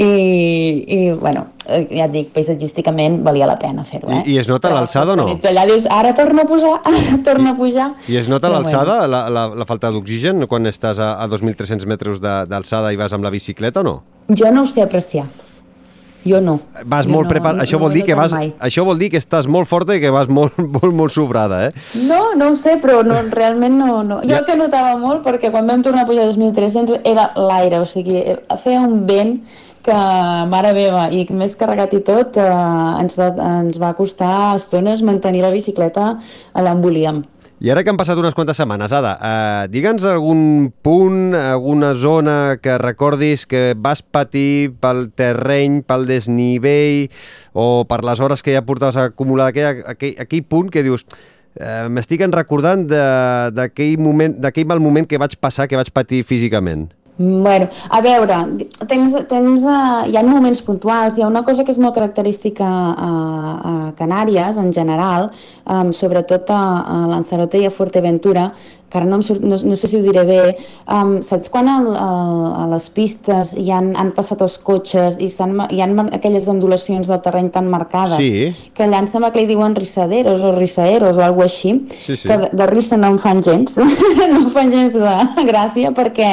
I, 0.00 0.08
i 0.88 1.00
bueno, 1.20 1.46
eh, 1.66 1.84
ja 1.90 2.08
et 2.08 2.16
dic, 2.16 2.32
paisatgísticament 2.32 3.20
valia 3.26 3.48
la 3.50 3.58
pena 3.60 3.84
fer-ho. 3.84 4.08
Eh? 4.08 4.22
I, 4.24 4.38
I 4.38 4.40
es 4.40 4.48
nota 4.48 4.72
l'alçada 4.72 5.12
o 5.12 5.20
no? 5.20 5.28
Allà 5.36 5.68
dius, 5.68 5.88
ara 5.92 6.14
torna 6.16 6.48
a 6.48 6.48
pujar, 6.48 6.78
ara 6.90 7.20
torna 7.26 7.52
a 7.52 7.58
pujar. 7.60 7.92
I, 8.08 8.14
i 8.16 8.20
es 8.22 8.32
nota 8.32 8.48
l'alçada, 8.52 9.02
bueno. 9.04 9.12
la, 9.12 9.24
la, 9.28 9.46
la 9.60 9.68
falta 9.68 9.92
d'oxigen, 9.92 10.48
quan 10.48 10.72
estàs 10.72 11.02
a, 11.02 11.14
a 11.20 11.28
2.300 11.28 11.84
metres 11.90 12.22
d'alçada 12.24 12.94
i 12.94 13.00
vas 13.00 13.12
amb 13.12 13.28
la 13.28 13.34
bicicleta 13.34 13.84
o 13.84 13.90
no? 13.92 13.98
Jo 14.32 14.48
no 14.54 14.64
ho 14.64 14.70
sé 14.70 14.80
apreciar. 14.80 15.28
Jo 16.24 16.40
no. 16.40 16.58
Vas 16.84 17.06
jo 17.06 17.12
molt 17.12 17.28
no, 17.28 17.32
preparat. 17.32 17.58
No, 17.58 17.64
això, 17.66 17.78
no 17.78 17.84
vol 17.84 17.96
dir 17.96 18.04
que 18.08 18.16
vas, 18.18 18.32
mai. 18.32 18.52
això 18.64 18.84
vol 18.88 19.00
dir 19.00 19.10
que 19.12 19.20
estàs 19.20 19.48
molt 19.50 19.68
forta 19.68 19.96
i 19.96 20.00
que 20.02 20.12
vas 20.14 20.30
molt, 20.32 20.56
molt, 20.76 20.90
molt 20.96 21.12
sobrada, 21.14 21.66
eh? 21.68 21.84
No, 22.08 22.32
no 22.38 22.50
ho 22.52 22.56
sé, 22.58 22.78
però 22.82 23.02
no, 23.06 23.20
realment 23.34 23.76
no, 23.80 24.00
no. 24.06 24.22
Jo 24.24 24.32
ja. 24.32 24.40
el 24.40 24.48
que 24.48 24.56
notava 24.60 24.96
molt, 25.00 25.22
perquè 25.26 25.52
quan 25.52 25.68
vam 25.68 25.84
tornar 25.84 26.06
a 26.06 26.08
pujar 26.08 26.30
2.300 26.32 27.04
era 27.04 27.28
l'aire, 27.36 27.82
o 27.84 27.88
sigui, 27.88 28.22
feia 28.64 28.82
un 28.84 29.04
vent 29.08 29.38
que, 29.84 29.98
mare 30.48 30.72
meva, 30.76 31.04
i 31.12 31.26
més 31.36 31.54
carregat 31.60 31.92
i 31.96 32.00
tot, 32.06 32.38
eh, 32.40 32.48
ens, 33.02 33.18
va, 33.20 33.30
ens 33.60 33.78
va 33.80 33.92
costar 33.98 34.54
estones 34.56 35.04
mantenir 35.04 35.44
la 35.44 35.52
bicicleta 35.52 36.14
allà 36.56 36.72
on 36.72 36.82
volíem. 36.84 37.22
I 37.62 37.70
ara 37.70 37.84
que 37.84 37.92
han 37.92 37.98
passat 37.98 38.18
unes 38.18 38.34
quantes 38.34 38.58
setmanes, 38.58 38.92
Ada, 38.92 39.12
eh, 39.14 39.66
digue'ns 39.70 40.02
algun 40.10 40.72
punt, 40.82 41.36
alguna 41.38 41.92
zona 41.94 42.58
que 42.60 42.74
recordis 42.82 43.46
que 43.46 43.76
vas 43.78 44.02
patir 44.02 44.74
pel 44.82 45.06
terreny, 45.14 45.84
pel 45.86 46.08
desnivell 46.10 47.12
o 47.52 47.84
per 47.86 48.02
les 48.02 48.18
hores 48.18 48.42
que 48.42 48.56
ja 48.56 48.64
portaves 48.66 48.98
acumulat, 48.98 49.54
aquell, 49.54 49.84
aquell, 49.86 50.18
aquell 50.18 50.42
punt 50.50 50.72
que 50.74 50.82
dius 50.82 51.06
eh, 51.54 51.86
m'estic 51.88 52.26
recordant 52.34 52.88
d'aquell 52.90 54.02
moment, 54.02 54.34
d'aquell 54.42 54.66
mal 54.66 54.82
moment 54.82 55.06
que 55.06 55.22
vaig 55.22 55.38
passar, 55.38 55.68
que 55.70 55.78
vaig 55.78 55.94
patir 55.94 56.24
físicament. 56.26 56.90
Bueno, 57.16 57.68
a 57.90 58.00
veure, 58.02 58.36
tens, 58.90 59.12
tens, 59.30 59.62
uh, 59.62 60.02
hi 60.10 60.16
ha 60.18 60.22
moments 60.26 60.58
puntuals, 60.66 61.14
hi 61.14 61.22
ha 61.22 61.28
una 61.28 61.44
cosa 61.46 61.62
que 61.62 61.70
és 61.70 61.78
molt 61.78 61.94
característica 61.94 62.66
a, 62.66 63.10
a 63.70 63.74
Canàries 63.94 64.58
en 64.58 64.72
general, 64.74 65.28
um, 65.62 65.92
sobretot 65.94 66.50
a, 66.50 66.62
a 66.82 66.96
Lanzarote 67.12 67.60
i 67.62 67.68
a 67.68 67.70
Fuerteventura, 67.70 68.48
que 68.94 69.00
ara 69.00 69.08
no, 69.10 69.18
surt, 69.26 69.42
no, 69.42 69.56
no 69.58 69.74
sé 69.74 69.88
si 69.90 69.98
ho 69.98 70.02
diré 70.04 70.22
bé, 70.22 70.40
um, 70.86 71.16
saps 71.26 71.50
quan 71.50 71.66
el, 71.66 71.88
el, 71.98 72.34
a 72.54 72.66
les 72.70 72.84
pistes 72.94 73.50
hi 73.58 73.72
han, 73.74 73.88
han 73.98 74.12
passat 74.14 74.44
els 74.44 74.54
cotxes 74.62 75.16
i 75.18 75.26
hi 75.26 75.80
han 75.82 75.98
aquelles 76.14 76.46
ondulacions 76.52 77.08
del 77.10 77.18
terreny 77.24 77.48
tan 77.50 77.66
marcades 77.72 78.20
sí. 78.22 78.52
que 78.76 78.84
allà 78.86 79.00
em 79.02 79.08
sembla 79.10 79.32
que 79.34 79.42
li 79.42 79.48
diuen 79.50 79.74
rissaderos 79.74 80.44
o 80.46 80.52
rissaeros 80.54 81.18
o 81.18 81.24
alguna 81.26 81.48
així, 81.50 81.72
sí, 81.90 82.14
sí. 82.14 82.28
que 82.28 82.36
de, 82.38 82.50
de 82.54 82.68
rissa 82.70 82.96
no 83.00 83.10
en 83.10 83.18
fan 83.18 83.42
gens, 83.42 83.74
no 84.34 84.44
fan 84.54 84.70
gens 84.70 84.94
de 84.94 85.46
gràcia 85.48 85.90
perquè 85.96 86.28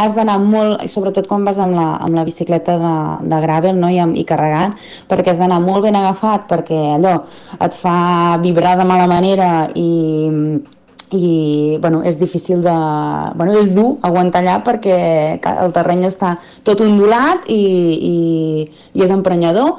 has 0.00 0.16
d'anar 0.16 0.38
molt, 0.40 0.86
sobretot 0.88 1.28
quan 1.28 1.44
vas 1.44 1.60
amb 1.60 1.76
la, 1.76 1.90
amb 2.06 2.16
la 2.16 2.24
bicicleta 2.24 2.78
de, 2.80 2.94
de 3.28 3.42
gravel 3.44 3.76
no? 3.76 3.92
I, 3.92 4.00
amb, 4.06 4.16
i 4.16 4.24
carregant, 4.24 4.72
perquè 5.10 5.34
has 5.34 5.44
d'anar 5.44 5.60
molt 5.60 5.84
ben 5.84 6.00
agafat 6.00 6.48
perquè 6.48 6.80
allò 6.94 7.18
et 7.60 7.76
fa 7.76 8.40
vibrar 8.40 8.78
de 8.80 8.88
mala 8.88 9.04
manera 9.12 9.50
i 9.76 9.90
i 11.14 11.78
bueno, 11.80 12.02
és 12.02 12.18
difícil 12.18 12.62
de... 12.64 12.74
Bueno, 13.36 13.54
és 13.58 13.70
dur 13.74 13.96
aguantar 14.06 14.42
allà 14.42 14.56
perquè 14.66 14.96
el 15.52 15.74
terreny 15.76 16.06
està 16.08 16.36
tot 16.66 16.82
ondulat 16.82 17.46
i, 17.52 17.62
i, 17.94 18.16
i 18.96 19.06
és 19.06 19.14
emprenyador. 19.14 19.76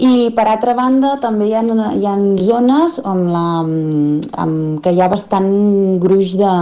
I 0.00 0.30
per 0.32 0.46
altra 0.48 0.72
banda 0.72 1.18
també 1.20 1.50
hi 1.50 1.54
ha, 1.58 1.60
hi 1.92 2.06
ha 2.08 2.14
zones 2.40 2.96
on 3.04 3.26
la, 3.34 3.44
amb, 4.40 4.80
que 4.80 4.94
hi 4.96 5.02
ha 5.04 5.10
bastant 5.12 5.50
gruix 6.00 6.38
de, 6.40 6.54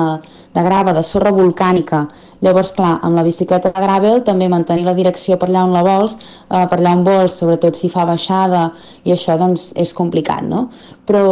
de 0.55 0.65
grava, 0.65 0.93
de 0.93 1.03
sorra 1.03 1.33
volcànica. 1.35 2.07
Llavors, 2.41 2.71
clar, 2.73 2.99
amb 3.03 3.19
la 3.19 3.25
bicicleta 3.27 3.73
de 3.75 3.83
gravel 3.83 4.23
també 4.27 4.49
mantenir 4.49 4.85
la 4.87 4.95
direcció 4.95 5.37
per 5.39 5.49
allà 5.49 5.65
on 5.67 5.73
la 5.75 5.83
vols, 5.83 6.15
eh, 6.15 6.67
per 6.71 6.79
allà 6.79 6.95
on 6.97 7.05
vols, 7.05 7.35
sobretot 7.35 7.77
si 7.77 7.91
fa 7.91 8.05
baixada 8.07 8.73
i 9.05 9.13
això 9.13 9.37
doncs 9.39 9.73
és 9.75 9.93
complicat, 9.93 10.43
no? 10.47 10.69
Però, 11.07 11.25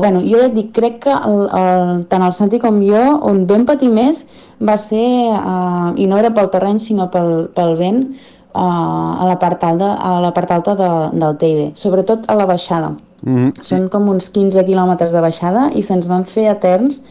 bueno, 0.00 0.22
jo 0.24 0.38
ja 0.38 0.48
et 0.48 0.54
dic, 0.54 0.72
crec 0.72 1.02
que 1.04 1.12
el, 1.12 1.40
el, 1.60 2.04
tant 2.08 2.24
el 2.24 2.32
Santi 2.32 2.60
com 2.62 2.80
jo, 2.82 3.02
on 3.22 3.44
vam 3.46 3.66
patir 3.68 3.90
més 3.92 4.24
va 4.60 4.78
ser, 4.80 5.04
eh, 5.34 5.90
i 6.00 6.06
no 6.06 6.18
era 6.18 6.32
pel 6.32 6.48
terreny 6.48 6.80
sinó 6.80 7.10
pel, 7.12 7.50
pel 7.54 7.76
vent, 7.76 8.06
uh, 8.54 9.20
a 9.20 9.26
la 9.28 9.38
part 9.38 9.62
alta, 9.64 9.94
a 9.98 10.20
la 10.22 10.30
part 10.34 10.50
alta 10.54 10.74
de, 10.78 10.90
del 11.18 11.36
Teide, 11.40 11.66
sobretot 11.78 12.28
a 12.28 12.38
la 12.38 12.46
baixada. 12.46 12.94
Mm 13.24 13.36
-hmm. 13.36 13.62
Són 13.62 13.88
com 13.88 14.08
uns 14.08 14.28
15 14.28 14.64
quilòmetres 14.64 15.12
de 15.12 15.20
baixada 15.20 15.70
i 15.74 15.82
se'ns 15.82 16.06
van 16.06 16.24
fer 16.24 16.50
eterns 16.50 17.02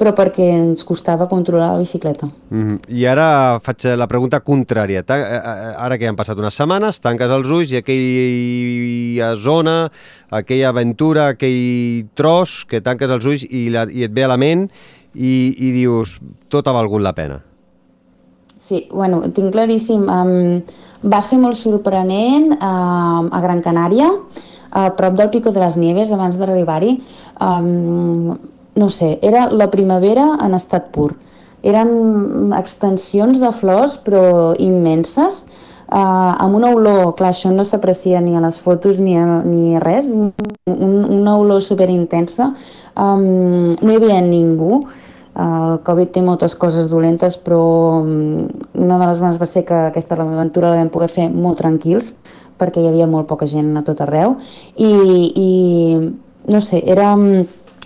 però 0.00 0.14
perquè 0.16 0.46
ens 0.48 0.80
costava 0.88 1.26
controlar 1.28 1.74
la 1.74 1.82
bicicleta. 1.82 2.26
Mm 2.48 2.62
-hmm. 2.62 2.78
I 2.88 3.06
ara 3.06 3.60
faig 3.60 3.84
la 3.96 4.06
pregunta 4.06 4.40
contrària. 4.40 5.04
Eh, 5.06 5.14
eh, 5.14 5.74
ara 5.76 5.98
que 5.98 6.08
han 6.08 6.16
passat 6.16 6.38
unes 6.38 6.54
setmanes, 6.54 7.00
tanques 7.00 7.30
els 7.30 7.48
ulls 7.48 7.72
i 7.72 7.76
aquella 7.76 9.34
zona, 9.36 9.90
aquella 10.30 10.68
aventura, 10.68 11.28
aquell 11.28 12.06
tros 12.14 12.64
que 12.64 12.80
tanques 12.80 13.10
els 13.10 13.24
ulls 13.24 13.44
i, 13.44 13.68
la, 13.68 13.86
i 13.90 14.04
et 14.04 14.12
ve 14.12 14.24
a 14.24 14.28
la 14.28 14.36
ment 14.36 14.70
i, 15.14 15.54
i 15.58 15.72
dius, 15.72 16.20
tot 16.48 16.66
ha 16.66 16.72
valgut 16.72 17.02
la 17.02 17.12
pena. 17.12 17.42
Sí, 18.56 18.88
bueno, 18.92 19.22
tinc 19.32 19.52
claríssim. 19.52 20.02
Um, 20.08 20.62
va 21.02 21.20
ser 21.22 21.38
molt 21.38 21.56
sorprenent 21.56 22.52
um, 22.52 23.28
a 23.32 23.40
Gran 23.40 23.62
Canària, 23.62 24.10
a 24.70 24.90
prop 24.90 25.14
del 25.14 25.30
Pico 25.30 25.50
de 25.50 25.60
les 25.60 25.76
Nieves, 25.76 26.12
abans 26.12 26.36
d'arribar-hi. 26.36 27.00
Um, 27.40 28.36
no 28.74 28.90
sé, 28.90 29.18
era 29.22 29.48
la 29.50 29.70
primavera 29.70 30.38
en 30.42 30.54
estat 30.54 30.90
pur. 30.94 31.14
Eren 31.62 32.54
extensions 32.56 33.40
de 33.40 33.50
flors, 33.52 33.98
però 34.00 34.54
immenses, 34.58 35.42
uh, 35.92 36.36
amb 36.40 36.56
una 36.56 36.70
olor, 36.72 37.14
clar, 37.18 37.34
això 37.34 37.52
no 37.52 37.66
s'aprecia 37.66 38.22
ni 38.24 38.36
a 38.36 38.40
les 38.40 38.60
fotos 38.62 39.00
ni 39.02 39.16
a, 39.18 39.42
ni 39.44 39.76
a 39.76 39.82
res, 39.82 40.08
un, 40.08 40.32
una 40.70 41.36
olor 41.36 41.60
superintensa. 41.62 42.54
Um, 42.96 43.74
no 43.76 43.92
hi 43.92 43.98
havia 44.00 44.22
ningú, 44.24 44.86
el 45.40 45.78
Covid 45.86 46.10
té 46.12 46.22
moltes 46.24 46.56
coses 46.58 46.88
dolentes, 46.90 47.36
però 47.38 47.60
una 48.02 48.98
de 48.98 49.06
les 49.06 49.20
bones 49.20 49.38
va 49.40 49.46
ser 49.46 49.64
que 49.64 49.76
aquesta 49.90 50.18
aventura 50.18 50.72
la 50.72 50.80
vam 50.80 50.90
poder 50.92 51.08
fer 51.12 51.28
molt 51.30 51.60
tranquils, 51.62 52.14
perquè 52.60 52.82
hi 52.82 52.90
havia 52.90 53.06
molt 53.08 53.28
poca 53.28 53.46
gent 53.48 53.70
a 53.78 53.84
tot 53.86 54.02
arreu, 54.04 54.36
i, 54.76 54.90
i 54.90 55.50
no 56.50 56.60
sé, 56.60 56.82
era, 56.84 57.14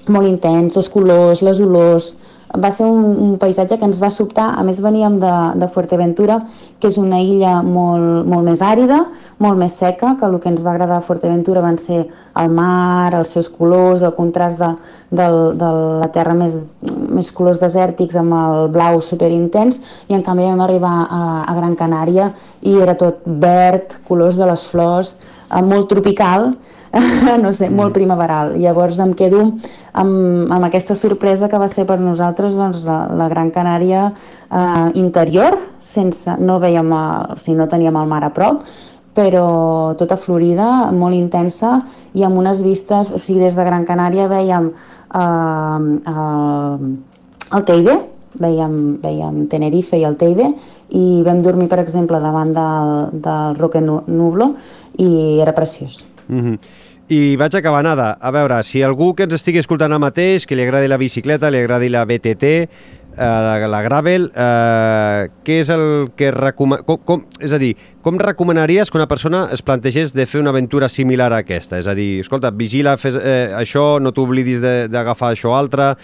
molt 0.09 0.29
intens, 0.29 0.77
els 0.81 0.91
colors, 0.93 1.43
les 1.45 1.61
olors, 1.61 2.15
va 2.55 2.71
ser 2.71 2.87
un, 2.87 3.17
un 3.19 3.39
paisatge 3.39 3.79
que 3.79 3.87
ens 3.87 3.99
va 4.03 4.11
sobtar, 4.13 4.53
a 4.55 4.63
més 4.67 4.79
veníem 4.83 5.17
de, 5.19 5.33
de 5.59 5.69
Fuerteventura, 5.75 6.39
que 6.79 6.87
és 6.91 6.99
una 7.01 7.19
illa 7.23 7.57
molt, 7.67 8.27
molt 8.31 8.47
més 8.47 8.63
àrida, 8.63 9.01
molt 9.43 9.59
més 9.59 9.75
seca, 9.75 10.13
que 10.21 10.27
el 10.29 10.37
que 10.43 10.53
ens 10.53 10.63
va 10.63 10.75
agradar 10.75 11.01
a 11.01 11.05
Fuerteventura 11.05 11.65
van 11.65 11.79
ser 11.83 12.05
el 12.05 12.53
mar, 12.55 13.11
els 13.19 13.33
seus 13.35 13.49
colors, 13.51 14.05
el 14.07 14.15
contrast 14.15 14.61
de, 14.63 14.71
de, 15.11 15.27
de 15.59 15.73
la 16.05 16.11
terra 16.15 16.37
més, 16.39 16.55
més 17.11 17.33
colors 17.35 17.59
desèrtics 17.63 18.19
amb 18.21 18.37
el 18.39 18.71
blau 18.75 19.01
superintens, 19.03 19.81
i 20.07 20.15
en 20.15 20.23
canvi 20.27 20.47
vam 20.47 20.63
arribar 20.63 20.95
a, 21.09 21.25
a 21.49 21.57
Gran 21.59 21.75
Canària 21.81 22.31
i 22.63 22.79
era 22.79 22.95
tot 23.01 23.25
verd, 23.27 23.99
colors 24.07 24.39
de 24.39 24.47
les 24.51 24.63
flors, 24.71 25.17
eh, 25.51 25.65
molt 25.65 25.91
tropical, 25.91 26.53
no 27.45 27.53
sé, 27.53 27.69
molt 27.71 27.91
mm. 27.91 27.97
primaveral. 27.97 28.55
Llavors 28.61 28.99
em 29.03 29.13
quedo 29.17 29.43
amb, 29.93 30.53
amb 30.53 30.69
aquesta 30.69 30.97
sorpresa 30.99 31.49
que 31.51 31.61
va 31.61 31.69
ser 31.71 31.87
per 31.89 31.99
nosaltres 32.01 32.57
doncs, 32.59 32.85
la, 32.87 33.05
la 33.15 33.29
Gran 33.33 33.51
Canària 33.55 34.09
eh, 34.11 34.89
interior, 35.01 35.59
sense, 35.81 36.37
no 36.41 36.61
veiem, 36.63 36.91
o 36.95 37.39
sigui, 37.41 37.59
no 37.59 37.69
teníem 37.71 37.99
el 38.01 38.11
mar 38.11 38.23
a 38.27 38.33
prop, 38.35 38.65
però 39.15 39.95
tota 39.99 40.19
florida, 40.19 40.91
molt 40.91 41.15
intensa 41.15 41.79
i 42.19 42.25
amb 42.27 42.39
unes 42.41 42.63
vistes, 42.65 43.13
o 43.15 43.21
sigui, 43.23 43.45
des 43.45 43.59
de 43.59 43.67
Gran 43.67 43.87
Canària 43.87 44.29
veiem 44.31 44.71
eh, 44.71 46.11
el, 46.15 46.91
el 47.55 47.69
Teide, 47.69 47.99
veiem, 48.41 48.79
veiem 49.03 49.45
Tenerife 49.51 49.99
i 49.99 50.07
el 50.07 50.17
Teide 50.19 50.51
i 50.95 51.23
vam 51.27 51.39
dormir, 51.43 51.69
per 51.71 51.79
exemple, 51.83 52.19
davant 52.23 52.51
del, 52.55 52.97
del 53.23 53.61
Roque 53.61 53.83
Nublo 53.83 54.55
i 54.99 55.41
era 55.43 55.55
preciós. 55.55 56.05
Mm 56.29 56.41
-hmm. 56.41 56.59
I 57.09 57.37
vaig 57.37 57.55
acabar 57.59 57.83
nada. 57.85 58.15
A 58.21 58.31
veure, 58.33 58.63
si 58.65 58.81
algú 58.83 59.13
que 59.15 59.27
ens 59.27 59.37
estigui 59.37 59.61
escoltant 59.61 59.93
ara 59.93 60.01
mateix, 60.01 60.47
que 60.49 60.57
li 60.57 60.65
agradi 60.65 60.89
la 60.89 60.97
bicicleta, 60.97 61.51
li 61.53 61.61
agradi 61.61 61.91
la 61.93 62.07
BTT, 62.09 62.53
eh, 62.55 62.69
la, 63.19 63.59
la 63.69 63.83
Gravel, 63.85 64.31
eh, 64.33 65.29
què 65.45 65.59
és 65.61 65.73
el 65.75 65.85
que 66.17 66.31
recomana... 66.33 66.87
Com, 66.89 67.03
com, 67.05 67.27
és 67.45 67.53
a 67.53 67.61
dir, 67.61 67.75
com 68.05 68.19
recomanaries 68.21 68.91
que 68.91 68.99
una 68.99 69.09
persona 69.09 69.49
es 69.53 69.63
plantegés 69.65 70.13
de 70.13 70.27
fer 70.29 70.43
una 70.43 70.53
aventura 70.53 70.91
similar 70.93 71.31
a 71.33 71.39
aquesta? 71.41 71.79
És 71.81 71.89
a 71.89 71.95
dir, 71.97 72.21
escolta, 72.21 72.51
vigila, 72.53 72.99
fes 73.01 73.17
eh, 73.17 73.49
això, 73.57 73.97
no 73.97 74.13
t'oblidis 74.13 74.61
d'agafar 74.93 75.33
això 75.33 75.55
altre. 75.57 75.95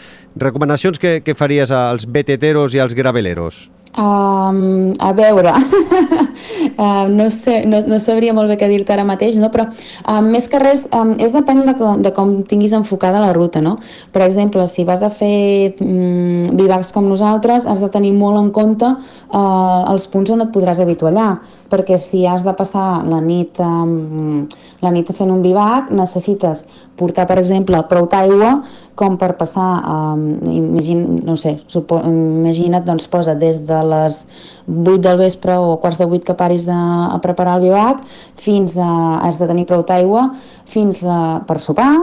Recomanacions 0.41 0.97
que, 0.99 1.19
que 1.21 1.37
faries 1.37 1.71
als 1.77 2.09
BTTeros 2.09 2.73
i 2.73 2.81
als 2.81 2.97
graveleros? 2.97 3.67
Um, 3.99 4.95
a 5.03 5.11
veure, 5.13 5.51
uh, 6.79 7.09
no, 7.11 7.27
sé, 7.29 7.65
no, 7.67 7.81
no 7.91 7.99
sabria 7.99 8.33
molt 8.33 8.49
bé 8.49 8.55
què 8.61 8.69
dir-te 8.71 8.95
ara 8.95 9.03
mateix, 9.05 9.35
no? 9.43 9.49
però 9.51 9.67
um, 9.67 10.29
més 10.31 10.47
que 10.49 10.61
res 10.63 10.85
um, 10.95 11.17
és 11.19 11.35
depèn 11.35 11.65
de 11.67 11.75
com, 11.75 11.99
de 12.01 12.13
com 12.15 12.37
tinguis 12.47 12.73
enfocada 12.79 13.19
la 13.19 13.35
ruta. 13.35 13.61
No? 13.61 13.77
Per 14.15 14.23
exemple, 14.23 14.63
si 14.71 14.87
vas 14.87 15.03
a 15.03 15.11
fer 15.11 15.75
um, 15.83 16.47
bivacs 16.55 16.95
com 16.95 17.11
nosaltres, 17.11 17.67
has 17.67 17.83
de 17.83 17.91
tenir 17.91 18.15
molt 18.15 18.39
en 18.39 18.53
compte 18.55 18.89
uh, 18.89 19.83
els 19.91 20.07
punts 20.09 20.31
on 20.31 20.47
et 20.47 20.55
podràs 20.55 20.81
habituallar, 20.81 21.33
perquè 21.71 21.97
si 22.03 22.25
has 22.27 22.43
de 22.45 22.53
passar 22.59 23.05
la 23.07 23.21
nit, 23.23 23.59
um, 23.63 24.47
la 24.83 24.91
nit 24.91 25.09
fent 25.15 25.31
un 25.31 25.43
bivac, 25.45 25.93
necessites 25.95 26.65
portar, 26.99 27.27
per 27.31 27.39
exemple, 27.41 27.79
prou 27.89 28.09
d'aigua 28.11 28.59
com 28.99 29.17
per 29.21 29.33
passar, 29.39 29.69
um, 29.87 30.25
imagina, 30.51 31.07
no 31.25 31.37
sé, 31.41 31.57
supo, 31.71 32.03
imagina't, 32.05 32.85
doncs 32.85 33.09
posa 33.09 33.37
des 33.39 33.63
de 33.69 33.81
les 33.93 34.23
8 34.67 34.99
del 35.07 35.21
vespre 35.23 35.57
o 35.57 35.79
quarts 35.81 36.01
de 36.03 36.09
8 36.11 36.27
que 36.27 36.37
paris 36.37 36.67
a, 36.69 36.81
a 37.15 37.21
preparar 37.23 37.59
el 37.61 37.69
bivac, 37.71 38.03
fins 38.37 38.77
a, 38.77 39.21
has 39.25 39.41
de 39.41 39.49
tenir 39.49 39.69
prou 39.71 39.87
d'aigua, 39.87 40.33
fins 40.69 41.05
a, 41.07 41.41
per 41.47 41.61
sopar, 41.63 41.95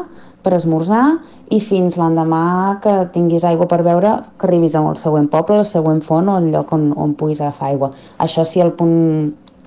per 0.47 0.55
esmorzar 0.55 1.17
i 1.51 1.59
fins 1.63 1.97
l'endemà 1.99 2.77
que 2.83 2.93
tinguis 3.11 3.43
aigua 3.47 3.67
per 3.67 3.81
beure, 3.83 4.13
que 4.39 4.47
arribis 4.47 4.77
al 4.79 4.93
següent 4.99 5.27
poble, 5.31 5.59
al 5.59 5.67
següent 5.67 5.99
font 6.05 6.29
o 6.31 6.37
al 6.39 6.47
lloc 6.53 6.71
on, 6.75 6.89
on 6.95 7.15
puguis 7.19 7.41
agafar 7.41 7.73
aigua. 7.73 7.91
Això 8.23 8.45
si 8.47 8.63
el 8.63 8.71
punt 8.77 9.35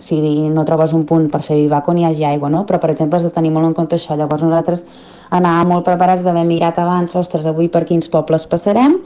si 0.00 0.18
no 0.48 0.64
trobes 0.64 0.94
un 0.96 1.04
punt 1.06 1.28
per 1.30 1.42
fer 1.46 1.58
bivac 1.60 1.88
on 1.92 2.00
hi 2.00 2.06
hagi 2.08 2.24
aigua, 2.24 2.50
no? 2.50 2.64
Però, 2.66 2.80
per 2.80 2.90
exemple, 2.94 3.20
has 3.20 3.28
de 3.28 3.32
tenir 3.34 3.52
molt 3.54 3.68
en 3.68 3.76
compte 3.76 3.96
això. 3.96 4.16
Llavors, 4.18 4.42
nosaltres 4.42 4.86
anàvem 5.30 5.74
molt 5.74 5.86
preparats 5.86 6.24
d'haver 6.26 6.44
mirat 6.48 6.78
abans, 6.82 7.14
ostres, 7.16 7.46
avui 7.46 7.68
per 7.70 7.84
quins 7.86 8.08
pobles 8.10 8.46
passarem, 8.50 8.96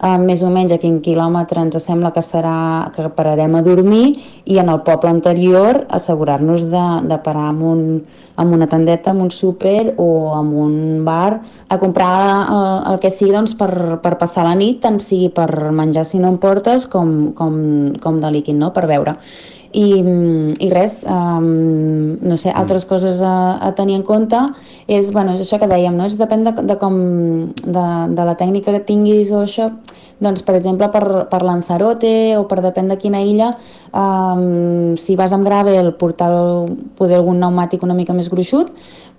eh, 0.00 0.16
més 0.18 0.42
o 0.42 0.50
menys 0.52 0.72
a 0.72 0.78
quin 0.80 1.00
quilòmetre 1.04 1.60
ens 1.60 1.76
sembla 1.82 2.12
que 2.14 2.22
serà 2.24 2.90
que 2.94 3.10
pararem 3.12 3.54
a 3.54 3.62
dormir 3.62 4.14
i 4.44 4.58
en 4.62 4.70
el 4.72 4.80
poble 4.86 5.10
anterior 5.10 5.84
assegurar-nos 5.88 6.68
de, 6.72 6.84
de 7.10 7.18
parar 7.24 7.50
amb, 7.50 7.64
un, 7.68 7.82
amb 8.36 8.56
una 8.56 8.68
tendeta, 8.70 9.12
amb 9.12 9.26
un 9.26 9.32
súper 9.34 9.94
o 9.98 10.32
amb 10.38 10.54
un 10.64 10.78
bar 11.04 11.42
a 11.68 11.78
comprar 11.78 12.14
el, 12.14 12.62
eh, 12.62 12.92
el 12.92 13.02
que 13.02 13.12
sigui 13.12 13.34
doncs, 13.34 13.56
per, 13.58 14.00
per 14.00 14.16
passar 14.20 14.46
la 14.48 14.54
nit, 14.56 14.80
tant 14.86 15.00
sigui 15.02 15.28
per 15.34 15.50
menjar 15.72 16.06
si 16.08 16.22
no 16.22 16.32
em 16.32 16.40
portes 16.40 16.88
com, 16.88 17.34
com, 17.36 17.58
com 18.00 18.22
de 18.24 18.32
líquid, 18.38 18.56
no? 18.56 18.72
per 18.72 18.88
beure 18.88 19.18
i, 19.74 19.86
i 20.60 20.68
res, 20.72 20.98
um, 21.08 22.16
no 22.22 22.36
sé, 22.40 22.52
altres 22.54 22.86
coses 22.88 23.20
a, 23.24 23.34
a 23.62 23.72
tenir 23.76 23.96
en 23.98 24.04
compte 24.06 24.38
és, 24.86 25.10
bueno, 25.14 25.34
és 25.34 25.42
això 25.44 25.58
que 25.60 25.68
dèiem, 25.70 25.96
no? 25.96 26.06
És 26.08 26.18
depèn 26.20 26.44
de, 26.46 26.54
de 26.66 26.76
com, 26.80 26.96
de, 27.64 27.86
de 28.14 28.26
la 28.28 28.36
tècnica 28.40 28.74
que 28.74 28.82
tinguis 28.86 29.32
o 29.32 29.44
això, 29.44 29.70
doncs, 30.24 30.44
per 30.46 30.56
exemple, 30.58 30.88
per, 30.94 31.04
per 31.30 31.42
Lanzarote 31.44 32.14
o 32.38 32.46
per 32.50 32.60
depèn 32.64 32.90
de 32.92 32.98
quina 33.00 33.22
illa, 33.24 33.54
um, 33.90 34.94
si 35.00 35.18
vas 35.20 35.34
amb 35.36 35.46
gravel, 35.46 35.92
portar 36.00 36.30
poder 36.98 37.18
algun 37.20 37.40
pneumàtic 37.40 37.84
una 37.86 37.96
mica 37.98 38.16
més 38.16 38.30
gruixut 38.32 38.72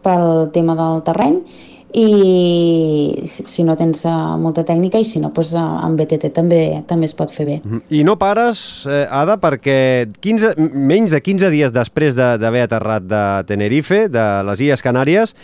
pel 0.05 0.51
tema 0.53 0.77
del 0.77 1.01
terreny 1.05 1.41
i 1.95 3.23
si 3.25 3.63
no 3.63 3.75
tens 3.79 4.01
uh, 4.03 4.35
molta 4.39 4.65
tècnica 4.67 4.99
i 4.99 5.05
si 5.07 5.21
no, 5.23 5.29
doncs, 5.31 5.53
uh, 5.55 5.63
amb 5.85 5.95
BTT 5.99 6.31
també 6.35 6.59
també 6.89 7.07
es 7.07 7.15
pot 7.15 7.31
fer 7.31 7.45
bé. 7.47 7.59
Mhm. 7.63 7.83
I 7.89 8.03
no 8.03 8.17
pares, 8.19 8.83
eh, 8.85 9.05
Ada, 9.09 9.37
perquè 9.39 10.11
15, 10.19 10.55
menys 10.57 11.11
de 11.15 11.21
15 11.21 11.49
dies 11.53 11.71
després 11.71 12.15
d'haver 12.15 12.65
de, 12.65 12.67
aterrat 12.67 13.03
de 13.07 13.23
Tenerife, 13.47 14.09
de 14.09 14.25
les 14.43 14.59
Illes 14.59 14.83
Canàries, 14.83 15.35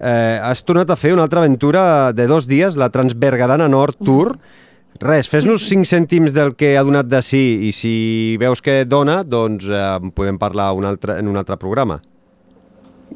eh, 0.00 0.40
has 0.42 0.64
tornat 0.64 0.90
a 0.90 0.96
fer 0.96 1.12
una 1.14 1.22
altra 1.22 1.44
aventura 1.44 2.12
de 2.12 2.26
dos 2.26 2.48
dies, 2.48 2.74
la 2.76 2.90
Transbergadana 2.90 3.68
Nord 3.68 4.02
Tour. 4.04 4.38
Res, 5.00 5.30
fes-nos 5.30 5.62
5 5.68 5.86
cèntims 5.86 6.34
del 6.34 6.56
que 6.58 6.74
ha 6.76 6.82
donat 6.84 7.06
de 7.06 7.22
sí 7.22 7.68
i 7.68 7.72
si 7.72 8.36
veus 8.40 8.60
que 8.60 8.82
dona, 8.84 9.22
doncs 9.22 9.70
eh, 9.70 9.98
podem 10.12 10.38
parlar 10.38 10.72
un 10.74 10.84
altre, 10.84 11.20
en 11.20 11.28
un 11.30 11.38
altre 11.38 11.56
programa. 11.56 12.02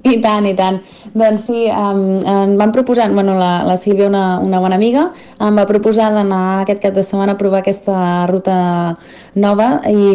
I 0.05 0.19
tant, 0.21 0.45
i 0.45 0.53
tant. 0.53 0.83
Doncs 1.17 1.47
sí, 1.49 1.63
um, 1.73 2.19
em 2.29 2.51
van 2.61 2.73
proposar, 2.75 3.07
bueno, 3.17 3.39
la, 3.41 3.63
la 3.65 3.79
Sílvia, 3.81 4.11
una, 4.11 4.39
una 4.45 4.61
bona 4.61 4.77
amiga, 4.77 5.07
em 5.41 5.57
va 5.57 5.65
proposar 5.65 6.11
d'anar 6.13 6.41
aquest 6.61 6.83
cap 6.83 6.93
de 6.93 7.05
setmana 7.07 7.33
a 7.33 7.41
provar 7.41 7.63
aquesta 7.63 8.27
ruta 8.29 8.57
nova 9.41 9.69
i, 9.89 10.11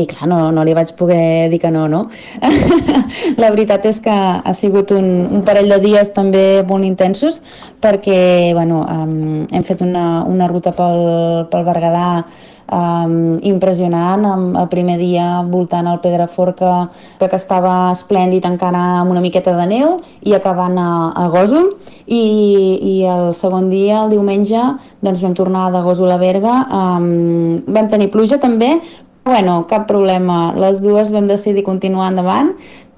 i 0.00 0.06
clar, 0.08 0.30
no, 0.32 0.38
no 0.48 0.64
li 0.64 0.72
vaig 0.72 0.94
poder 0.96 1.50
dir 1.52 1.60
que 1.60 1.72
no, 1.74 1.84
no? 1.92 2.06
la 3.42 3.52
veritat 3.52 3.84
és 3.92 4.00
que 4.00 4.16
ha 4.16 4.56
sigut 4.56 4.96
un, 4.96 5.12
un 5.28 5.44
parell 5.44 5.68
de 5.76 5.80
dies 5.84 6.14
també 6.16 6.64
molt 6.64 6.88
intensos 6.88 7.42
perquè, 7.84 8.54
bueno, 8.56 8.80
um, 8.88 9.44
hem 9.52 9.68
fet 9.68 9.84
una, 9.84 10.24
una 10.24 10.48
ruta 10.48 10.72
pel, 10.72 11.04
pel 11.52 11.68
Berguedà 11.68 12.08
um, 12.72 13.38
impressionant, 13.42 14.24
el 14.56 14.68
primer 14.72 14.96
dia 15.00 15.42
voltant 15.48 15.88
al 15.88 16.00
Pedraforca 16.04 16.90
que, 17.18 17.28
que 17.28 17.38
estava 17.38 17.92
esplèndid 17.92 18.46
encara 18.48 18.82
amb 19.00 19.14
una 19.14 19.22
miqueta 19.24 19.54
de 19.58 19.66
neu 19.70 19.98
i 20.24 20.34
acabant 20.36 20.78
a, 20.80 20.90
a 21.12 21.28
Gòsol 21.32 21.70
i, 22.06 22.24
i 22.80 22.94
el 23.08 23.32
segon 23.36 23.70
dia, 23.72 24.04
el 24.04 24.14
diumenge, 24.14 24.62
doncs 25.04 25.24
vam 25.24 25.34
tornar 25.36 25.70
de 25.74 25.82
Gòsol 25.84 26.12
a 26.14 26.20
Berga. 26.20 26.60
Um, 26.68 27.64
vam 27.66 27.90
tenir 27.90 28.10
pluja 28.12 28.40
també. 28.42 28.76
Bueno, 29.24 29.62
cap 29.70 29.86
problema. 29.88 30.52
Les 30.60 30.82
dues 30.84 31.08
vam 31.08 31.24
decidir 31.24 31.64
continuar 31.64 32.10
endavant 32.12 32.50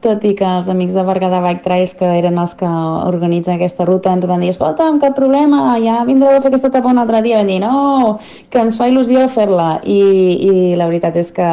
tot 0.05 0.24
i 0.28 0.32
que 0.36 0.47
els 0.47 0.68
amics 0.70 0.94
de 0.94 1.03
Berguedà 1.07 1.40
Bike 1.44 1.62
Trails, 1.64 1.94
que 1.97 2.09
eren 2.18 2.38
els 2.38 2.53
que 2.59 2.68
organitzen 2.68 3.57
aquesta 3.57 3.86
ruta, 3.88 4.12
ens 4.14 4.26
van 4.28 4.44
dir, 4.44 4.51
escolta, 4.53 4.88
cap 5.03 5.16
problema, 5.16 5.76
ja 5.82 6.03
vindreu 6.09 6.36
a 6.36 6.42
fer 6.44 6.51
aquesta 6.53 6.70
etapa 6.72 6.92
un 6.92 7.01
altre 7.03 7.22
dia. 7.24 7.40
Van 7.40 7.51
dir, 7.51 7.59
no, 7.62 8.18
que 8.53 8.62
ens 8.62 8.78
fa 8.78 8.88
il·lusió 8.90 9.26
fer-la. 9.32 9.68
I, 9.82 10.01
I 10.36 10.55
la 10.78 10.88
veritat 10.90 11.16
és 11.20 11.32
que 11.34 11.51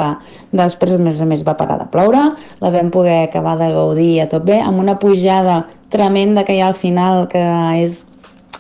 després, 0.52 0.98
a 0.98 1.02
més 1.02 1.22
a 1.24 1.28
més, 1.30 1.46
va 1.48 1.58
parar 1.60 1.80
de 1.82 1.90
ploure, 1.94 2.24
la 2.64 2.74
vam 2.74 2.92
poder 2.94 3.24
acabar 3.28 3.58
de 3.62 3.72
gaudir 3.74 4.14
a 4.24 4.30
tot 4.32 4.46
bé, 4.48 4.60
amb 4.62 4.84
una 4.84 5.00
pujada 5.00 5.64
tremenda 5.94 6.44
que 6.44 6.58
hi 6.58 6.64
ha 6.64 6.72
al 6.72 6.78
final, 6.78 7.28
que 7.32 7.44
és 7.82 8.04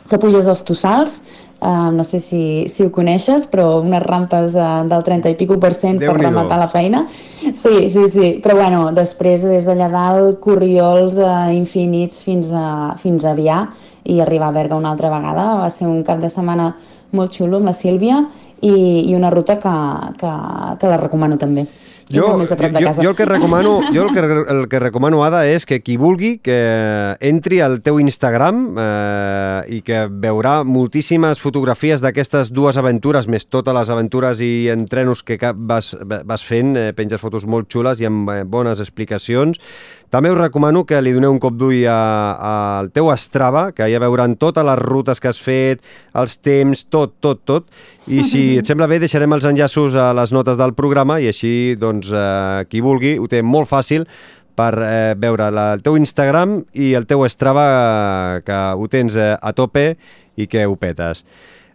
que 0.09 0.19
puges 0.21 0.47
els 0.49 0.61
tossals, 0.67 1.21
uh, 1.63 1.89
no 1.95 2.03
sé 2.03 2.19
si, 2.19 2.43
si 2.69 2.83
ho 2.83 2.91
coneixes, 2.91 3.47
però 3.49 3.79
unes 3.79 4.03
rampes 4.03 4.57
uh, 4.57 4.83
del 4.89 5.05
30 5.07 5.31
i 5.31 5.37
pico 5.39 5.57
per 5.61 5.71
cent 5.73 6.01
per 6.03 6.17
rematar 6.17 6.59
la 6.59 6.67
feina. 6.71 7.05
Sí, 7.41 7.89
sí, 7.89 8.07
sí, 8.11 8.33
però 8.43 8.57
bueno, 8.59 8.83
després 8.95 9.45
des 9.47 9.67
d'allà 9.67 9.89
dalt, 9.93 10.41
corriols 10.43 11.17
uh, 11.21 11.49
infinits 11.55 12.23
fins 12.27 12.51
a, 12.51 12.93
fins 13.01 13.23
a 13.23 13.31
Avià 13.31 13.63
i 14.03 14.19
arribar 14.19 14.51
a 14.51 14.57
Berga 14.57 14.79
una 14.79 14.91
altra 14.91 15.11
vegada. 15.13 15.53
Va 15.63 15.71
ser 15.71 15.87
un 15.87 16.03
cap 16.03 16.19
de 16.19 16.31
setmana 16.31 16.73
molt 17.13 17.33
xulo 17.33 17.61
amb 17.61 17.71
la 17.71 17.77
Sílvia 17.77 18.25
i, 18.59 18.75
i 19.09 19.15
una 19.15 19.31
ruta 19.31 19.57
que, 19.61 19.73
que, 20.19 20.35
que 20.79 20.91
la 20.91 20.99
recomano 20.99 21.39
també. 21.39 21.67
I 22.11 22.19
molt 22.19 22.41
més 22.43 22.51
a 22.51 22.57
prop 22.59 22.73
de 22.73 22.81
jo, 22.81 22.89
casa. 22.89 23.03
jo 23.05 23.11
el 23.13 23.17
que 23.17 23.27
recomano, 23.29 23.73
jo 23.93 24.03
el 24.07 24.13
que, 24.15 24.23
el 24.55 24.67
que 24.71 24.81
recomano, 24.83 25.23
Ada, 25.23 25.43
és 25.47 25.65
que 25.69 25.79
qui 25.83 25.95
vulgui 26.01 26.35
que 26.43 26.57
entri 27.23 27.61
al 27.63 27.79
teu 27.85 27.99
Instagram 28.01 28.61
eh, 28.75 29.77
i 29.77 29.81
que 29.85 30.05
veurà 30.09 30.59
moltíssimes 30.67 31.41
fotografies 31.43 32.03
d'aquestes 32.03 32.51
dues 32.53 32.79
aventures, 32.81 33.29
més 33.31 33.47
totes 33.47 33.75
les 33.75 33.93
aventures 33.93 34.43
i 34.43 34.53
entrenos 34.73 35.23
que 35.23 35.39
vas, 35.53 35.93
vas 36.03 36.43
fent, 36.45 36.75
eh, 36.77 36.91
penges 36.97 37.21
fotos 37.21 37.47
molt 37.47 37.71
xules 37.71 38.03
i 38.03 38.09
amb 38.09 38.31
eh, 38.31 38.41
bones 38.43 38.83
explicacions. 38.83 39.61
També 40.13 40.29
us 40.29 40.37
recomano 40.37 40.83
que 40.85 40.99
li 41.01 41.09
doneu 41.15 41.31
un 41.33 41.39
cop 41.41 41.55
d'ull 41.57 41.87
al 41.89 42.91
teu 42.93 43.07
Strava, 43.17 43.71
que 43.73 43.81
allà 43.81 43.97
veuran 44.03 44.35
totes 44.37 44.65
les 44.67 44.77
rutes 44.77 45.17
que 45.19 45.31
has 45.31 45.39
fet, 45.41 45.81
els 46.13 46.35
temps, 46.37 46.83
tot, 46.93 47.15
tot, 47.17 47.41
tot. 47.49 47.65
I 48.13 48.21
si 48.27 48.43
et 48.59 48.69
sembla 48.69 48.85
bé, 48.91 48.99
deixarem 49.01 49.33
els 49.33 49.47
enllaços 49.49 49.95
a 49.97 50.11
les 50.13 50.33
notes 50.35 50.59
del 50.59 50.75
programa 50.77 51.17
i 51.23 51.31
així, 51.31 51.73
doncs, 51.81 52.02
eh, 52.11 52.65
qui 52.69 52.81
vulgui, 52.81 53.15
ho 53.19 53.27
té 53.31 53.41
molt 53.43 53.69
fàcil 53.69 54.07
per 54.55 54.71
eh, 54.85 55.15
veure 55.17 55.47
la, 55.53 55.71
el 55.77 55.81
teu 55.81 55.95
Instagram 55.97 56.59
i 56.73 56.91
el 56.97 57.07
teu 57.09 57.23
Strava, 57.29 57.65
eh, 58.37 58.43
que 58.45 58.59
ho 58.77 58.87
tens 58.91 59.15
eh, 59.17 59.33
a 59.39 59.53
tope 59.53 59.95
i 60.35 60.47
que 60.47 60.65
ho 60.65 60.75
petes. 60.75 61.23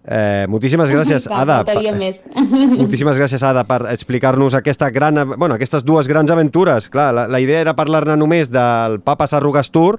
Eh, 0.08 0.46
moltíssimes 0.48 0.88
gràcies, 0.88 1.26
Clar, 1.28 1.42
Ada. 1.42 1.56
faltaria 1.66 1.92
més. 1.92 2.22
Moltíssimes 2.80 3.18
gràcies, 3.20 3.42
Ada, 3.44 3.66
per 3.68 3.82
explicar-nos 3.92 4.54
aquesta 4.56 4.88
gran, 4.94 5.18
bueno, 5.36 5.54
aquestes 5.58 5.84
dues 5.84 6.08
grans 6.08 6.30
aventures. 6.32 6.86
Clar, 6.88 7.10
la, 7.12 7.26
la 7.28 7.40
idea 7.44 7.60
era 7.66 7.74
parlar-ne 7.76 8.16
només 8.16 8.48
del 8.48 9.00
Papa 9.04 9.26
Sarrugas 9.28 9.68
Tour, 9.74 9.98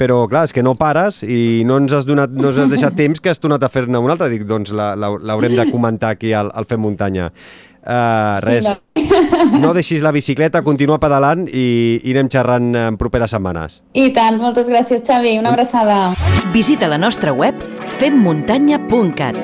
però 0.00 0.22
clar, 0.26 0.46
és 0.48 0.54
que 0.56 0.62
no 0.64 0.72
pares 0.74 1.20
i 1.22 1.62
no 1.68 1.76
ens 1.82 1.92
has, 1.94 2.06
donat, 2.08 2.32
no 2.32 2.48
ens 2.48 2.62
has 2.64 2.70
deixat 2.72 2.96
temps 3.02 3.20
que 3.20 3.28
has 3.30 3.38
tornat 3.42 3.62
a 3.62 3.68
fer-ne 3.70 4.00
una 4.00 4.14
altra. 4.16 4.30
Dic, 4.32 4.46
doncs 4.48 4.72
la- 4.72 4.94
la- 4.96 5.12
l'haurem 5.20 5.58
de 5.58 5.68
comentar 5.70 6.14
aquí 6.16 6.32
al, 6.32 6.48
al 6.54 6.64
Fem 6.70 6.80
Muntanya. 6.80 7.28
Uh, 7.82 8.38
res, 8.44 8.66
Sí, 8.94 9.58
no 9.58 9.72
deixis 9.74 10.02
la 10.04 10.12
bicicleta, 10.14 10.62
continua 10.62 11.00
pedalant 11.02 11.48
i, 11.48 11.98
i 12.04 12.14
anem 12.14 12.28
xerrant 12.32 12.70
en 12.78 12.98
properes 13.00 13.34
setmanes. 13.34 13.80
I 13.98 14.10
tant, 14.14 14.38
moltes 14.40 14.70
gràcies, 14.70 15.02
Xavi. 15.06 15.34
Una 15.40 15.50
abraçada. 15.50 16.14
Visita 16.54 16.88
la 16.90 17.00
nostra 17.00 17.34
web 17.34 17.58
femmuntanya.cat. 17.98 19.40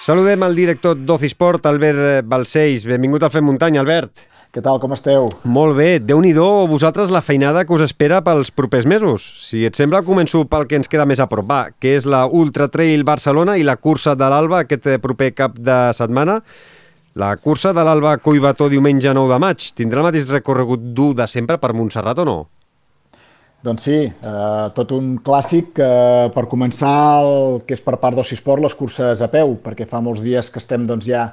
Saludem 0.00 0.42
el 0.42 0.56
director 0.56 0.96
d'Ocisport, 0.96 1.66
Albert 1.68 2.24
Balcells. 2.26 2.86
Benvingut 2.88 3.22
al 3.22 3.30
Fem 3.30 3.44
Muntanya, 3.44 3.84
Albert. 3.84 4.29
Què 4.50 4.58
tal, 4.58 4.80
com 4.82 4.90
esteu? 4.90 5.28
Molt 5.46 5.76
bé, 5.78 6.00
déu 6.02 6.18
nhi 6.18 6.32
vosaltres 6.34 7.10
la 7.14 7.20
feinada 7.22 7.62
que 7.64 7.70
us 7.70 7.84
espera 7.84 8.18
pels 8.26 8.50
propers 8.50 8.82
mesos. 8.82 9.22
Si 9.46 9.62
et 9.64 9.76
sembla, 9.78 10.02
començo 10.02 10.42
pel 10.44 10.66
que 10.66 10.74
ens 10.74 10.90
queda 10.90 11.06
més 11.06 11.20
a 11.22 11.28
prop, 11.30 11.46
va, 11.46 11.68
que 11.78 11.92
és 11.94 12.04
la 12.04 12.24
Ultra 12.26 12.66
Trail 12.66 13.04
Barcelona 13.04 13.56
i 13.56 13.62
la 13.62 13.76
cursa 13.76 14.16
de 14.18 14.26
l'Alba 14.26 14.64
aquest 14.64 14.88
eh, 14.90 14.98
proper 14.98 15.30
cap 15.38 15.54
de 15.54 15.76
setmana. 15.94 16.40
La 17.14 17.36
cursa 17.36 17.70
de 17.72 17.84
l'Alba 17.86 18.16
Collbató 18.18 18.66
diumenge 18.68 19.14
9 19.14 19.30
de 19.30 19.38
maig. 19.38 19.68
Tindrà 19.78 20.02
el 20.02 20.08
mateix 20.08 20.26
recorregut 20.34 20.82
dur 20.98 21.12
de 21.14 21.28
sempre 21.30 21.60
per 21.62 21.70
Montserrat 21.70 22.18
o 22.18 22.26
no? 22.26 22.36
Doncs 23.62 23.86
sí, 23.86 24.00
eh, 24.10 24.66
tot 24.74 24.96
un 24.98 25.14
clàssic 25.22 25.78
eh, 25.78 26.26
per 26.34 26.48
començar 26.50 26.98
el 27.22 27.62
que 27.68 27.78
és 27.78 27.86
per 27.86 28.00
part 28.02 28.18
d'Ocisport 28.18 28.66
les 28.66 28.74
curses 28.74 29.22
a 29.22 29.30
peu, 29.30 29.60
perquè 29.62 29.86
fa 29.86 30.02
molts 30.02 30.26
dies 30.26 30.50
que 30.50 30.58
estem 30.58 30.90
doncs, 30.90 31.06
ja 31.06 31.28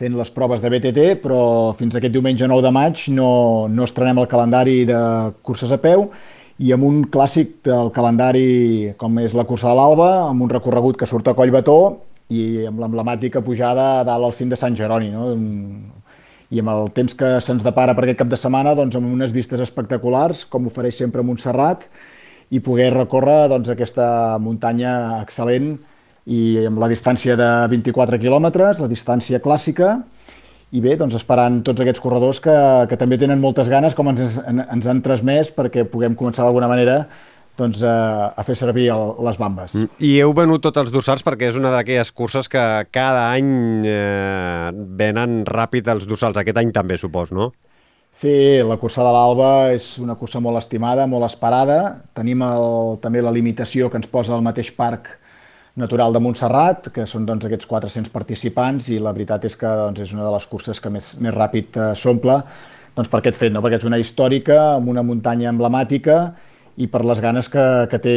fent 0.00 0.16
les 0.16 0.32
proves 0.32 0.62
de 0.64 0.70
BTT, 0.72 1.06
però 1.20 1.40
fins 1.76 1.96
aquest 1.96 2.14
diumenge 2.14 2.48
9 2.48 2.64
de 2.64 2.72
maig 2.72 3.06
no, 3.12 3.68
no 3.68 3.84
estrenem 3.84 4.22
el 4.22 4.28
calendari 4.30 4.84
de 4.88 5.00
curses 5.44 5.72
a 5.76 5.80
peu 5.82 6.08
i 6.60 6.72
amb 6.76 6.84
un 6.84 7.02
clàssic 7.12 7.58
del 7.68 7.90
calendari 7.92 8.92
com 9.00 9.18
és 9.20 9.36
la 9.36 9.46
cursa 9.48 9.70
de 9.70 9.76
l'Alba, 9.76 10.10
amb 10.28 10.44
un 10.44 10.52
recorregut 10.52 10.98
que 11.00 11.08
surt 11.08 11.28
a 11.28 11.34
Collbató 11.36 11.76
i 12.32 12.66
amb 12.68 12.80
l'emblemàtica 12.80 13.42
pujada 13.44 13.86
a 14.00 14.06
dalt 14.06 14.28
al 14.28 14.36
cim 14.36 14.52
de 14.52 14.58
Sant 14.60 14.76
Jeroni. 14.76 15.10
No? 15.12 15.30
I 16.50 16.60
amb 16.62 16.72
el 16.72 16.90
temps 16.96 17.16
que 17.16 17.36
se'ns 17.44 17.64
depara 17.64 17.94
per 17.96 18.04
aquest 18.04 18.20
cap 18.20 18.30
de 18.30 18.38
setmana, 18.40 18.74
doncs, 18.78 18.96
amb 18.98 19.08
unes 19.08 19.32
vistes 19.32 19.60
espectaculars, 19.62 20.44
com 20.50 20.68
ofereix 20.68 20.98
sempre 21.00 21.24
Montserrat, 21.24 21.86
i 22.50 22.60
poder 22.64 22.90
recórrer 22.94 23.48
doncs, 23.52 23.70
aquesta 23.72 24.38
muntanya 24.42 24.94
excel·lent 25.20 25.76
i 26.26 26.66
amb 26.68 26.80
la 26.82 26.88
distància 26.90 27.36
de 27.38 27.48
24 27.72 28.18
quilòmetres, 28.20 28.80
la 28.82 28.90
distància 28.90 29.40
clàssica, 29.40 29.98
i 30.70 30.80
bé, 30.82 30.94
doncs 30.98 31.16
esperant 31.18 31.60
tots 31.66 31.82
aquests 31.82 32.02
corredors 32.02 32.38
que, 32.42 32.54
que 32.90 32.98
també 32.98 33.18
tenen 33.18 33.40
moltes 33.42 33.68
ganes, 33.70 33.96
com 33.98 34.12
ens, 34.12 34.38
ens 34.46 34.86
han 34.86 35.02
transmès, 35.02 35.50
perquè 35.56 35.86
puguem 35.88 36.14
començar 36.18 36.46
d'alguna 36.46 36.68
manera 36.70 37.04
doncs, 37.58 37.82
a, 37.82 38.30
a 38.36 38.44
fer 38.46 38.54
servir 38.56 38.86
el, 38.94 39.02
les 39.26 39.38
bambes. 39.40 39.74
Mm. 39.74 39.88
I 40.06 40.12
heu 40.22 40.34
venut 40.36 40.62
tots 40.64 40.80
els 40.80 40.92
dorsals 40.94 41.24
perquè 41.26 41.50
és 41.50 41.58
una 41.58 41.72
d'aquelles 41.74 42.12
curses 42.16 42.48
que 42.48 42.62
cada 42.94 43.26
any 43.34 43.50
eh, 43.88 44.70
venen 45.00 45.42
ràpid 45.48 45.90
els 45.92 46.06
dorsals. 46.08 46.38
Aquest 46.40 46.62
any 46.62 46.72
també, 46.76 46.96
supos, 47.00 47.34
no? 47.34 47.50
Sí, 48.10 48.32
la 48.66 48.78
cursa 48.80 49.04
de 49.06 49.10
l'Alba 49.14 49.50
és 49.74 49.92
una 50.02 50.16
cursa 50.18 50.40
molt 50.42 50.58
estimada, 50.58 51.06
molt 51.06 51.28
esperada. 51.28 51.80
Tenim 52.16 52.42
el, 52.42 52.96
també 53.02 53.22
la 53.22 53.34
limitació 53.34 53.90
que 53.90 54.00
ens 54.00 54.10
posa 54.10 54.34
el 54.38 54.46
mateix 54.46 54.72
parc 54.74 55.12
natural 55.78 56.12
de 56.12 56.20
Montserrat, 56.22 56.90
que 56.94 57.06
són 57.06 57.26
doncs, 57.28 57.46
aquests 57.46 57.68
400 57.70 58.10
participants, 58.12 58.90
i 58.90 58.98
la 58.98 59.14
veritat 59.14 59.46
és 59.46 59.56
que 59.58 59.70
doncs, 59.84 60.02
és 60.02 60.12
una 60.16 60.26
de 60.26 60.34
les 60.34 60.46
curses 60.50 60.80
que 60.82 60.90
més, 60.90 61.14
més 61.22 61.34
ràpid 61.34 61.78
eh, 61.78 61.90
s'omple 61.94 62.40
doncs, 62.96 63.08
per 63.08 63.20
aquest 63.20 63.38
fet, 63.38 63.52
no? 63.54 63.62
perquè 63.62 63.78
és 63.80 63.86
una 63.88 64.00
històrica, 64.02 64.58
amb 64.76 64.90
una 64.90 65.04
muntanya 65.06 65.50
emblemàtica, 65.52 66.20
i 66.80 66.88
per 66.88 67.02
les 67.04 67.20
ganes 67.20 67.48
que, 67.52 67.64
que 67.90 67.98
té 68.00 68.14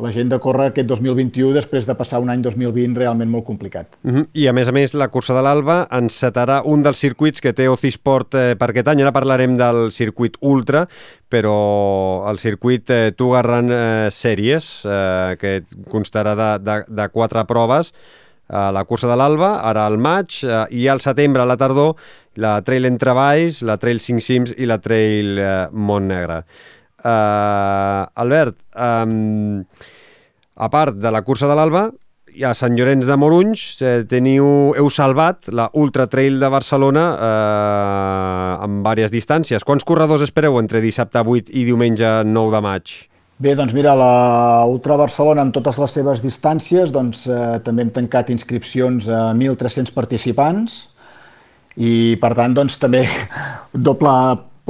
la 0.00 0.10
gent 0.14 0.30
de 0.32 0.38
córrer 0.40 0.70
aquest 0.70 0.88
2021 0.88 1.52
després 1.56 1.86
de 1.88 1.96
passar 1.98 2.20
un 2.22 2.32
any 2.32 2.42
2020 2.44 2.96
realment 2.98 3.30
molt 3.30 3.44
complicat. 3.46 3.98
Uh 4.02 4.12
-huh. 4.12 4.26
I 4.32 4.48
a 4.48 4.52
més 4.52 4.68
a 4.68 4.72
més 4.72 4.94
la 4.94 5.08
cursa 5.08 5.34
de 5.34 5.42
l'Alba 5.42 5.86
encetarà 5.90 6.62
un 6.64 6.82
dels 6.82 6.98
circuits 6.98 7.40
que 7.40 7.52
té 7.52 7.68
Ocisport 7.68 8.34
eh, 8.34 8.56
per 8.56 8.70
aquest 8.70 8.88
any. 8.88 9.02
Ara 9.02 9.12
parlarem 9.12 9.56
del 9.56 9.92
circuit 9.92 10.36
Ultra, 10.40 10.88
però 11.28 12.28
el 12.30 12.38
circuit 12.38 12.90
eh, 12.90 13.12
Tuga 13.12 13.42
Run 13.42 13.70
eh, 13.70 14.08
Series, 14.10 14.82
eh, 14.84 15.36
que 15.38 15.62
constarà 15.90 16.34
de, 16.34 16.64
de, 16.64 16.84
de 16.88 17.08
quatre 17.08 17.44
proves, 17.44 17.92
eh, 18.48 18.70
la 18.72 18.84
cursa 18.84 19.08
de 19.08 19.16
l'Alba, 19.16 19.60
ara 19.62 19.86
al 19.86 19.98
maig, 19.98 20.42
eh, 20.44 20.66
i 20.70 20.88
al 20.88 21.00
setembre, 21.00 21.42
a 21.42 21.46
la 21.46 21.56
tardor, 21.56 21.96
la 22.36 22.60
Trail 22.62 22.86
Entre 22.86 23.12
Valls, 23.12 23.62
la 23.62 23.76
Trail 23.76 24.00
5 24.00 24.20
Cims 24.20 24.54
i 24.56 24.66
la 24.66 24.78
Trail 24.78 25.38
eh, 25.38 25.68
Montnegre. 25.72 26.44
Uh, 27.00 28.04
Albert, 28.20 28.58
um, 28.76 29.64
a 30.60 30.68
part 30.68 30.96
de 31.00 31.10
la 31.10 31.22
cursa 31.24 31.48
de 31.48 31.56
l'Alba, 31.56 31.88
i 32.36 32.44
a 32.46 32.52
Sant 32.54 32.76
Llorenç 32.78 33.08
de 33.08 33.16
Morunys 33.18 33.62
eh, 33.82 34.02
teniu, 34.08 34.46
heu 34.78 34.88
salvat 34.92 35.48
la 35.54 35.68
Ultra 35.78 36.06
Trail 36.10 36.38
de 36.40 36.50
Barcelona 36.52 37.04
eh, 37.16 38.64
amb 38.66 38.84
diverses 38.84 39.14
distàncies. 39.14 39.64
Quants 39.66 39.86
corredors 39.86 40.22
espereu 40.26 40.58
entre 40.60 40.82
dissabte 40.84 41.22
8 41.22 41.50
i 41.50 41.64
diumenge 41.68 42.12
9 42.28 42.54
de 42.54 42.62
maig? 42.64 42.92
Bé, 43.40 43.54
doncs 43.56 43.72
mira, 43.72 43.94
la 43.96 44.66
Ultra 44.68 44.98
Barcelona 45.00 45.46
amb 45.46 45.54
totes 45.56 45.78
les 45.80 45.96
seves 45.96 46.22
distàncies, 46.22 46.92
doncs 46.92 47.24
eh, 47.26 47.58
també 47.64 47.86
hem 47.86 47.92
tancat 47.94 48.30
inscripcions 48.34 49.08
a 49.08 49.30
1.300 49.32 49.94
participants 49.96 50.84
i 51.80 52.18
per 52.20 52.34
tant 52.36 52.54
doncs 52.54 52.76
també 52.82 53.06
doble 53.88 54.12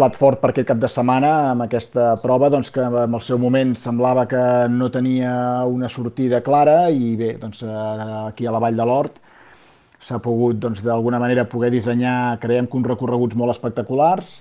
plat 0.00 0.16
fort 0.16 0.40
per 0.40 0.54
aquest 0.54 0.68
cap 0.70 0.78
de 0.80 0.88
setmana 0.88 1.30
amb 1.50 1.66
aquesta 1.66 2.14
prova 2.22 2.48
doncs, 2.52 2.70
que 2.72 2.80
en 2.80 3.16
el 3.16 3.20
seu 3.20 3.36
moment 3.40 3.74
semblava 3.76 4.24
que 4.30 4.44
no 4.72 4.88
tenia 4.88 5.32
una 5.68 5.90
sortida 5.92 6.40
clara 6.40 6.86
i 6.88 7.12
bé, 7.20 7.34
doncs, 7.42 7.60
eh, 7.62 7.74
aquí 8.30 8.48
a 8.48 8.54
la 8.54 8.62
Vall 8.64 8.78
de 8.80 8.86
l'Hort 8.88 9.18
s'ha 10.00 10.22
pogut 10.24 10.56
doncs, 10.56 10.80
d'alguna 10.86 11.20
manera 11.20 11.44
poder 11.44 11.68
dissenyar, 11.74 12.38
creiem 12.40 12.70
que 12.70 12.80
uns 12.80 12.88
recorreguts 12.88 13.36
molt 13.36 13.52
espectaculars 13.52 14.38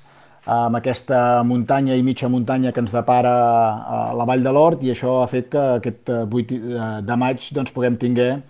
amb 0.48 0.80
aquesta 0.80 1.44
muntanya 1.44 2.00
i 2.00 2.08
mitja 2.08 2.32
muntanya 2.32 2.72
que 2.72 2.80
ens 2.80 2.96
depara 2.96 3.36
a 4.00 4.02
la 4.16 4.26
Vall 4.30 4.46
de 4.46 4.56
l'Hort 4.56 4.88
i 4.88 4.96
això 4.96 5.20
ha 5.26 5.28
fet 5.28 5.52
que 5.52 5.68
aquest 5.82 6.16
8 6.16 7.04
de 7.04 7.20
maig 7.20 7.52
doncs, 7.52 7.76
puguem 7.76 8.00
tinguer 8.00 8.32
eh, 8.32 8.42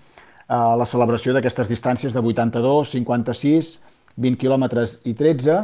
la 0.53 0.85
celebració 0.85 1.33
d'aquestes 1.33 1.73
distàncies 1.73 2.13
de 2.13 2.21
82, 2.21 2.93
56, 2.93 3.77
20 4.19 4.43
quilòmetres 4.45 4.99
i 5.09 5.17
13 5.17 5.63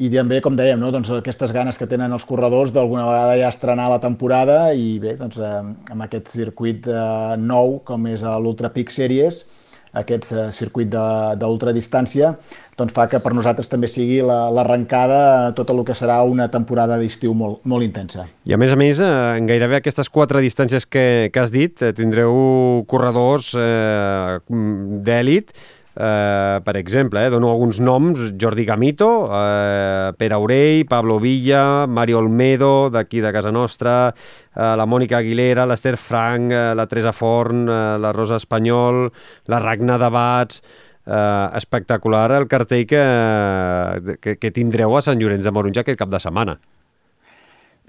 i 0.00 0.10
també, 0.12 0.40
com 0.44 0.56
dèiem, 0.56 0.80
no? 0.80 0.90
doncs 0.94 1.10
aquestes 1.12 1.52
ganes 1.52 1.78
que 1.78 1.88
tenen 1.90 2.12
els 2.14 2.24
corredors 2.28 2.72
d'alguna 2.74 3.06
vegada 3.08 3.38
ja 3.40 3.50
estrenar 3.52 3.90
la 3.92 4.00
temporada 4.02 4.72
i 4.72 4.96
bé, 5.02 5.16
doncs, 5.20 5.38
eh, 5.38 5.64
amb 5.92 6.06
aquest 6.06 6.32
circuit 6.32 6.88
eh, 6.88 7.36
nou 7.38 7.80
com 7.86 8.08
és 8.10 8.24
l'Ultra 8.24 8.72
Peak 8.72 8.94
Series, 8.94 9.44
aquest 9.92 10.30
eh, 10.32 10.48
circuit 10.56 10.88
d'ultradistància, 10.88 12.32
doncs 12.78 12.94
fa 12.96 13.04
que 13.10 13.20
per 13.20 13.34
nosaltres 13.36 13.68
també 13.68 13.88
sigui 13.90 14.22
l'arrencada 14.24 15.18
la, 15.18 15.50
tot 15.56 15.70
el 15.74 15.82
que 15.86 15.96
serà 15.96 16.22
una 16.24 16.48
temporada 16.52 16.96
d'estiu 17.00 17.34
molt, 17.36 17.60
molt 17.68 17.84
intensa. 17.84 18.24
I 18.48 18.56
a 18.56 18.60
més 18.60 18.72
a 18.72 18.78
més, 18.80 19.02
eh, 19.02 19.12
en 19.36 19.50
gairebé 19.50 19.78
aquestes 19.78 20.08
quatre 20.12 20.40
distàncies 20.44 20.88
que, 20.88 21.28
que 21.32 21.44
has 21.44 21.52
dit, 21.52 21.76
eh, 21.84 21.92
tindreu 21.96 22.32
corredors 22.88 23.52
eh, 23.54 24.40
d'èlit, 24.48 25.52
Eh, 25.94 26.60
per 26.64 26.76
exemple, 26.76 27.26
eh, 27.26 27.28
dono 27.28 27.50
alguns 27.50 27.78
noms, 27.78 28.32
Jordi 28.40 28.64
Gamito, 28.64 29.28
eh, 29.28 30.12
Pere 30.16 30.34
Aurell, 30.34 30.86
Pablo 30.86 31.18
Villa, 31.20 31.86
Mario 31.86 32.18
Olmedo, 32.18 32.88
d'aquí 32.88 33.20
de 33.20 33.32
casa 33.32 33.50
nostra, 33.50 34.14
eh, 34.56 34.74
la 34.76 34.86
Mònica 34.86 35.18
Aguilera, 35.18 35.66
l'Ester 35.66 35.98
Frank, 35.98 36.50
eh, 36.50 36.74
la 36.74 36.86
Teresa 36.86 37.12
Forn, 37.12 37.68
eh, 37.68 37.98
la 37.98 38.12
Rosa 38.12 38.36
Espanyol, 38.36 39.12
la 39.46 39.58
Ragna 39.58 39.98
Dabats, 39.98 40.62
eh, 41.06 41.48
espectacular 41.56 42.30
el 42.32 42.48
cartell 42.48 42.86
que, 42.86 44.16
que, 44.20 44.38
que 44.38 44.50
tindreu 44.50 44.96
a 44.96 45.02
Sant 45.02 45.20
Llorenç 45.20 45.44
de 45.44 45.52
Morunja 45.52 45.84
aquest 45.84 45.98
cap 45.98 46.08
de 46.08 46.20
setmana. 46.20 46.56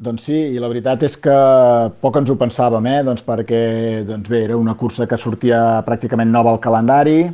Doncs 0.04 0.26
sí, 0.26 0.36
i 0.52 0.60
la 0.60 0.68
veritat 0.68 1.04
és 1.06 1.16
que 1.22 1.34
poc 2.02 2.16
ens 2.20 2.32
ho 2.34 2.36
pensàvem, 2.36 2.88
eh? 2.90 3.02
doncs 3.06 3.24
perquè 3.24 4.04
doncs 4.04 4.28
bé, 4.28 4.44
era 4.50 4.58
una 4.58 4.74
cursa 4.76 5.06
que 5.08 5.20
sortia 5.22 5.84
pràcticament 5.86 6.34
nova 6.34 6.52
al 6.52 6.60
calendari, 6.60 7.30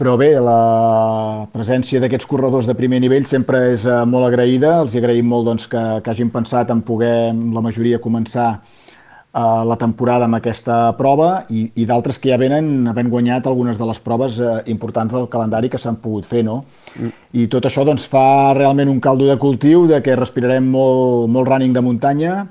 però 0.00 0.14
bé, 0.16 0.30
la 0.40 1.46
presència 1.52 2.00
d'aquests 2.00 2.28
corredors 2.28 2.64
de 2.64 2.76
primer 2.76 3.02
nivell 3.04 3.26
sempre 3.28 3.66
és 3.74 3.82
eh, 3.84 3.98
molt 4.08 4.30
agraïda, 4.30 4.78
els 4.80 4.94
agraïm 4.96 5.26
molt 5.28 5.50
doncs, 5.50 5.66
que, 5.68 5.82
que 6.00 6.12
hagin 6.14 6.30
pensat 6.32 6.72
en 6.72 6.80
poder, 6.86 7.34
la 7.36 7.60
majoria, 7.60 8.00
començar 8.00 8.46
eh, 8.56 9.42
la 9.68 9.76
temporada 9.76 10.24
amb 10.24 10.38
aquesta 10.38 10.78
prova 10.96 11.44
i, 11.52 11.66
i 11.82 11.86
d'altres 11.90 12.16
que 12.16 12.32
ja 12.32 12.40
venen 12.40 12.88
havent 12.88 13.12
guanyat 13.12 13.50
algunes 13.50 13.76
de 13.76 13.90
les 13.92 14.00
proves 14.00 14.40
eh, 14.40 14.56
importants 14.72 15.12
del 15.12 15.28
calendari 15.28 15.68
que 15.68 15.82
s'han 15.82 16.00
pogut 16.00 16.24
fer, 16.32 16.46
no? 16.48 16.62
Mm. 16.96 17.12
I 17.44 17.46
tot 17.52 17.68
això 17.68 17.84
doncs, 17.84 18.08
fa 18.08 18.54
realment 18.56 18.88
un 18.88 19.04
caldo 19.04 19.28
de 19.28 19.36
cultiu 19.42 19.84
de 19.90 20.00
que 20.00 20.16
respirarem 20.16 20.64
molt, 20.64 21.28
molt 21.28 21.52
running 21.52 21.76
de 21.76 21.84
muntanya, 21.84 22.46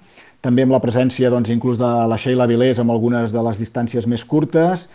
també 0.45 0.70
amb 0.70 0.78
la 0.78 0.86
presència 0.86 1.34
doncs, 1.34 1.50
inclús 1.50 1.82
de 1.82 1.93
la 2.14 2.22
Sheila 2.22 2.45
Vilés 2.47 2.78
amb 2.78 2.93
algunes 2.93 3.34
de 3.34 3.41
les 3.50 3.66
distàncies 3.66 4.06
més 4.06 4.22
curtes, 4.22 4.86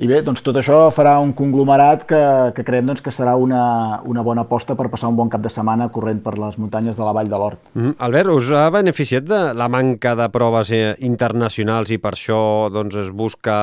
i 0.00 0.08
bé, 0.08 0.22
doncs 0.24 0.40
tot 0.40 0.56
això 0.56 0.86
farà 0.96 1.18
un 1.20 1.34
conglomerat 1.36 2.06
que, 2.08 2.20
que 2.56 2.64
creiem 2.64 2.88
doncs, 2.88 3.02
que 3.04 3.12
serà 3.12 3.34
una, 3.36 4.00
una 4.08 4.24
bona 4.24 4.46
aposta 4.46 4.72
per 4.76 4.88
passar 4.88 5.10
un 5.12 5.18
bon 5.18 5.28
cap 5.28 5.42
de 5.44 5.52
setmana 5.52 5.90
corrent 5.92 6.22
per 6.24 6.38
les 6.40 6.56
muntanyes 6.56 6.96
de 6.96 7.04
la 7.04 7.12
Vall 7.12 7.28
de 7.28 7.40
l'Hort. 7.40 7.60
Mm, 7.74 7.98
Albert, 8.08 8.32
us 8.32 8.48
ha 8.56 8.70
beneficiat 8.72 9.28
de 9.28 9.40
la 9.60 9.68
manca 9.68 10.14
de 10.16 10.30
proves 10.32 10.72
eh, 10.72 10.94
internacionals 11.04 11.92
i 11.92 12.00
per 12.00 12.14
això 12.16 12.40
doncs, 12.72 12.96
es 13.04 13.12
busca 13.12 13.58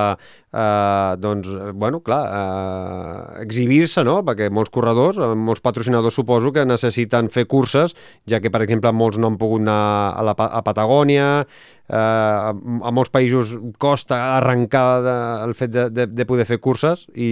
eh, 0.58 1.16
doncs, 1.22 1.48
bueno, 1.74 2.02
clar, 2.02 2.24
eh, 2.40 3.44
exhibir-se, 3.44 4.04
no? 4.04 4.20
Perquè 4.26 4.50
molts 4.54 4.74
corredors, 4.74 5.20
eh, 5.22 5.30
molts 5.36 5.62
patrocinadors 5.62 6.18
suposo 6.18 6.52
que 6.56 6.66
necessiten 6.66 7.30
fer 7.34 7.46
curses, 7.48 7.96
ja 8.26 8.42
que, 8.42 8.52
per 8.54 8.64
exemple, 8.66 8.92
molts 8.92 9.20
no 9.22 9.32
han 9.32 9.38
pogut 9.38 9.62
anar 9.62 9.78
a, 10.18 10.26
la, 10.26 10.34
a 10.34 10.64
Patagònia, 10.66 11.30
eh, 11.44 11.98
a 11.98 12.94
molts 12.94 13.14
països 13.14 13.54
costa 13.78 14.20
arrencar 14.38 14.88
de, 15.06 15.16
el 15.46 15.56
fet 15.58 15.74
de, 15.74 15.88
de, 15.94 16.10
de 16.10 16.28
poder 16.30 16.48
fer 16.50 16.60
curses 16.64 17.08
i, 17.14 17.30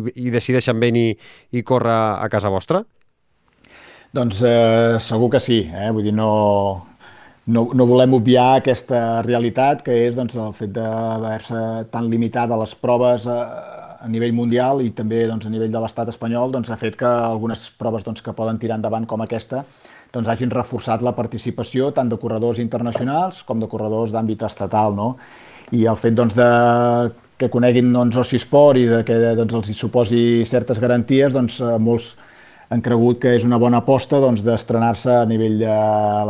i, 0.00 0.02
i 0.26 0.34
decideixen 0.34 0.80
venir 0.80 1.14
i 1.52 1.62
córrer 1.62 2.00
a 2.24 2.28
casa 2.32 2.52
vostra? 2.52 2.84
Doncs 4.14 4.44
eh, 4.46 4.96
segur 5.02 5.26
que 5.32 5.40
sí, 5.42 5.64
eh? 5.66 5.90
vull 5.90 6.06
dir, 6.06 6.14
no, 6.14 6.30
no, 7.46 7.68
no 7.74 7.86
volem 7.86 8.14
obviar 8.16 8.54
aquesta 8.58 9.22
realitat 9.22 9.82
que 9.84 9.96
és 10.06 10.16
doncs, 10.16 10.36
el 10.40 10.52
fet 10.56 10.72
d'haver-se 10.76 11.62
tan 11.92 12.08
limitat 12.08 12.50
a 12.50 12.60
les 12.60 12.74
proves 12.74 13.26
a, 13.28 13.40
a 14.00 14.08
nivell 14.08 14.32
mundial 14.36 14.80
i 14.84 14.90
també 14.96 15.26
doncs, 15.28 15.46
a 15.46 15.52
nivell 15.52 15.72
de 15.72 15.82
l'estat 15.82 16.08
espanyol 16.12 16.54
doncs, 16.54 16.70
ha 16.72 16.80
fet 16.80 16.96
que 17.00 17.08
algunes 17.08 17.66
proves 17.80 18.06
doncs, 18.06 18.24
que 18.24 18.36
poden 18.36 18.60
tirar 18.62 18.80
endavant 18.80 19.06
com 19.06 19.24
aquesta 19.24 19.64
doncs, 20.14 20.30
hagin 20.30 20.52
reforçat 20.54 21.02
la 21.02 21.12
participació 21.12 21.90
tant 21.92 22.08
de 22.08 22.18
corredors 22.20 22.62
internacionals 22.62 23.42
com 23.44 23.60
de 23.60 23.68
corredors 23.68 24.14
d'àmbit 24.14 24.44
estatal. 24.46 24.94
No? 24.94 25.16
I 25.74 25.88
el 25.90 25.98
fet 26.00 26.14
doncs, 26.14 26.36
de 26.38 26.48
que 27.36 27.50
coneguin 27.50 27.90
doncs, 27.92 28.16
Sport 28.38 28.78
i 28.78 28.86
de 28.88 29.02
que 29.04 29.18
doncs, 29.34 29.56
els 29.58 29.70
hi 29.70 29.74
suposi 29.74 30.20
certes 30.46 30.78
garanties, 30.78 31.34
doncs, 31.34 31.58
eh, 31.60 31.76
molts 31.82 32.14
han 32.70 32.80
cregut 32.82 33.20
que 33.20 33.34
és 33.36 33.44
una 33.44 33.58
bona 33.60 33.82
aposta 33.82 34.20
doncs, 34.22 34.44
d'estrenar-se 34.46 35.12
a 35.12 35.26
nivell 35.28 35.58
de 35.60 35.74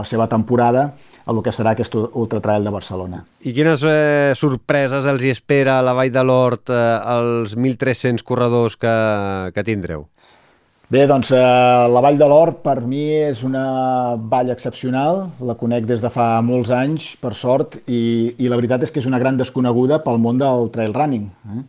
la 0.01 0.05
seva 0.09 0.27
temporada 0.33 0.91
el 1.31 1.41
que 1.45 1.53
serà 1.55 1.73
aquest 1.73 1.95
Ultra 1.97 2.41
Trail 2.45 2.65
de 2.67 2.73
Barcelona. 2.75 3.23
I 3.45 3.55
quines 3.57 3.85
eh, 3.89 4.33
sorpreses 4.37 5.07
els 5.11 5.25
hi 5.25 5.33
espera 5.33 5.79
a 5.79 5.85
la 5.85 5.95
Vall 5.97 6.13
de 6.13 6.25
l'Hort 6.25 6.73
eh, 6.73 6.81
als 7.17 7.57
1.300 7.57 8.25
corredors 8.27 8.77
que, 8.77 8.95
que 9.55 9.65
tindreu? 9.65 10.09
Bé, 10.93 11.07
doncs 11.09 11.31
eh, 11.33 11.41
la 11.91 12.03
Vall 12.05 12.19
de 12.21 12.27
l'Hort 12.29 12.61
per 12.63 12.77
mi 12.85 13.07
és 13.17 13.41
una 13.47 13.65
vall 14.31 14.53
excepcional, 14.53 15.25
la 15.41 15.57
conec 15.57 15.89
des 15.89 16.05
de 16.05 16.11
fa 16.13 16.29
molts 16.45 16.71
anys, 16.77 17.15
per 17.23 17.33
sort, 17.39 17.81
i, 17.89 18.35
i 18.37 18.51
la 18.53 18.61
veritat 18.61 18.85
és 18.85 18.93
que 18.93 19.01
és 19.01 19.09
una 19.09 19.19
gran 19.23 19.41
desconeguda 19.41 20.03
pel 20.05 20.21
món 20.21 20.39
del 20.39 20.69
trail 20.75 20.93
running. 20.93 21.31
Eh? 21.57 21.65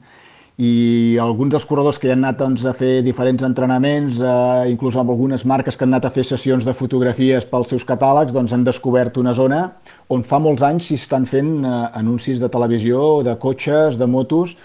I 0.58 1.18
alguns 1.20 1.51
dels 1.51 1.66
corredors 1.68 1.97
que 1.99 2.14
han 2.14 2.22
anat 2.24 2.38
doncs, 2.39 2.64
a 2.64 2.72
fer 2.74 3.01
diferents 3.03 3.43
entrenaments, 3.43 4.22
eh, 4.24 4.70
inclús 4.72 4.95
amb 4.95 5.12
algunes 5.12 5.43
marques 5.43 5.76
que 5.76 5.84
han 5.84 5.91
anat 5.91 6.06
a 6.08 6.14
fer 6.16 6.24
sessions 6.24 6.64
de 6.64 6.74
fotografies 6.74 7.43
pels 7.49 7.74
seus 7.74 7.84
catàlegs, 7.84 8.32
doncs 8.32 8.53
han 8.56 8.64
descobert 8.64 9.18
una 9.18 9.34
zona 9.36 9.66
on 10.08 10.24
fa 10.24 10.39
molts 10.39 10.64
anys 10.64 10.88
s'hi 10.88 10.99
estan 11.01 11.26
fent 11.28 11.66
eh, 11.66 11.74
anuncis 11.99 12.39
de 12.39 12.49
televisió, 12.49 13.24
de 13.26 13.36
cotxes, 13.41 13.99
de 13.99 14.08
motos, 14.08 14.56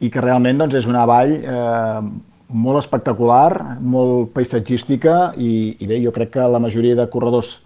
i 0.00 0.10
que 0.10 0.22
realment 0.22 0.60
doncs, 0.62 0.76
és 0.78 0.86
una 0.86 1.06
vall 1.08 1.34
eh, 1.40 2.00
molt 2.54 2.78
espectacular, 2.78 3.78
molt 3.80 4.30
paisatgística, 4.36 5.32
i, 5.34 5.74
i 5.80 5.88
bé, 5.90 5.98
jo 6.04 6.12
crec 6.14 6.36
que 6.36 6.46
la 6.46 6.62
majoria 6.62 6.94
de 6.98 7.08
corredors 7.10 7.56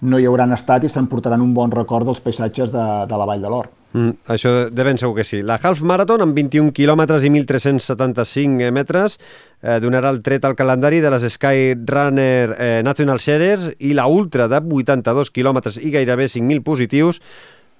no 0.00 0.16
hi 0.16 0.24
hauran 0.24 0.56
estat 0.56 0.86
i 0.86 0.88
s'emportaran 0.88 1.42
un 1.44 1.52
bon 1.52 1.74
record 1.74 2.08
dels 2.08 2.22
paisatges 2.24 2.72
de, 2.72 2.86
de 3.10 3.20
la 3.20 3.28
Vall 3.28 3.44
de 3.44 3.52
l'Or. 3.52 3.68
Mm, 3.92 4.22
això 4.30 4.50
de 4.70 4.84
ben 4.86 4.98
segur 4.98 5.16
que 5.16 5.24
sí. 5.26 5.40
La 5.42 5.56
Half 5.58 5.82
Marathon, 5.82 6.22
amb 6.22 6.36
21 6.36 6.70
quilòmetres 6.76 7.24
i 7.26 7.30
1.375 7.32 8.70
metres, 8.70 9.16
eh, 9.62 9.80
donarà 9.82 10.12
el 10.14 10.20
tret 10.22 10.44
al 10.46 10.54
calendari 10.54 11.00
de 11.02 11.10
les 11.10 11.26
Sky 11.34 11.74
Runner 11.74 12.54
eh, 12.56 12.82
National 12.86 13.18
Series 13.18 13.72
i 13.80 13.94
la 13.98 14.06
Ultra 14.06 14.46
de 14.46 14.60
82 14.62 15.32
quilòmetres 15.34 15.80
i 15.82 15.90
gairebé 15.90 16.28
5.000 16.30 16.62
positius 16.62 17.20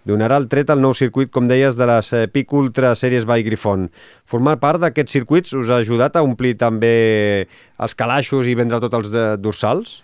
donarà 0.08 0.38
el 0.40 0.48
tret 0.48 0.70
al 0.72 0.80
nou 0.80 0.94
circuit, 0.96 1.30
com 1.30 1.46
deies, 1.46 1.76
de 1.76 1.86
les 1.86 2.12
eh, 2.16 2.26
Pic 2.26 2.52
Ultra 2.56 2.94
Series 2.96 3.26
by 3.28 3.44
Griffon. 3.46 3.86
Formar 4.26 4.56
part 4.58 4.80
d'aquests 4.82 5.12
circuits 5.12 5.54
us 5.54 5.70
ha 5.70 5.78
ajudat 5.84 6.16
a 6.16 6.24
omplir 6.26 6.56
també 6.58 7.46
els 7.78 7.94
calaixos 7.94 8.48
i 8.48 8.56
vendre 8.58 8.80
tots 8.82 8.98
els 8.98 9.38
dorsals? 9.38 10.00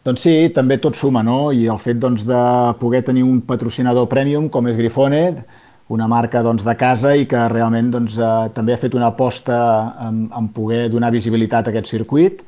Doncs 0.00 0.22
sí, 0.24 0.32
també 0.56 0.78
tot 0.80 0.96
suma, 0.96 1.20
no? 1.20 1.50
I 1.52 1.66
el 1.68 1.78
fet 1.82 1.98
doncs, 2.00 2.22
de 2.24 2.44
poder 2.80 3.02
tenir 3.04 3.20
un 3.26 3.42
patrocinador 3.44 4.06
premium 4.08 4.46
com 4.48 4.68
és 4.70 4.78
Grifonet, 4.78 5.42
una 5.92 6.06
marca 6.08 6.40
doncs, 6.40 6.64
de 6.64 6.72
casa 6.80 7.12
i 7.18 7.26
que 7.28 7.42
realment 7.52 7.90
doncs, 7.92 8.16
eh, 8.16 8.48
també 8.56 8.72
ha 8.72 8.80
fet 8.80 8.96
una 8.96 9.10
aposta 9.12 9.58
en, 10.06 10.22
en 10.32 10.48
poder 10.56 10.86
donar 10.88 11.10
visibilitat 11.12 11.68
a 11.68 11.74
aquest 11.74 11.90
circuit. 11.92 12.40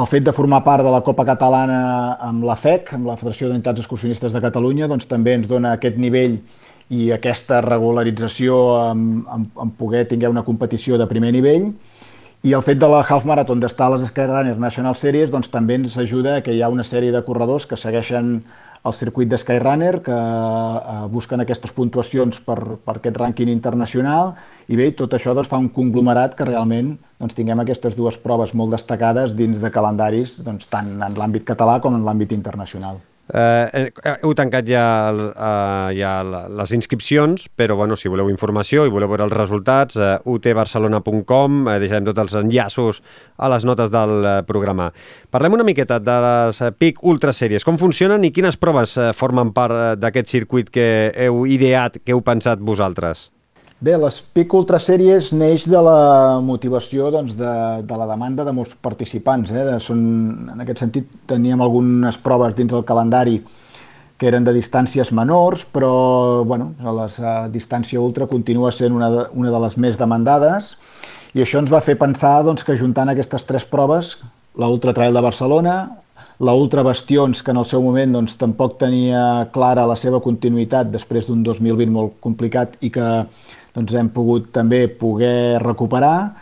El 0.00 0.08
fet 0.10 0.26
de 0.26 0.34
formar 0.34 0.64
part 0.66 0.82
de 0.82 0.90
la 0.90 1.02
Copa 1.06 1.22
Catalana 1.28 1.78
amb 2.26 2.42
la 2.48 2.58
FEC, 2.58 2.90
amb 2.98 3.06
la 3.06 3.18
Federació 3.20 3.52
d'Unitats 3.52 3.84
Excursionistes 3.84 4.34
de 4.34 4.42
Catalunya, 4.42 4.90
doncs, 4.90 5.06
també 5.06 5.36
ens 5.38 5.46
dona 5.50 5.76
aquest 5.78 6.00
nivell 6.00 6.40
i 6.90 7.12
aquesta 7.14 7.60
regularització 7.62 8.58
en, 8.88 9.06
en, 9.30 9.46
en 9.62 9.72
poder 9.78 10.08
tinguer 10.10 10.32
una 10.34 10.42
competició 10.42 10.98
de 10.98 11.06
primer 11.06 11.30
nivell 11.38 11.70
i 12.42 12.54
el 12.56 12.62
fet 12.64 12.78
de 12.80 12.88
la 12.88 13.02
Half 13.04 13.26
Marathon 13.28 13.60
d'estar 13.60 13.90
a 13.90 13.94
les 13.94 14.06
Skyrunner 14.08 14.56
National 14.56 14.96
Series 14.96 15.32
doncs, 15.32 15.50
també 15.52 15.76
ens 15.76 15.98
ajuda 16.00 16.40
que 16.44 16.54
hi 16.56 16.62
ha 16.62 16.70
una 16.72 16.86
sèrie 16.86 17.12
de 17.12 17.20
corredors 17.26 17.66
que 17.68 17.76
segueixen 17.76 18.38
el 18.80 18.94
circuit 18.96 19.28
de 19.28 19.36
Skyrunner, 19.36 20.00
que 20.00 20.16
eh, 20.16 20.94
busquen 21.12 21.44
aquestes 21.44 21.74
puntuacions 21.76 22.40
per, 22.40 22.56
per 22.80 22.96
aquest 22.96 23.20
rànquing 23.20 23.52
internacional, 23.52 24.32
i 24.72 24.80
bé, 24.80 24.88
tot 24.96 25.12
això 25.12 25.36
doncs, 25.36 25.52
fa 25.52 25.60
un 25.60 25.68
conglomerat 25.68 26.38
que 26.38 26.48
realment 26.48 26.94
doncs, 27.20 27.36
tinguem 27.36 27.60
aquestes 27.60 27.98
dues 27.98 28.16
proves 28.24 28.56
molt 28.56 28.72
destacades 28.72 29.36
dins 29.36 29.60
de 29.60 29.74
calendaris, 29.74 30.38
doncs, 30.40 30.72
tant 30.72 30.96
en 30.96 31.20
l'àmbit 31.20 31.44
català 31.52 31.76
com 31.84 32.00
en 32.00 32.08
l'àmbit 32.08 32.32
internacional. 32.32 33.04
Eh, 33.30 33.90
eh, 34.02 34.14
heu 34.24 34.32
tancat 34.34 34.66
ja, 34.66 34.84
eh, 35.14 35.94
ja 35.98 36.12
les 36.24 36.72
inscripcions, 36.74 37.46
però 37.54 37.76
bueno, 37.78 37.96
si 37.96 38.10
voleu 38.10 38.30
informació 38.30 38.86
i 38.86 38.90
voleu 38.92 39.10
veure 39.10 39.26
els 39.28 39.36
resultats, 39.36 39.96
eh, 39.96 40.16
utbarcelona.com, 40.24 41.60
eh, 41.68 41.78
deixarem 41.82 42.08
tots 42.10 42.24
els 42.24 42.36
enllaços 42.42 43.02
a 43.38 43.50
les 43.54 43.64
notes 43.64 43.90
del 43.94 44.14
eh, 44.24 44.36
programa. 44.46 44.90
Parlem 45.30 45.58
una 45.58 45.66
miqueta 45.66 46.00
de 46.02 46.20
les 46.26 46.60
eh, 46.60 46.72
PIC 46.72 47.04
Ultra 47.06 47.32
Series. 47.32 47.66
Com 47.66 47.78
funcionen 47.78 48.24
i 48.26 48.32
quines 48.34 48.58
proves 48.58 48.96
eh, 48.98 49.12
formen 49.14 49.54
part 49.54 49.76
eh, 49.76 49.90
d'aquest 50.00 50.30
circuit 50.30 50.70
que 50.70 50.88
heu 51.14 51.44
ideat, 51.46 52.02
que 52.04 52.16
heu 52.16 52.24
pensat 52.26 52.58
vosaltres? 52.58 53.30
Bé, 53.80 53.94
l'Espic 53.96 54.52
Ultra 54.52 54.76
Series 54.76 55.30
neix 55.32 55.62
de 55.64 55.80
la 55.80 56.36
motivació 56.44 57.06
doncs, 57.14 57.32
de, 57.38 57.52
de 57.88 57.96
la 57.96 58.06
demanda 58.10 58.44
de 58.44 58.52
molts 58.52 58.74
participants. 58.76 59.48
Eh? 59.56 59.62
Són, 59.80 60.02
en 60.52 60.60
aquest 60.60 60.82
sentit, 60.82 61.06
teníem 61.30 61.62
algunes 61.64 62.18
proves 62.20 62.52
dins 62.58 62.74
del 62.74 62.84
calendari 62.84 63.38
que 64.20 64.28
eren 64.28 64.44
de 64.44 64.52
distàncies 64.52 65.08
menors, 65.16 65.62
però 65.64 66.44
bueno, 66.44 66.74
la 66.84 67.08
distància 67.48 68.02
ultra 68.04 68.28
continua 68.28 68.68
sent 68.68 68.92
una 68.92 69.08
de, 69.14 69.22
una 69.32 69.48
de 69.54 69.60
les 69.64 69.78
més 69.80 69.96
demandades 69.96 70.74
i 71.32 71.40
això 71.40 71.62
ens 71.62 71.72
va 71.72 71.80
fer 71.80 71.96
pensar 71.96 72.42
doncs, 72.44 72.66
que 72.66 72.76
juntant 72.76 73.08
aquestes 73.08 73.48
tres 73.48 73.64
proves, 73.64 74.18
la 74.60 74.68
Ultra 74.68 74.92
Trail 74.92 75.16
de 75.16 75.22
Barcelona, 75.24 75.76
la 76.40 76.52
Ultra 76.52 76.82
Bastions, 76.84 77.40
que 77.40 77.54
en 77.54 77.62
el 77.62 77.68
seu 77.70 77.80
moment 77.80 78.12
doncs, 78.18 78.36
tampoc 78.36 78.76
tenia 78.80 79.46
clara 79.54 79.86
la 79.88 79.96
seva 79.96 80.20
continuïtat 80.20 80.92
després 80.92 81.30
d'un 81.30 81.40
2020 81.46 81.96
molt 81.96 82.20
complicat 82.20 82.76
i 82.84 82.92
que 82.92 83.08
doncs, 83.74 83.94
hem 83.94 84.08
pogut 84.14 84.50
també 84.54 84.86
poder 84.88 85.60
recuperar. 85.62 86.32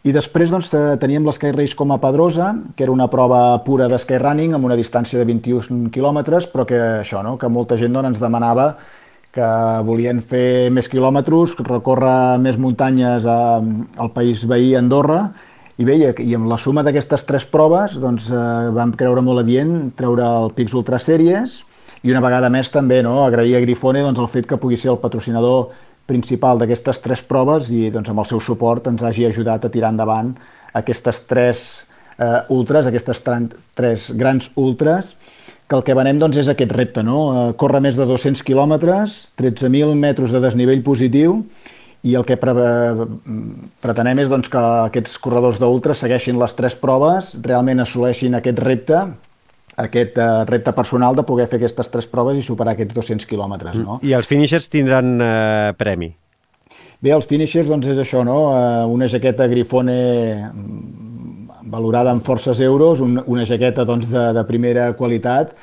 I 0.00 0.14
després 0.16 0.48
doncs, 0.48 0.70
eh, 0.72 0.96
teníem 1.00 1.26
l'Sky 1.28 1.52
Race 1.52 1.76
com 1.76 1.92
a 1.92 1.98
Pedrosa, 2.00 2.54
que 2.76 2.86
era 2.86 2.92
una 2.92 3.10
prova 3.12 3.58
pura 3.64 3.88
de 3.88 3.98
skyrunning 4.00 4.54
amb 4.56 4.64
una 4.64 4.78
distància 4.78 5.18
de 5.18 5.26
21 5.28 5.90
quilòmetres, 5.92 6.48
però 6.48 6.64
que 6.64 6.80
això, 7.02 7.20
no? 7.22 7.36
que 7.36 7.48
molta 7.52 7.76
gent 7.76 7.92
doncs, 7.92 8.14
ens 8.14 8.22
demanava 8.22 8.74
que 9.30 9.46
volien 9.86 10.22
fer 10.26 10.70
més 10.74 10.88
quilòmetres, 10.90 11.54
recórrer 11.68 12.38
més 12.42 12.58
muntanyes 12.58 13.26
a, 13.28 13.60
al 13.60 14.10
país 14.16 14.42
veí 14.48 14.74
Andorra, 14.74 15.30
I 15.80 15.84
bé, 15.88 15.94
i 15.96 16.34
amb 16.36 16.48
la 16.50 16.58
suma 16.60 16.82
d'aquestes 16.84 17.22
tres 17.24 17.46
proves 17.48 17.94
doncs, 17.96 18.26
eh, 18.28 18.70
vam 18.76 18.90
creure 18.92 19.22
molt 19.24 19.40
adient 19.40 19.92
treure 19.96 20.26
el 20.42 20.50
Pix 20.52 20.74
Ultra 20.76 20.98
Series 21.00 21.62
i 22.02 22.12
una 22.12 22.20
vegada 22.20 22.50
més 22.52 22.68
també 22.68 22.98
no, 23.02 23.22
agrair 23.24 23.54
a 23.56 23.62
Grifone 23.64 24.02
doncs, 24.04 24.20
el 24.20 24.28
fet 24.28 24.48
que 24.50 24.58
pugui 24.60 24.76
ser 24.76 24.90
el 24.92 24.98
patrocinador 25.00 25.70
principal 26.10 26.58
d'aquestes 26.58 26.98
tres 27.04 27.22
proves 27.22 27.70
i 27.70 27.86
doncs, 27.94 28.10
amb 28.10 28.24
el 28.24 28.28
seu 28.28 28.42
suport 28.42 28.90
ens 28.90 29.04
hagi 29.06 29.28
ajudat 29.28 29.64
a 29.64 29.72
tirar 29.72 29.94
endavant 29.94 30.34
aquestes 30.76 31.22
tres 31.30 31.62
eh, 32.18 32.42
ultras, 32.50 32.90
aquestes 32.90 33.22
tres 33.22 34.10
grans 34.18 34.50
ultras, 34.58 35.14
que 35.70 35.78
el 35.78 35.84
que 35.86 35.94
venem 35.94 36.18
doncs, 36.18 36.40
és 36.42 36.50
aquest 36.50 36.72
repte, 36.74 37.04
no? 37.06 37.18
Eh, 37.30 37.50
córrer 37.58 37.82
més 37.84 37.98
de 37.98 38.06
200 38.08 38.42
quilòmetres, 38.46 39.20
13.000 39.38 39.94
metres 39.94 40.34
de 40.34 40.42
desnivell 40.42 40.82
positiu 40.82 41.44
i 42.02 42.16
el 42.16 42.24
que 42.26 42.38
pre 42.40 42.54
pretenem 43.84 44.22
és 44.22 44.30
doncs, 44.32 44.48
que 44.50 44.60
aquests 44.90 45.18
corredors 45.22 45.60
d'ultra 45.60 45.94
segueixin 45.94 46.40
les 46.40 46.54
tres 46.58 46.74
proves, 46.74 47.34
realment 47.44 47.84
assoleixin 47.84 48.34
aquest 48.38 48.62
repte, 48.64 49.04
aquest 49.80 50.18
eh, 50.18 50.28
repte 50.48 50.72
personal 50.76 51.16
de 51.16 51.24
poder 51.26 51.46
fer 51.50 51.60
aquestes 51.60 51.90
tres 51.92 52.08
proves 52.10 52.38
i 52.38 52.44
superar 52.44 52.74
aquests 52.76 52.96
200 52.96 53.28
quilòmetres. 53.30 53.78
No? 53.80 53.98
I 54.06 54.14
els 54.18 54.28
finishers 54.30 54.68
tindran 54.72 55.16
eh, 55.20 55.72
premi? 55.80 56.12
Bé, 57.00 57.14
els 57.16 57.28
finishers 57.28 57.70
doncs 57.70 57.88
és 57.88 58.00
això, 58.02 58.24
no? 58.26 58.38
Eh, 58.52 58.86
una 58.92 59.08
jaqueta 59.08 59.48
Grifone 59.48 59.98
mm, 60.50 61.60
valorada 61.72 62.12
en 62.12 62.20
forces 62.20 62.60
euros, 62.60 63.00
un, 63.00 63.20
una 63.26 63.46
jaqueta 63.48 63.86
doncs, 63.88 64.10
de, 64.12 64.30
de 64.36 64.46
primera 64.48 64.90
qualitat 64.98 65.54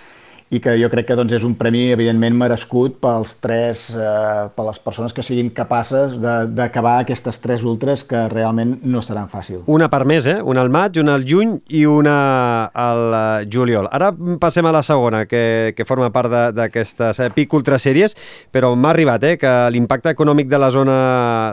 i 0.49 0.61
que 0.63 0.77
jo 0.79 0.87
crec 0.91 1.09
que 1.09 1.17
doncs, 1.19 1.33
és 1.35 1.43
un 1.43 1.55
premi 1.59 1.89
evidentment 1.91 2.35
merescut 2.39 2.95
pels 3.03 3.33
tres, 3.43 3.87
eh, 3.91 4.47
per 4.55 4.65
les 4.67 4.79
persones 4.79 5.13
que 5.13 5.23
siguin 5.25 5.49
capaces 5.51 6.15
d'acabar 6.19 6.97
aquestes 7.01 7.39
tres 7.43 7.65
ultres 7.67 8.05
que 8.07 8.27
realment 8.31 8.77
no 8.83 9.01
seran 9.03 9.27
fàcils. 9.27 9.65
Una 9.67 9.89
per 9.91 10.05
més, 10.07 10.25
eh? 10.25 10.39
Una 10.41 10.63
al 10.63 10.71
maig, 10.71 10.99
una 11.01 11.17
al 11.19 11.25
juny 11.27 11.57
i 11.75 11.83
una 11.85 12.17
al 12.71 13.03
eh, 13.17 13.47
juliol. 13.51 13.89
Ara 13.91 14.13
passem 14.39 14.65
a 14.65 14.71
la 14.71 14.83
segona, 14.83 15.25
que, 15.27 15.73
que 15.75 15.87
forma 15.87 16.09
part 16.15 16.31
d'aquestes 16.55 17.19
eh, 17.19 17.29
PIC 17.35 17.57
Ultra 17.59 17.79
Sèries, 17.81 18.15
però 18.51 18.71
m'ha 18.75 18.93
arribat 18.95 19.27
eh, 19.27 19.35
que 19.41 19.55
l'impacte 19.73 20.15
econòmic 20.15 20.47
de 20.47 20.61
la 20.61 20.71
zona 20.71 20.97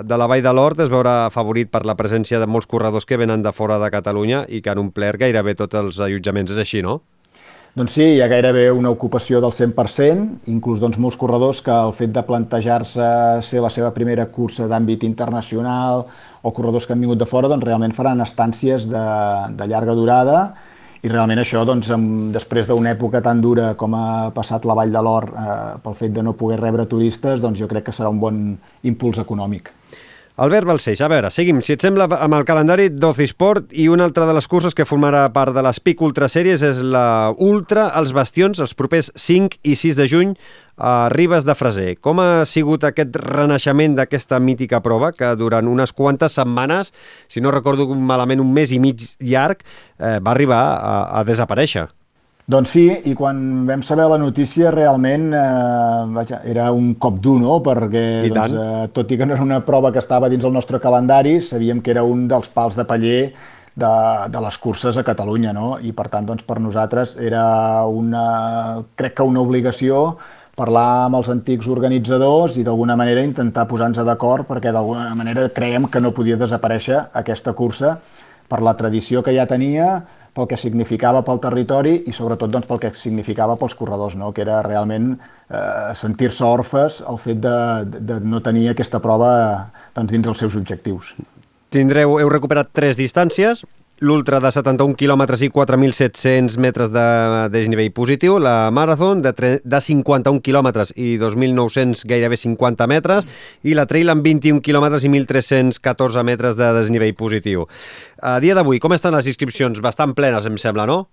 de 0.07 0.21
la 0.21 0.29
Vall 0.31 0.45
de 0.45 0.55
l'Hort 0.55 0.85
es 0.85 0.93
veurà 0.93 1.25
afavorit 1.27 1.73
per 1.73 1.83
la 1.89 1.99
presència 1.99 2.39
de 2.39 2.47
molts 2.47 2.71
corredors 2.71 3.09
que 3.09 3.19
venen 3.19 3.43
de 3.43 3.53
fora 3.53 3.81
de 3.83 3.91
Catalunya 3.91 4.45
i 4.49 4.63
que 4.63 4.71
han 4.71 4.83
omplert 4.83 5.19
gairebé 5.25 5.57
tots 5.59 5.75
els 5.83 5.99
allotjaments. 5.99 6.55
És 6.55 6.63
així, 6.63 6.83
no? 6.85 7.01
Doncs 7.75 7.91
sí, 7.97 8.05
hi 8.15 8.21
ha 8.23 8.29
gairebé 8.31 8.69
una 8.71 8.93
ocupació 8.95 9.41
del 9.43 9.51
100%, 9.51 10.27
inclús 10.53 10.79
doncs, 10.79 10.95
molts 11.03 11.17
corredors 11.19 11.59
que 11.67 11.75
el 11.75 11.91
fet 11.99 12.13
de 12.15 12.23
plantejar-se 12.23 13.09
ser 13.43 13.63
la 13.65 13.71
seva 13.75 13.89
primera 13.97 14.29
cursa 14.31 14.69
d'àmbit 14.71 15.03
internacional 15.03 16.05
o 16.47 16.53
corredors 16.55 16.87
que 16.87 16.95
han 16.95 17.03
vingut 17.03 17.19
de 17.19 17.27
fora 17.27 17.51
doncs, 17.51 17.67
realment 17.67 17.97
faran 17.97 18.23
estàncies 18.23 18.87
de, 18.87 19.03
de 19.59 19.67
llarga 19.67 19.99
durada 19.99 20.39
i 21.03 21.11
realment 21.11 21.43
això, 21.43 21.65
doncs, 21.67 21.91
amb, 21.91 22.31
després 22.37 22.71
d'una 22.71 22.95
època 22.95 23.19
tan 23.27 23.43
dura 23.43 23.73
com 23.75 23.99
ha 23.99 24.31
passat 24.39 24.71
la 24.71 24.79
Vall 24.79 24.95
de 24.95 25.03
l'Or 25.03 25.27
eh, 25.35 25.61
pel 25.83 25.99
fet 25.99 26.15
de 26.15 26.23
no 26.23 26.39
poder 26.39 26.61
rebre 26.63 26.87
turistes, 26.87 27.43
doncs 27.43 27.59
jo 27.59 27.67
crec 27.67 27.89
que 27.91 27.97
serà 27.97 28.15
un 28.15 28.23
bon 28.23 28.45
impuls 28.87 29.19
econòmic. 29.19 29.75
Albert 30.37 30.67
Balseix, 30.67 30.99
a 30.99 31.07
veure, 31.07 31.29
seguim, 31.31 31.61
si 31.63 31.77
et 31.77 31.83
sembla, 31.85 32.09
amb 32.11 32.35
el 32.35 32.43
calendari 32.43 32.89
d'Ocisport 32.91 33.69
i 33.71 33.85
una 33.87 34.03
altra 34.09 34.27
de 34.27 34.33
les 34.35 34.49
curses 34.51 34.75
que 34.75 34.83
formarà 34.83 35.29
part 35.31 35.55
de 35.55 35.63
les 35.63 35.79
PIC 35.79 36.03
Ultra 36.03 36.27
Sèries 36.27 36.65
és 36.67 36.81
la 36.83 37.31
Ultra 37.39 37.85
als 37.95 38.11
Bastions 38.17 38.59
els 38.59 38.75
propers 38.75 39.13
5 39.15 39.63
i 39.63 39.79
6 39.79 39.95
de 40.01 40.09
juny 40.11 40.35
a 40.75 41.07
Ribes 41.15 41.47
de 41.47 41.55
Freser. 41.55 41.95
Com 42.03 42.19
ha 42.19 42.43
sigut 42.51 42.83
aquest 42.83 43.15
renaixement 43.15 43.95
d'aquesta 43.95 44.43
mítica 44.43 44.83
prova 44.83 45.13
que 45.15 45.37
durant 45.39 45.71
unes 45.71 45.95
quantes 45.95 46.35
setmanes, 46.35 46.91
si 47.31 47.39
no 47.39 47.55
recordo 47.55 47.87
malament 47.95 48.43
un 48.43 48.51
mes 48.59 48.75
i 48.75 48.83
mig 48.83 49.07
llarg, 49.23 49.63
eh, 49.63 50.19
va 50.19 50.35
arribar 50.35 50.65
a, 50.75 50.97
a 51.21 51.23
desaparèixer? 51.31 51.93
Doncs 52.45 52.75
sí, 52.75 52.85
i 53.09 53.15
quan 53.17 53.39
vam 53.65 53.81
saber 53.81 54.05
la 54.11 54.19
notícia 54.21 54.69
realment 54.69 55.31
eh, 55.33 55.39
vaja, 56.13 56.43
era 56.45 56.67
un 56.77 56.91
cop 57.01 57.17
dur, 57.25 57.39
no? 57.41 57.57
Perquè 57.65 58.05
doncs, 58.29 58.53
eh, 58.53 58.83
tot 58.93 59.15
i 59.15 59.17
que 59.17 59.25
no 59.25 59.33
era 59.33 59.47
una 59.47 59.63
prova 59.65 59.89
que 59.95 60.03
estava 60.03 60.29
dins 60.29 60.45
el 60.45 60.53
nostre 60.53 60.77
calendari, 60.81 61.39
sabíem 61.41 61.81
que 61.81 61.95
era 61.95 62.03
un 62.05 62.27
dels 62.29 62.51
pals 62.53 62.77
de 62.77 62.85
paller 62.85 63.21
de, 63.75 63.93
de 64.29 64.43
les 64.45 64.59
curses 64.61 64.99
a 65.01 65.05
Catalunya, 65.07 65.55
no? 65.57 65.79
I 65.81 65.95
per 65.97 66.11
tant, 66.13 66.29
doncs, 66.29 66.45
per 66.45 66.59
nosaltres 66.61 67.15
era 67.17 67.47
una, 67.89 68.27
crec 68.95 69.17
que 69.17 69.27
una 69.27 69.41
obligació 69.41 70.19
parlar 70.55 71.07
amb 71.07 71.19
els 71.19 71.31
antics 71.33 71.67
organitzadors 71.73 72.59
i 72.61 72.67
d'alguna 72.67 72.95
manera 72.95 73.25
intentar 73.25 73.65
posar-nos 73.71 74.05
d'acord 74.07 74.47
perquè 74.47 74.71
d'alguna 74.71 75.09
manera 75.17 75.49
creiem 75.49 75.89
que 75.89 76.05
no 76.05 76.13
podia 76.15 76.37
desaparèixer 76.39 77.01
aquesta 77.25 77.57
cursa 77.57 77.97
per 78.49 78.61
la 78.63 78.77
tradició 78.77 79.23
que 79.25 79.33
ja 79.35 79.49
tenia, 79.51 80.05
pel 80.35 80.49
que 80.51 80.59
significava 80.59 81.23
pel 81.27 81.39
territori 81.43 81.95
i 82.09 82.13
sobretot 82.15 82.51
doncs, 82.51 82.67
pel 82.67 82.81
que 82.83 82.91
significava 82.99 83.57
pels 83.61 83.77
corredors, 83.79 84.17
no? 84.19 84.33
que 84.35 84.43
era 84.43 84.61
realment 84.67 85.13
eh, 85.15 85.95
sentir-se 85.99 86.45
orfes 86.45 87.01
el 87.07 87.21
fet 87.23 87.41
de, 87.45 87.57
de 88.11 88.19
no 88.21 88.43
tenir 88.43 88.69
aquesta 88.73 89.01
prova 89.05 89.31
doncs, 89.95 90.11
dins 90.11 90.29
els 90.31 90.43
seus 90.43 90.59
objectius. 90.59 91.15
Tindreu, 91.75 92.19
heu 92.23 92.31
recuperat 92.31 92.71
tres 92.75 92.99
distàncies, 92.99 93.65
l'ultra 94.03 94.41
de 94.43 94.51
71 94.51 94.97
quilòmetres 94.99 95.45
i 95.47 95.51
4.700 95.55 96.59
metres 96.59 96.91
de 96.91 97.05
desnivell 97.55 97.93
positiu, 97.95 98.39
la 98.43 98.71
Marathon 98.75 99.23
de, 99.23 99.33
de 99.63 99.81
51 99.81 100.41
quilòmetres 100.43 100.95
i 100.97 101.15
2.900, 101.21 102.03
gairebé 102.11 102.39
50 102.41 102.89
metres, 102.91 103.29
i 103.63 103.77
la 103.79 103.87
Trail 103.87 104.11
amb 104.11 104.27
21 104.27 104.63
quilòmetres 104.65 105.07
i 105.07 105.13
1.314 105.13 106.25
metres 106.27 106.59
de 106.59 106.73
desnivell 106.75 107.15
positiu. 107.15 107.69
A 108.21 108.41
dia 108.43 108.57
d'avui, 108.59 108.83
com 108.83 108.93
estan 108.97 109.15
les 109.15 109.31
inscripcions? 109.31 109.81
Bastant 109.85 110.15
plenes, 110.19 110.47
em 110.51 110.59
sembla, 110.59 110.89
no? 110.91 111.05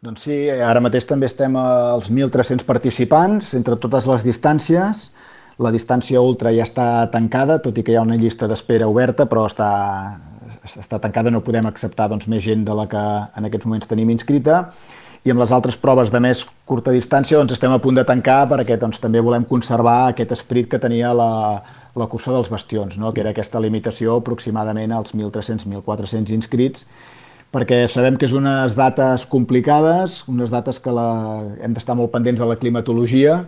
Doncs 0.00 0.22
sí, 0.24 0.36
ara 0.48 0.80
mateix 0.80 1.04
també 1.04 1.28
estem 1.28 1.56
als 1.60 2.08
1.300 2.08 2.64
participants 2.68 3.52
entre 3.56 3.76
totes 3.76 4.06
les 4.08 4.24
distàncies. 4.24 5.10
La 5.60 5.72
distància 5.72 6.22
ultra 6.24 6.54
ja 6.56 6.64
està 6.64 6.86
tancada, 7.12 7.58
tot 7.60 7.76
i 7.76 7.84
que 7.84 7.92
hi 7.92 7.98
ha 8.00 8.04
una 8.06 8.16
llista 8.16 8.48
d'espera 8.48 8.88
oberta, 8.88 9.26
però 9.28 9.44
està, 9.44 9.68
està 10.64 10.98
tancada, 11.00 11.30
no 11.30 11.42
podem 11.44 11.66
acceptar 11.68 12.08
doncs, 12.10 12.28
més 12.28 12.42
gent 12.44 12.64
de 12.66 12.74
la 12.76 12.86
que 12.90 13.04
en 13.36 13.48
aquests 13.48 13.66
moments 13.68 13.90
tenim 13.90 14.10
inscrita 14.12 14.66
i 15.24 15.32
amb 15.32 15.42
les 15.42 15.52
altres 15.52 15.76
proves 15.76 16.08
de 16.12 16.20
més 16.22 16.46
curta 16.68 16.92
distància 16.94 17.38
doncs, 17.38 17.52
estem 17.56 17.72
a 17.72 17.80
punt 17.82 17.98
de 17.98 18.04
tancar 18.08 18.46
perquè 18.48 18.78
doncs, 18.80 19.00
també 19.02 19.20
volem 19.20 19.44
conservar 19.48 20.10
aquest 20.10 20.32
esprit 20.36 20.70
que 20.70 20.80
tenia 20.80 21.12
la, 21.16 21.30
la 21.96 22.08
cursa 22.08 22.32
dels 22.32 22.48
bastions, 22.52 22.96
no? 22.98 23.12
que 23.12 23.20
era 23.20 23.34
aquesta 23.34 23.60
limitació 23.60 24.16
aproximadament 24.20 24.94
als 24.96 25.12
1.300-1.400 25.12 26.32
inscrits, 26.36 26.86
perquè 27.52 27.82
sabem 27.90 28.16
que 28.16 28.28
és 28.28 28.36
unes 28.36 28.76
dates 28.78 29.26
complicades, 29.28 30.22
unes 30.30 30.52
dates 30.52 30.80
que 30.80 30.94
la... 30.94 31.08
hem 31.60 31.76
d'estar 31.76 31.98
molt 31.98 32.12
pendents 32.14 32.40
de 32.40 32.48
la 32.48 32.56
climatologia 32.56 33.42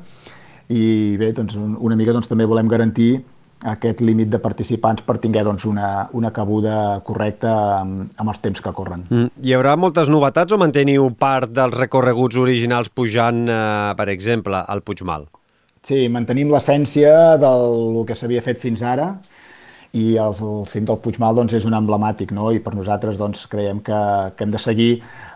i 0.68 1.16
bé, 1.20 1.32
doncs, 1.36 1.56
una 1.56 1.96
mica 1.96 2.12
doncs, 2.12 2.28
també 2.28 2.44
volem 2.48 2.68
garantir 2.68 3.22
aquest 3.62 4.00
límit 4.02 4.30
de 4.32 4.40
participants 4.42 5.04
per 5.06 5.18
tinguer 5.22 5.44
doncs, 5.46 5.66
una, 5.68 6.08
una 6.18 6.32
cabuda 6.34 7.00
correcta 7.06 7.52
amb, 7.80 8.08
amb 8.16 8.32
els 8.32 8.40
temps 8.42 8.62
que 8.62 8.72
corren. 8.74 9.06
Mm. 9.08 9.30
Hi 9.44 9.54
haurà 9.56 9.76
moltes 9.78 10.10
novetats 10.10 10.54
o 10.54 10.58
manteniu 10.58 11.10
part 11.18 11.52
dels 11.54 11.76
recorreguts 11.76 12.40
originals 12.42 12.90
pujant, 12.90 13.44
eh, 13.46 13.94
per 13.98 14.08
exemple, 14.10 14.64
al 14.66 14.82
Puigmal? 14.82 15.28
Sí, 15.82 16.06
mantenim 16.10 16.50
l'essència 16.52 17.38
del 17.42 18.02
que 18.06 18.14
s'havia 18.14 18.42
fet 18.42 18.60
fins 18.62 18.84
ara 18.86 19.16
i 19.92 20.14
el, 20.16 20.36
el 20.38 20.62
cim 20.70 20.86
del 20.88 21.00
Puigmal 21.02 21.36
doncs, 21.36 21.56
és 21.58 21.66
un 21.68 21.74
emblemàtic 21.76 22.32
no? 22.32 22.50
i 22.54 22.62
per 22.64 22.74
nosaltres 22.74 23.18
doncs, 23.20 23.44
creiem 23.50 23.82
que, 23.84 23.98
que 24.36 24.46
hem 24.46 24.54
de 24.54 24.60
seguir 24.62 24.92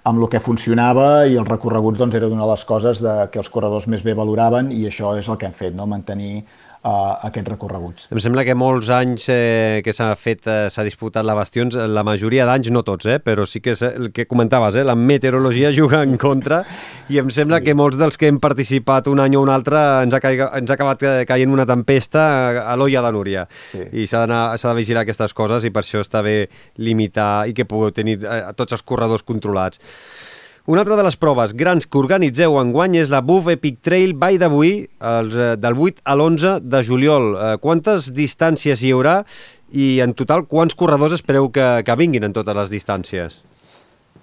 amb 0.06 0.22
el 0.22 0.30
que 0.30 0.40
funcionava 0.40 1.26
i 1.26 1.34
els 1.36 1.48
recorreguts 1.50 1.98
doncs, 1.98 2.14
era 2.14 2.30
una 2.30 2.44
de 2.44 2.52
les 2.52 2.64
coses 2.64 3.02
de, 3.02 3.16
que 3.32 3.42
els 3.42 3.50
corredors 3.52 3.88
més 3.90 4.06
bé 4.06 4.14
valoraven 4.14 4.70
i 4.72 4.86
això 4.88 5.16
és 5.18 5.28
el 5.28 5.38
que 5.40 5.50
hem 5.50 5.56
fet, 5.56 5.74
no? 5.76 5.88
mantenir 5.90 6.44
uh, 6.86 7.18
aquests 7.26 7.50
recorreguts. 7.50 8.06
Em 8.14 8.20
sembla 8.22 8.44
que 8.46 8.54
molts 8.58 8.90
anys 8.94 9.26
eh, 9.32 9.82
que 9.84 9.94
s'ha 9.96 10.12
fet, 10.18 10.46
eh, 10.46 10.68
s'ha 10.72 10.84
disputat 10.86 11.26
la 11.26 11.36
Bastions, 11.38 11.76
la 11.90 12.04
majoria 12.06 12.46
d'anys, 12.48 12.70
no 12.74 12.84
tots, 12.86 13.08
eh, 13.10 13.18
però 13.22 13.46
sí 13.48 13.60
que 13.64 13.74
és 13.74 13.82
el 13.86 14.12
que 14.14 14.26
comentaves, 14.30 14.78
eh, 14.78 14.84
la 14.86 14.96
meteorologia 14.98 15.72
juga 15.80 16.02
en 16.06 16.16
contra 16.20 16.62
i 17.10 17.20
em 17.22 17.30
sembla 17.34 17.60
sí. 17.60 17.68
que 17.68 17.76
molts 17.78 17.98
dels 18.00 18.18
que 18.20 18.30
hem 18.30 18.40
participat 18.42 19.10
un 19.10 19.22
any 19.22 19.36
o 19.36 19.42
un 19.44 19.52
altre 19.52 19.80
ens 20.04 20.14
ha, 20.14 20.22
ca... 20.22 20.50
ens 20.58 20.70
ha 20.70 20.78
acabat 20.78 21.04
caient 21.28 21.52
una 21.52 21.66
tempesta 21.68 22.26
a 22.64 22.76
l'olla 22.78 23.02
de 23.04 23.12
Núria 23.14 23.46
sí. 23.72 23.82
i 24.02 24.06
s'ha 24.10 24.24
de 24.26 24.76
vigilar 24.78 25.04
aquestes 25.04 25.34
coses 25.36 25.66
i 25.66 25.72
per 25.74 25.84
això 25.84 26.02
està 26.04 26.22
bé 26.26 26.38
limitar 26.82 27.46
i 27.50 27.54
que 27.56 27.66
pugueu 27.68 27.92
tenir 27.94 28.20
eh, 28.22 28.42
tots 28.56 28.76
els 28.76 28.86
corredors 28.86 29.26
controlats. 29.26 29.82
Una 30.66 30.80
altra 30.82 30.96
de 30.98 31.04
les 31.06 31.14
proves 31.14 31.52
grans 31.54 31.84
que 31.86 31.98
organitzeu 32.00 32.56
enguany 32.58 32.96
és 32.98 33.10
la 33.12 33.20
Buff 33.22 33.46
Epic 33.52 33.76
Trail 33.86 34.16
Vall 34.18 34.40
d'avui, 34.42 34.72
eh, 34.82 35.52
del 35.62 35.76
8 35.78 36.02
a 36.02 36.14
l'11 36.16 36.56
de 36.58 36.80
juliol. 36.82 37.26
Eh, 37.36 37.50
quantes 37.62 38.08
distàncies 38.10 38.82
hi 38.82 38.90
haurà 38.90 39.20
i 39.70 40.00
en 40.02 40.10
total 40.18 40.42
quants 40.50 40.74
corredors 40.74 41.14
espereu 41.14 41.52
que, 41.54 41.84
que 41.86 41.96
vinguin 42.00 42.26
en 42.26 42.34
totes 42.34 42.58
les 42.58 42.74
distàncies? 42.74 43.36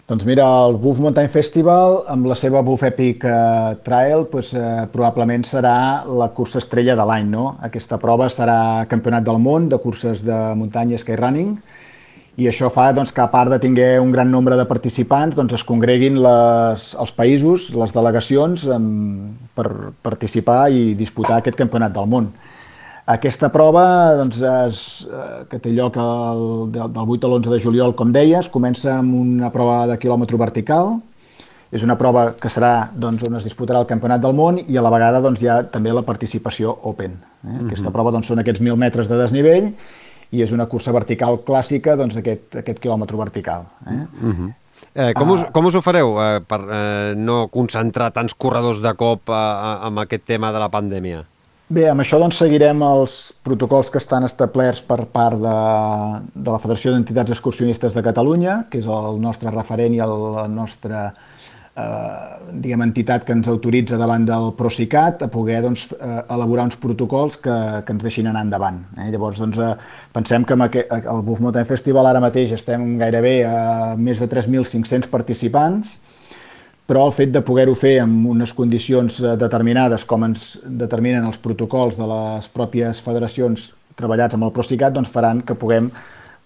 Doncs 0.03 0.25
mira, 0.27 0.43
el 0.65 0.75
Buff 0.83 0.99
Mountain 0.99 1.31
Festival, 1.31 2.01
amb 2.11 2.27
la 2.27 2.35
seva 2.35 2.59
Buff 2.59 2.83
Epic 2.83 3.23
uh, 3.23 3.77
Trail, 3.85 4.25
pues, 4.27 4.51
uh, 4.51 4.83
probablement 4.91 5.47
serà 5.47 6.03
la 6.03 6.27
cursa 6.35 6.59
estrella 6.59 6.97
de 6.99 7.05
l'any, 7.07 7.29
no? 7.31 7.53
Aquesta 7.63 7.95
prova 8.03 8.27
serà 8.27 8.83
campionat 8.91 9.23
del 9.23 9.39
món 9.39 9.71
de 9.71 9.79
curses 9.79 10.25
de 10.27 10.41
muntanya 10.59 10.99
skyrunning, 10.99 11.55
i 12.35 12.47
això 12.49 12.69
fa 12.73 12.87
doncs, 12.95 13.11
que 13.13 13.21
a 13.21 13.29
part 13.29 13.51
de 13.53 13.59
tinguer 13.61 13.99
un 14.01 14.11
gran 14.11 14.31
nombre 14.31 14.57
de 14.57 14.65
participants 14.65 15.35
doncs, 15.37 15.53
es 15.53 15.63
congreguin 15.67 16.17
les, 16.23 16.87
els 16.97 17.13
països, 17.13 17.69
les 17.77 17.93
delegacions 17.93 18.65
amb, 18.73 19.35
per 19.53 19.67
participar 20.01 20.65
i 20.73 20.93
disputar 20.97 21.37
aquest 21.37 21.59
campionat 21.59 21.93
del 21.93 22.09
món. 22.09 22.31
Aquesta 23.13 23.51
prova 23.53 23.85
doncs, 24.17 24.41
és, 24.41 24.81
eh, 25.05 25.43
que 25.51 25.59
té 25.61 25.73
lloc 25.75 25.97
el, 25.99 26.43
del, 26.73 26.93
del 26.95 27.15
8 27.17 27.27
a 27.27 27.33
l'11 27.33 27.53
de 27.53 27.59
juliol, 27.61 27.93
com 27.99 28.13
deies, 28.15 28.49
comença 28.49 28.95
amb 28.97 29.13
una 29.19 29.51
prova 29.53 29.83
de 29.91 29.97
quilòmetre 30.01 30.39
vertical, 30.39 30.95
és 31.73 31.83
una 31.85 31.97
prova 31.99 32.31
que 32.39 32.49
serà 32.49 32.89
doncs, 32.95 33.25
on 33.27 33.37
es 33.37 33.45
disputarà 33.45 33.81
el 33.81 33.89
Campionat 33.89 34.21
del 34.23 34.33
Món 34.37 34.59
i 34.61 34.77
a 34.77 34.83
la 34.85 34.91
vegada 34.93 35.21
doncs, 35.21 35.41
hi 35.41 35.49
ha 35.49 35.63
també 35.69 35.93
la 35.93 36.05
participació 36.05 36.73
Open. 36.81 37.11
Eh? 37.11 37.47
Mm 37.47 37.57
-hmm. 37.57 37.65
Aquesta 37.67 37.91
prova 37.91 38.11
doncs, 38.11 38.27
són 38.27 38.39
aquests 38.39 38.61
1.000 38.61 38.75
metres 38.75 39.09
de 39.09 39.17
desnivell 39.17 39.73
i 40.33 40.41
és 40.41 40.51
una 40.55 40.65
cursa 40.69 40.93
vertical 40.95 41.39
clàssica 41.45 41.97
doncs, 41.99 42.17
aquest, 42.19 42.57
aquest 42.63 42.81
quilòmetre 42.83 43.19
vertical. 43.19 43.67
Eh? 43.85 43.93
Mm 43.93 44.33
-hmm. 44.33 44.53
Eh, 44.93 45.13
com, 45.13 45.29
us, 45.33 45.43
com 45.51 45.65
us 45.65 45.75
ho 45.75 45.81
fareu 45.81 46.17
eh, 46.21 46.39
per 46.45 46.59
eh, 46.69 47.13
no 47.15 47.47
concentrar 47.47 48.11
tants 48.11 48.33
corredors 48.33 48.81
de 48.81 48.93
cop 48.93 49.29
eh, 49.29 49.87
amb 49.87 49.99
aquest 49.99 50.25
tema 50.25 50.51
de 50.51 50.59
la 50.59 50.69
pandèmia? 50.69 51.23
Bé, 51.73 51.87
amb 51.89 52.03
això 52.03 52.19
doncs, 52.19 52.37
seguirem 52.37 52.81
els 52.85 53.33
protocols 53.41 53.89
que 53.89 53.97
estan 53.97 54.23
establerts 54.27 54.81
per 54.81 55.05
part 55.05 55.39
de, 55.41 55.55
de 56.35 56.51
la 56.51 56.59
Federació 56.59 56.91
d'Entitats 56.91 57.31
Excursionistes 57.31 57.93
de 57.93 58.03
Catalunya, 58.03 58.65
que 58.69 58.77
és 58.77 58.85
el 58.85 59.21
nostre 59.21 59.49
referent 59.49 59.95
i 59.95 59.99
el, 60.03 60.11
el 60.43 60.51
nostre 60.53 60.93
eh, 60.93 61.32
diguem, 61.73 62.83
entitat 62.85 63.23
que 63.25 63.33
ens 63.33 63.47
autoritza 63.49 63.97
davant 63.97 64.27
del 64.27 64.51
Procicat 64.57 65.23
a 65.25 65.29
poder 65.31 65.61
doncs, 65.63 65.87
eh, 65.93 66.19
elaborar 66.35 66.67
uns 66.69 66.77
protocols 66.77 67.39
que, 67.41 67.55
que 67.85 67.95
ens 67.95 68.03
deixin 68.05 68.29
anar 68.29 68.43
endavant. 68.45 68.77
Eh? 68.97 69.09
Llavors, 69.09 69.41
doncs, 69.41 69.57
eh, 69.57 69.73
pensem 70.13 70.45
que 70.45 70.53
el 70.53 71.21
Buff 71.25 71.41
Mountain 71.41 71.65
Festival 71.65 72.11
ara 72.11 72.21
mateix 72.21 72.53
estem 72.53 72.97
gairebé 73.01 73.35
a 73.49 73.95
més 73.97 74.21
de 74.21 74.29
3.500 74.29 75.09
participants, 75.09 75.97
però 76.85 77.07
el 77.07 77.15
fet 77.15 77.31
de 77.33 77.41
poder-ho 77.41 77.73
fer 77.79 77.97
amb 78.03 78.27
unes 78.35 78.53
condicions 78.53 79.19
eh, 79.23 79.35
determinades, 79.39 80.05
com 80.05 80.29
ens 80.29 80.59
determinen 80.63 81.25
els 81.25 81.41
protocols 81.41 81.97
de 81.97 82.05
les 82.05 82.49
pròpies 82.53 83.01
federacions 83.01 83.71
treballats 83.97 84.37
amb 84.37 84.45
el 84.45 84.53
Procicat, 84.53 84.93
doncs 84.93 85.09
faran 85.09 85.41
que 85.41 85.57
puguem 85.57 85.89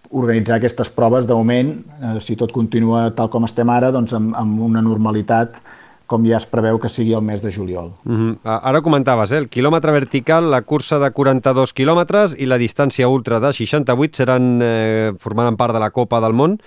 organitzar 0.09 0.57
aquestes 0.57 0.89
proves 0.89 1.27
d'augment, 1.27 1.73
eh, 2.01 2.19
si 2.23 2.37
tot 2.39 2.51
continua 2.55 3.09
tal 3.15 3.29
com 3.29 3.43
estem 3.43 3.69
ara, 3.69 3.91
doncs 3.91 4.13
amb, 4.13 4.35
amb 4.35 4.61
una 4.61 4.81
normalitat 4.81 5.59
com 6.07 6.23
ja 6.23 6.37
es 6.39 6.47
preveu 6.47 6.79
que 6.79 6.89
sigui 6.89 7.13
el 7.13 7.21
mes 7.21 7.41
de 7.43 7.51
juliol. 7.51 7.91
Uh 8.05 8.13
-huh. 8.15 8.37
Ara 8.43 8.81
comentaves, 8.81 9.31
eh? 9.31 9.37
el 9.37 9.49
quilòmetre 9.49 9.91
vertical, 9.91 10.49
la 10.49 10.61
cursa 10.61 10.99
de 10.99 11.11
42 11.11 11.73
quilòmetres 11.73 12.35
i 12.39 12.45
la 12.45 12.57
distància 12.57 13.07
ultra 13.07 13.39
de 13.39 13.51
68 13.53 14.15
seran, 14.15 14.59
eh, 14.61 15.11
formaran 15.19 15.57
part 15.57 15.73
de 15.73 15.79
la 15.79 15.91
Copa 15.91 16.21
del 16.21 16.33
Món. 16.33 16.59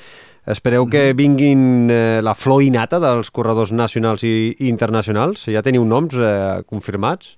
Espereu 0.47 0.87
que 0.87 1.13
vinguin 1.13 1.91
eh, 1.91 2.21
la 2.23 2.35
flor 2.35 2.63
innata 2.63 2.99
dels 2.99 3.31
corredors 3.31 3.73
nacionals 3.73 4.23
i, 4.25 4.57
i 4.59 4.69
internacionals? 4.69 5.45
Ja 5.47 5.63
teniu 5.63 5.85
noms 5.85 6.15
eh, 6.15 6.63
confirmats? 6.67 7.37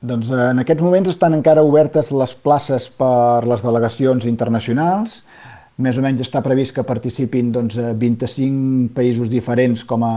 Doncs 0.00 0.30
eh, 0.30 0.50
en 0.50 0.58
aquests 0.58 0.82
moments 0.82 1.10
estan 1.12 1.34
encara 1.34 1.62
obertes 1.62 2.10
les 2.10 2.34
places 2.34 2.88
per 2.88 3.46
les 3.46 3.62
delegacions 3.62 4.24
internacionals, 4.24 5.22
més 5.80 5.98
o 5.98 6.04
menys 6.04 6.22
està 6.24 6.42
previst 6.44 6.74
que 6.76 6.84
participin 6.86 7.50
doncs, 7.54 7.78
25 7.78 8.44
eh, 8.44 8.90
països 8.96 9.30
diferents 9.32 9.82
com 9.88 10.04
a 10.06 10.14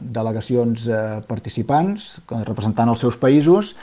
delegacions 0.00 0.88
eh, 0.88 0.98
participants, 1.28 2.18
representant 2.48 2.90
els 2.92 3.02
seus 3.04 3.18
països, 3.20 3.74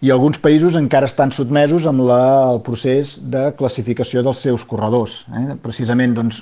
i 0.00 0.12
alguns 0.12 0.40
països 0.40 0.78
encara 0.80 1.10
estan 1.10 1.32
sotmesos 1.36 1.84
amb 1.90 2.06
la, 2.08 2.22
el 2.54 2.62
procés 2.64 3.18
de 3.20 3.50
classificació 3.58 4.22
dels 4.24 4.40
seus 4.40 4.64
corredors. 4.64 5.26
Eh? 5.28 5.58
Precisament, 5.60 6.14
doncs, 6.16 6.40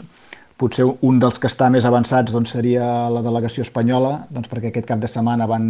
potser 0.58 0.86
un 0.86 1.18
dels 1.22 1.38
que 1.38 1.50
està 1.50 1.70
més 1.70 1.86
avançats 1.86 2.34
doncs, 2.34 2.52
seria 2.54 2.84
la 3.10 3.22
delegació 3.24 3.66
espanyola, 3.66 4.28
doncs, 4.30 4.50
perquè 4.50 4.70
aquest 4.70 4.86
cap 4.90 5.02
de 5.02 5.10
setmana 5.10 5.48
van 5.50 5.66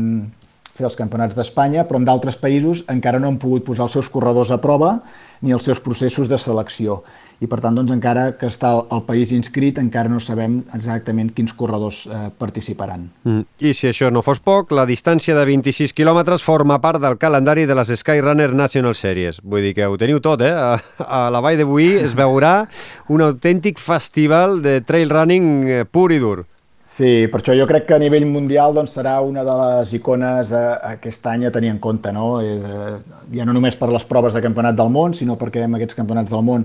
fer 0.78 0.86
els 0.86 0.98
campionats 0.98 1.34
d'Espanya, 1.34 1.84
però 1.88 1.98
en 1.98 2.06
d'altres 2.06 2.36
països 2.38 2.84
encara 2.92 3.18
no 3.18 3.32
han 3.32 3.40
pogut 3.42 3.64
posar 3.66 3.88
els 3.88 3.96
seus 3.98 4.10
corredors 4.12 4.52
a 4.54 4.60
prova 4.62 4.98
ni 5.42 5.54
els 5.54 5.64
seus 5.66 5.80
processos 5.82 6.30
de 6.30 6.38
selecció 6.38 7.02
i 7.38 7.46
per 7.46 7.60
tant 7.62 7.76
doncs, 7.78 7.92
encara 7.94 8.32
que 8.38 8.48
està 8.50 8.72
el, 8.80 9.02
país 9.06 9.30
inscrit 9.34 9.78
encara 9.78 10.10
no 10.10 10.18
sabem 10.20 10.58
exactament 10.74 11.30
quins 11.36 11.54
corredors 11.54 12.02
eh, 12.06 12.26
participaran. 12.34 13.06
Mm. 13.22 13.44
I 13.62 13.74
si 13.76 13.88
això 13.90 14.10
no 14.10 14.24
fos 14.26 14.42
poc, 14.42 14.74
la 14.74 14.86
distància 14.88 15.36
de 15.38 15.44
26 15.46 15.94
quilòmetres 15.94 16.42
forma 16.42 16.80
part 16.82 17.00
del 17.04 17.18
calendari 17.20 17.66
de 17.68 17.78
les 17.78 17.94
Skyrunner 18.00 18.50
National 18.58 18.96
Series. 18.98 19.38
Vull 19.44 19.68
dir 19.68 19.74
que 19.78 19.86
ho 19.86 19.96
teniu 20.00 20.22
tot, 20.24 20.42
eh? 20.42 20.52
A, 20.52 20.74
a 21.06 21.24
la 21.30 21.42
Vall 21.44 21.60
de 21.60 21.66
Boí 21.68 21.92
es 22.02 22.18
veurà 22.18 22.66
un 23.08 23.22
autèntic 23.22 23.78
festival 23.78 24.58
de 24.62 24.80
trail 24.82 25.10
running 25.14 25.50
eh, 25.64 25.82
pur 25.86 26.10
i 26.12 26.18
dur. 26.22 26.42
Sí, 26.88 27.28
per 27.28 27.42
això 27.42 27.52
jo 27.52 27.66
crec 27.68 27.84
que 27.84 27.94
a 27.98 28.00
nivell 28.00 28.24
mundial 28.26 28.72
doncs, 28.72 28.94
serà 28.96 29.18
una 29.20 29.42
de 29.44 29.54
les 29.60 29.90
icones 29.98 30.50
eh, 30.56 30.66
aquest 30.94 31.26
any 31.28 31.44
a 31.46 31.54
tenir 31.54 31.70
en 31.74 31.78
compte, 31.84 32.10
no? 32.16 32.38
Eh, 32.40 32.94
ja 33.34 33.44
no 33.46 33.54
només 33.54 33.76
per 33.76 33.92
les 33.92 34.06
proves 34.08 34.34
de 34.34 34.42
campionat 34.42 34.78
del 34.78 34.88
món, 34.90 35.14
sinó 35.14 35.36
perquè 35.38 35.68
en 35.68 35.76
aquests 35.76 35.98
campionats 35.98 36.32
del 36.32 36.46
món 36.46 36.64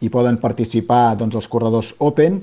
hi 0.00 0.10
poden 0.12 0.38
participar 0.42 1.16
doncs, 1.18 1.36
els 1.38 1.48
corredors 1.48 1.94
Open 1.98 2.40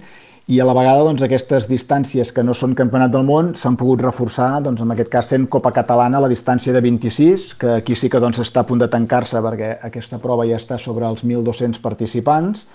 i 0.51 0.57
a 0.59 0.65
la 0.67 0.73
vegada 0.75 1.05
doncs, 1.07 1.21
aquestes 1.23 1.69
distàncies 1.71 2.33
que 2.35 2.43
no 2.43 2.51
són 2.57 2.73
campionat 2.75 3.13
del 3.13 3.23
món 3.23 3.53
s'han 3.55 3.77
pogut 3.79 4.01
reforçar, 4.03 4.57
doncs, 4.65 4.81
en 4.83 4.91
aquest 4.91 5.11
cas 5.11 5.29
sent 5.31 5.45
Copa 5.47 5.71
Catalana 5.71 6.19
la 6.19 6.27
distància 6.27 6.73
de 6.75 6.81
26, 6.83 7.53
que 7.61 7.69
aquí 7.77 7.95
sí 7.95 8.09
que 8.11 8.19
doncs, 8.19 8.41
està 8.43 8.63
a 8.63 8.67
punt 8.67 8.81
de 8.83 8.89
tancar-se 8.91 9.39
perquè 9.39 9.77
aquesta 9.87 10.19
prova 10.19 10.43
ja 10.49 10.59
està 10.59 10.75
sobre 10.75 11.07
els 11.07 11.23
1.200 11.23 11.79
participants. 11.79 12.65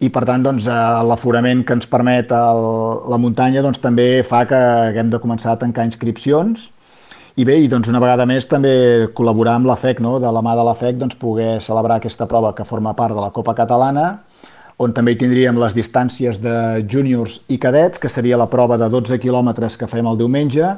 I 0.00 0.08
per 0.10 0.24
tant 0.24 0.42
doncs, 0.42 0.64
eh, 0.64 0.78
l'aforament 1.04 1.60
que 1.66 1.76
ens 1.76 1.86
permet 1.86 2.32
el, 2.32 2.64
la 3.12 3.20
muntanya 3.20 3.62
doncs, 3.62 3.82
també 3.84 4.24
fa 4.24 4.46
que 4.48 4.56
haguem 4.88 5.12
de 5.12 5.20
començar 5.20 5.52
a 5.52 5.60
tancar 5.60 5.84
inscripcions 5.86 6.70
i 7.34 7.42
bé, 7.42 7.56
i 7.58 7.66
doncs 7.66 7.88
una 7.90 7.98
vegada 7.98 8.26
més 8.30 8.44
també 8.46 9.08
col·laborar 9.16 9.56
amb 9.58 9.66
la 9.66 9.74
FEC, 9.74 9.98
no? 10.04 10.20
de 10.22 10.30
la 10.30 10.42
mà 10.44 10.52
de 10.54 10.64
la 10.66 10.74
FEC 10.78 11.00
doncs, 11.00 11.16
poder 11.18 11.56
celebrar 11.62 11.98
aquesta 11.98 12.28
prova 12.30 12.52
que 12.54 12.66
forma 12.66 12.92
part 12.94 13.14
de 13.14 13.22
la 13.22 13.32
Copa 13.34 13.56
Catalana, 13.58 14.20
on 14.78 14.94
també 14.94 15.14
hi 15.14 15.18
tindríem 15.18 15.58
les 15.58 15.74
distàncies 15.74 16.38
de 16.42 16.84
júniors 16.90 17.40
i 17.50 17.58
cadets, 17.58 17.98
que 17.98 18.10
seria 18.10 18.38
la 18.38 18.46
prova 18.50 18.78
de 18.78 18.86
12 18.90 19.18
quilòmetres 19.22 19.78
que 19.78 19.90
fem 19.90 20.06
el 20.06 20.18
diumenge, 20.18 20.70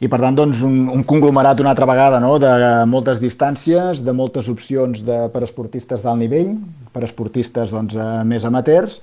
i 0.00 0.08
per 0.08 0.20
tant 0.22 0.38
doncs, 0.38 0.62
un, 0.64 0.86
un 0.94 1.02
conglomerat 1.04 1.58
una 1.60 1.74
altra 1.74 1.88
vegada 1.90 2.20
no? 2.22 2.36
de 2.40 2.52
moltes 2.88 3.18
distàncies, 3.20 4.04
de 4.06 4.14
moltes 4.14 4.46
opcions 4.48 5.02
de, 5.04 5.24
per 5.34 5.42
esportistes 5.44 6.06
d'alt 6.06 6.22
nivell, 6.22 6.54
per 6.94 7.02
esportistes 7.04 7.74
doncs, 7.74 7.98
eh, 7.98 8.22
més 8.30 8.46
amateurs, 8.46 9.00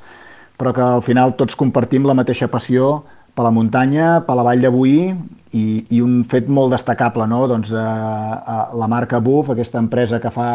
però 0.57 0.71
que 0.73 0.87
al 0.87 1.03
final 1.05 1.35
tots 1.37 1.59
compartim 1.59 2.07
la 2.07 2.15
mateixa 2.17 2.47
passió 2.47 3.01
per 3.35 3.45
la 3.45 3.51
muntanya, 3.53 4.21
per 4.25 4.39
la 4.39 4.47
vall 4.47 4.63
de 4.63 4.71
Boí 4.73 5.01
i, 5.53 5.85
i 5.93 6.01
un 6.03 6.23
fet 6.27 6.49
molt 6.51 6.73
destacable, 6.75 7.27
no? 7.29 7.45
doncs, 7.47 7.71
eh, 7.71 7.77
eh, 7.77 8.65
la 8.79 8.89
marca 8.91 9.19
Buff, 9.23 9.51
aquesta 9.53 9.79
empresa 9.79 10.19
que 10.23 10.31
fa 10.33 10.49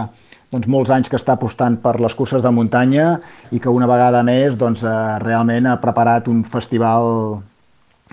doncs, 0.52 0.68
molts 0.68 0.92
anys 0.92 1.08
que 1.08 1.16
està 1.16 1.36
apostant 1.38 1.78
per 1.80 1.98
les 2.00 2.14
curses 2.14 2.42
de 2.44 2.52
muntanya 2.52 3.16
i 3.52 3.60
que 3.62 3.72
una 3.72 3.88
vegada 3.88 4.22
més 4.26 4.58
doncs, 4.60 4.84
eh, 4.84 5.18
realment 5.24 5.70
ha 5.70 5.80
preparat 5.80 6.28
un 6.28 6.44
festival 6.44 7.40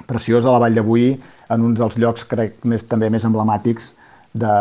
preciós 0.07 0.45
a 0.45 0.55
la 0.55 0.63
Vall 0.63 0.81
Boí 0.85 1.13
en 1.49 1.65
un 1.65 1.73
dels 1.75 1.97
llocs, 1.99 2.23
crec, 2.29 2.61
més, 2.63 2.85
també 2.87 3.09
més 3.11 3.25
emblemàtics 3.27 3.93
de, 4.33 4.51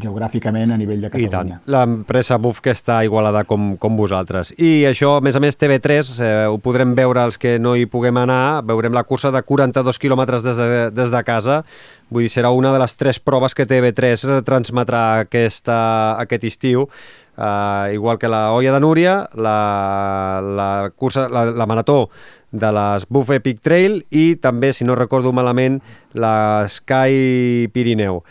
geogràficament 0.00 0.72
a 0.72 0.78
nivell 0.80 1.02
de 1.04 1.10
Catalunya. 1.12 1.58
L'empresa 1.68 2.38
Buf 2.40 2.62
que 2.64 2.72
està 2.72 3.02
igualada 3.04 3.44
com, 3.48 3.74
com 3.80 3.98
vosaltres. 3.98 4.54
I 4.56 4.86
això, 4.88 5.16
a 5.18 5.24
més 5.24 5.36
a 5.36 5.42
més, 5.42 5.58
TV3, 5.60 6.14
eh, 6.16 6.30
ho 6.48 6.56
podrem 6.62 6.94
veure 6.96 7.26
els 7.28 7.36
que 7.40 7.56
no 7.60 7.76
hi 7.76 7.84
puguem 7.90 8.16
anar, 8.22 8.62
veurem 8.66 8.96
la 8.96 9.04
cursa 9.04 9.32
de 9.34 9.42
42 9.44 10.00
quilòmetres 10.00 10.46
des, 10.46 10.56
de, 10.56 10.80
des 10.96 11.12
de 11.12 11.22
casa, 11.26 11.60
vull 12.08 12.24
dir, 12.24 12.32
serà 12.32 12.54
una 12.54 12.72
de 12.72 12.80
les 12.80 12.96
tres 12.96 13.20
proves 13.20 13.54
que 13.54 13.68
TV3 13.68 14.42
transmetrà 14.46 15.06
aquesta, 15.26 15.78
aquest 16.22 16.50
estiu, 16.54 16.88
Uh, 17.36 17.92
igual 17.92 18.16
que 18.16 18.28
la 18.32 18.50
Olla 18.52 18.72
de 18.72 18.80
Núria, 18.80 19.28
la, 19.36 20.40
la, 20.40 20.90
cursa, 20.96 21.28
la, 21.28 21.44
la 21.50 21.66
marató 21.66 22.08
de 22.50 22.70
les 22.72 23.04
Buff 23.12 23.28
Epic 23.30 23.60
Trail 23.60 23.98
i 24.08 24.38
també, 24.40 24.72
si 24.72 24.86
no 24.88 24.96
recordo 24.96 25.34
malament, 25.36 25.82
la 26.16 26.64
Sky 26.72 27.68
Pirineu. 27.74 28.22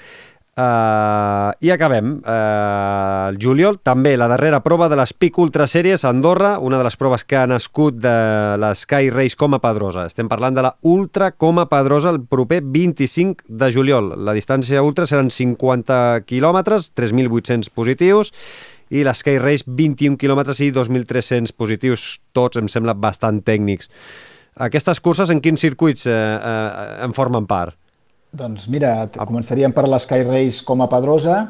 Uh, 0.55 1.51
I 1.59 1.71
acabem. 1.73 2.21
Uh, 2.23 3.27
el 3.33 3.37
juliol, 3.43 3.75
també 3.83 4.13
la 4.15 4.29
darrera 4.31 4.61
prova 4.63 4.87
de 4.87 4.95
les 4.95 5.11
PIC 5.11 5.39
Ultra 5.43 5.67
Series 5.67 6.05
a 6.05 6.13
Andorra, 6.13 6.53
una 6.63 6.77
de 6.79 6.85
les 6.87 6.95
proves 6.95 7.25
que 7.27 7.35
ha 7.35 7.47
nascut 7.47 7.97
de 7.99 8.15
la 8.61 8.71
Sky 8.71 9.09
Race 9.11 9.35
com 9.35 9.57
a 9.57 9.59
Pedrosa. 9.59 10.05
Estem 10.07 10.31
parlant 10.31 10.55
de 10.55 10.63
la 10.63 10.71
Ultra 10.87 11.33
com 11.35 11.59
a 11.59 11.67
Pedrosa 11.67 12.13
el 12.15 12.21
proper 12.23 12.61
25 12.63 13.51
de 13.51 13.71
juliol. 13.75 14.13
La 14.23 14.37
distància 14.37 14.83
ultra 14.85 15.03
seran 15.11 15.27
50 15.27 16.23
quilòmetres, 16.23 16.93
3.800 16.95 17.73
positius, 17.75 18.31
i 18.95 19.03
la 19.03 19.15
Sky 19.17 19.35
Race 19.43 19.67
21 19.67 20.15
quilòmetres 20.15 20.63
i 20.63 20.71
2.300 20.71 21.51
positius, 21.57 22.21
tots 22.31 22.61
em 22.61 22.71
sembla 22.71 22.95
bastant 22.95 23.43
tècnics. 23.43 23.91
Aquestes 24.55 25.01
curses 25.03 25.31
en 25.33 25.41
quins 25.43 25.59
circuits 25.59 26.05
eh, 26.07 26.15
eh, 26.15 27.03
en 27.03 27.11
formen 27.17 27.43
part? 27.49 27.75
Doncs 28.35 28.65
mira, 28.67 29.05
començaríem 29.15 29.71
per 29.71 29.85
l'Sky 29.87 30.25
Race 30.27 30.63
com 30.67 30.81
a 30.83 30.89
Pedrosa, 30.91 31.45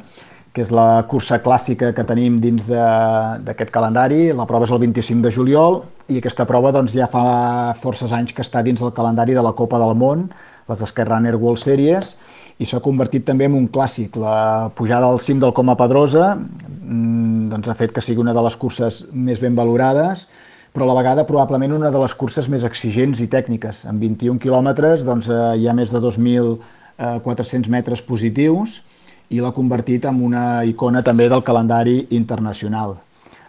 que 0.53 0.61
és 0.61 0.69
la 0.69 1.01
cursa 1.09 1.39
clàssica 1.41 1.89
que 1.97 2.05
tenim 2.05 2.37
dins 2.43 2.67
d'aquest 2.69 3.71
calendari. 3.73 4.29
La 4.37 4.45
prova 4.45 4.67
és 4.67 4.73
el 4.75 4.83
25 4.83 5.25
de 5.25 5.31
juliol 5.33 5.79
i 6.13 6.19
aquesta 6.19 6.45
prova 6.45 6.69
doncs, 6.75 6.93
ja 6.93 7.09
fa 7.09 7.73
forces 7.79 8.13
anys 8.13 8.35
que 8.37 8.45
està 8.45 8.61
dins 8.61 8.83
el 8.85 8.93
calendari 8.93 9.33
de 9.33 9.41
la 9.41 9.55
Copa 9.57 9.79
del 9.81 9.97
Món, 9.97 10.27
les 10.69 10.85
Skyrunner 10.91 11.33
World 11.33 11.63
Series, 11.63 12.13
i 12.61 12.69
s'ha 12.69 12.83
convertit 12.85 13.25
també 13.25 13.49
en 13.49 13.57
un 13.57 13.65
clàssic. 13.65 14.19
La 14.21 14.69
pujada 14.77 15.09
al 15.09 15.19
cim 15.25 15.41
del 15.41 15.55
Coma 15.57 15.73
Pedrosa 15.79 16.35
mm, 16.37 17.49
doncs, 17.55 17.71
ha 17.71 17.79
fet 17.81 17.95
que 17.95 18.05
sigui 18.05 18.21
una 18.21 18.37
de 18.37 18.45
les 18.45 18.61
curses 18.61 19.07
més 19.11 19.41
ben 19.41 19.57
valorades, 19.57 20.27
però 20.75 20.83
a 20.83 20.91
la 20.91 20.97
vegada 20.99 21.23
probablement 21.25 21.73
una 21.73 21.89
de 21.91 22.01
les 22.03 22.13
curses 22.19 22.49
més 22.51 22.67
exigents 22.67 23.21
i 23.23 23.29
tècniques. 23.31 23.85
En 23.87 23.97
21 24.01 24.41
quilòmetres 24.43 25.07
doncs, 25.07 25.31
eh, 25.31 25.39
hi 25.61 25.69
ha 25.71 25.73
més 25.73 25.95
de 25.95 26.03
2.400 26.03 27.71
metres 27.71 28.03
positius, 28.03 28.81
i 29.29 29.41
l'ha 29.41 29.53
convertit 29.55 30.05
en 30.05 30.21
una 30.21 30.63
icona 30.67 31.01
també 31.03 31.27
del 31.29 31.43
calendari 31.43 32.05
internacional. 32.17 32.97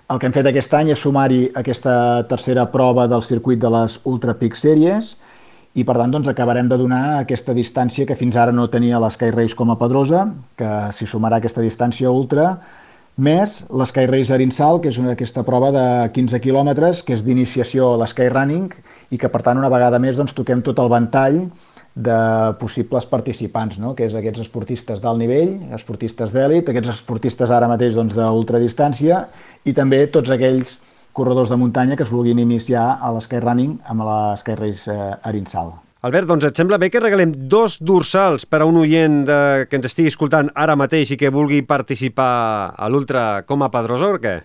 El 0.09 0.21
que 0.23 0.29
hem 0.29 0.35
fet 0.37 0.47
aquest 0.47 0.75
any 0.79 0.93
és 0.95 1.03
sumar-hi 1.03 1.49
aquesta 1.59 2.25
tercera 2.31 2.67
prova 2.71 3.09
del 3.11 3.25
circuit 3.27 3.59
de 3.59 3.71
les 3.75 3.99
Ultra 4.07 4.37
Peak 4.39 4.55
Series 4.57 5.17
i 5.77 5.85
per 5.85 5.97
tant 5.99 6.13
doncs, 6.15 6.29
acabarem 6.31 6.69
de 6.71 6.79
donar 6.79 7.19
aquesta 7.19 7.53
distància 7.53 8.07
que 8.07 8.17
fins 8.17 8.39
ara 8.41 8.55
no 8.55 8.69
tenia 8.73 9.01
l'Sky 9.03 9.33
Race 9.35 9.59
com 9.59 9.75
a 9.75 9.77
Pedrosa, 9.77 10.23
que 10.57 10.71
s'hi 10.97 11.09
sumarà 11.11 11.41
aquesta 11.43 11.61
distància 11.61 12.13
ultra, 12.15 12.55
més 13.17 13.63
l'Sky 13.73 14.07
Race 14.11 14.33
Arinsal, 14.35 14.81
que 14.81 14.91
és 14.93 14.99
una, 15.01 15.15
aquesta 15.17 15.45
prova 15.47 15.71
de 15.73 15.87
15 16.13 16.41
quilòmetres, 16.45 17.03
que 17.03 17.17
és 17.17 17.25
d'iniciació 17.25 17.95
a 17.95 18.01
l'Sky 18.03 18.29
Running 18.29 18.69
i 19.11 19.21
que 19.21 19.31
per 19.33 19.41
tant 19.47 19.59
una 19.59 19.73
vegada 19.73 20.01
més 20.03 20.19
doncs, 20.19 20.37
toquem 20.37 20.63
tot 20.65 20.83
el 20.83 20.93
ventall 20.93 21.47
de 21.97 22.19
possibles 22.61 23.07
participants, 23.09 23.79
no? 23.81 23.95
que 23.97 24.05
és 24.05 24.15
aquests 24.15 24.45
esportistes 24.45 25.01
d'alt 25.01 25.19
nivell, 25.23 25.55
esportistes 25.73 26.35
d'èlit, 26.35 26.69
aquests 26.69 26.93
esportistes 26.99 27.51
ara 27.51 27.71
mateix 27.73 27.97
doncs, 27.97 28.19
d'ultradistància 28.19 29.25
i 29.65 29.73
també 29.73 30.05
tots 30.13 30.31
aquells 30.31 30.77
corredors 31.17 31.49
de 31.49 31.57
muntanya 31.57 31.97
que 31.97 32.05
es 32.05 32.13
vulguin 32.13 32.45
iniciar 32.45 32.99
a 33.01 33.15
l'Skyrunning 33.17 33.79
amb 33.89 34.05
la 34.05 34.21
Sky 34.37 34.61
Race 34.61 35.01
Arinsal. 35.25 35.73
Albert, 36.07 36.29
doncs 36.31 36.45
et 36.47 36.55
sembla 36.55 36.77
bé 36.79 36.87
que 36.87 37.01
regalem 37.03 37.33
dos 37.51 37.81
dorsals 37.83 38.45
per 38.47 38.61
a 38.63 38.67
un 38.69 38.77
oient 38.79 39.25
de, 39.27 39.39
que 39.67 39.75
ens 39.81 39.89
estigui 39.89 40.13
escoltant 40.13 40.53
ara 40.55 40.77
mateix 40.79 41.11
i 41.11 41.17
que 41.19 41.33
vulgui 41.35 41.65
participar 41.67 42.29
a 42.79 42.87
l'Ultra 42.93 43.25
com 43.49 43.65
a 43.67 43.71
Pedrosa 43.75 44.13
o 44.15 44.21
què? 44.23 44.37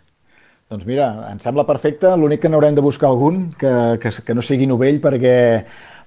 Doncs 0.74 0.88
mira, 0.90 1.12
em 1.30 1.38
sembla 1.44 1.68
perfecte. 1.68 2.10
L'únic 2.18 2.42
que 2.42 2.50
n'haurem 2.50 2.74
de 2.74 2.82
buscar 2.82 3.12
algun 3.12 3.44
que, 3.60 3.72
que, 4.02 4.10
que 4.26 4.34
no 4.34 4.42
sigui 4.42 4.66
novell 4.72 4.98
perquè 5.04 5.36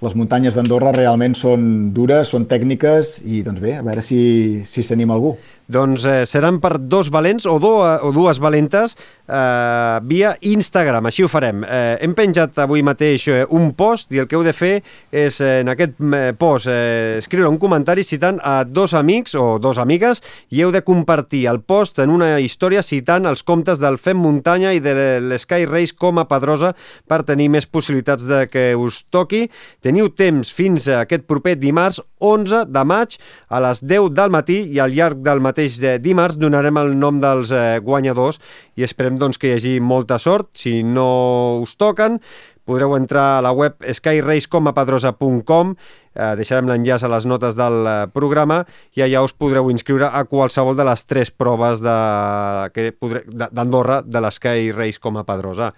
les 0.02 0.16
muntanyes 0.18 0.59
d'Andorra 0.59 0.90
realment 0.96 1.36
són 1.38 1.92
dures, 1.94 2.32
són 2.34 2.48
tècniques 2.50 3.20
i 3.22 3.44
doncs 3.46 3.62
bé, 3.62 3.76
a 3.78 3.84
veure 3.86 4.02
si 4.02 4.64
s'anima 4.66 5.14
si 5.14 5.20
algú. 5.20 5.36
Doncs 5.67 6.05
eh, 6.05 6.25
seran 6.29 6.59
per 6.61 6.77
dos 6.79 7.09
valents 7.09 7.47
o, 7.49 7.57
do, 7.59 7.79
o 7.81 8.11
dues 8.12 8.37
valentes 8.43 8.93
eh, 9.29 10.01
via 10.05 10.35
Instagram, 10.45 11.09
així 11.09 11.25
ho 11.25 11.31
farem. 11.33 11.62
Eh, 11.65 11.97
hem 12.05 12.12
penjat 12.17 12.59
avui 12.61 12.85
mateix 12.85 13.27
eh, 13.33 13.41
un 13.49 13.73
post 13.77 14.12
i 14.12 14.21
el 14.21 14.29
que 14.29 14.37
heu 14.37 14.45
de 14.45 14.53
fer 14.53 14.75
és 15.09 15.41
eh, 15.41 15.62
en 15.62 15.73
aquest 15.73 15.97
eh, 16.05 16.33
post 16.37 16.69
eh, 16.69 17.17
escriure 17.23 17.49
un 17.49 17.57
comentari 17.62 18.05
citant 18.05 18.43
a 18.45 18.59
dos 18.69 18.93
amics 18.95 19.35
o 19.41 19.59
dos 19.59 19.81
amigues 19.81 20.21
i 20.53 20.61
heu 20.61 20.73
de 20.75 20.85
compartir 20.85 21.47
el 21.49 21.62
post 21.65 22.03
en 22.05 22.12
una 22.12 22.35
història 22.45 22.85
citant 22.85 23.25
els 23.31 23.43
comptes 23.43 23.81
del 23.81 23.97
Fem 23.97 24.21
Muntanya 24.21 24.75
i 24.77 24.83
de 24.85 24.95
l'Sky 25.25 25.65
Race 25.71 25.97
com 25.97 26.21
a 26.21 26.29
Pedrosa 26.29 26.75
per 27.09 27.23
tenir 27.25 27.49
més 27.49 27.65
possibilitats 27.65 28.29
de 28.29 28.45
que 28.53 28.67
us 28.77 29.05
toqui. 29.09 29.47
Teniu 29.81 30.11
temps 30.12 30.53
fins 30.53 30.91
a 30.93 31.01
aquest 31.05 31.25
proper 31.31 31.57
dimarts 31.57 32.03
11 32.25 32.65
de 32.73 32.85
maig 32.89 33.17
a 33.49 33.61
les 33.65 33.81
10 33.85 34.12
del 34.17 34.33
matí 34.33 34.61
i 34.73 34.81
al 34.83 34.93
llarg 34.93 35.21
del 35.25 35.41
mateix 35.55 35.78
eh, 35.86 36.02
dimarts 36.02 36.34
donarem 36.36 36.76
el 36.82 36.96
nom 36.98 37.20
dels 37.22 37.52
eh, 37.55 37.78
guanyadors 37.78 38.40
i 38.74 38.82
esperem 38.82 39.14
doncs, 39.20 39.38
que 39.38 39.52
hi 39.52 39.55
hagi 39.55 39.80
molta 39.80 40.18
sort. 40.18 40.50
Si 40.59 40.82
no 40.82 41.61
us 41.62 41.76
toquen, 41.78 42.18
podreu 42.66 42.96
entrar 42.96 43.38
a 43.38 43.42
la 43.44 43.52
web 43.55 43.74
skyracecomapadrosa.com 43.78 45.76
eh, 45.76 46.34
deixarem 46.40 46.66
l'enllaç 46.66 47.05
a 47.05 47.09
les 47.12 47.26
notes 47.28 47.55
del 47.55 47.86
eh, 47.86 48.07
programa 48.11 48.64
i 48.96 49.02
allà 49.05 49.22
us 49.22 49.32
podreu 49.36 49.70
inscriure 49.70 50.09
a 50.11 50.24
qualsevol 50.26 50.76
de 50.76 50.84
les 50.88 51.05
tres 51.07 51.30
proves 51.30 51.80
d'Andorra 51.84 54.02
de, 54.02 54.09
de, 54.09 54.12
de 54.16 54.20
l'Sky 54.26 54.72
Race 54.74 54.98
com 54.98 55.16
a 55.20 55.24
Pedrosa 55.28 55.70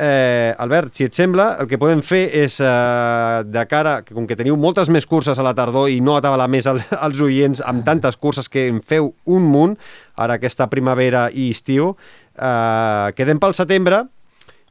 eh, 0.00 0.54
Albert, 0.58 0.94
si 0.96 1.04
et 1.04 1.14
sembla, 1.14 1.50
el 1.60 1.68
que 1.68 1.78
podem 1.78 2.00
fer 2.00 2.22
és, 2.40 2.56
eh, 2.64 3.42
de 3.44 3.64
cara, 3.68 4.00
que 4.02 4.14
com 4.16 4.26
que 4.26 4.36
teniu 4.38 4.56
moltes 4.56 4.88
més 4.88 5.04
curses 5.06 5.38
a 5.38 5.44
la 5.44 5.52
tardor 5.54 5.90
i 5.92 6.00
no 6.00 6.16
atabalar 6.16 6.48
més 6.48 6.66
el, 6.70 6.80
els 7.06 7.20
oients 7.20 7.60
amb 7.60 7.84
tantes 7.84 8.16
curses 8.16 8.48
que 8.48 8.66
en 8.70 8.80
feu 8.80 9.12
un 9.26 9.44
munt, 9.52 9.76
ara 10.16 10.38
aquesta 10.40 10.70
primavera 10.72 11.28
i 11.28 11.50
estiu, 11.52 11.92
eh, 12.32 13.12
quedem 13.16 13.42
pel 13.42 13.54
setembre 13.54 14.06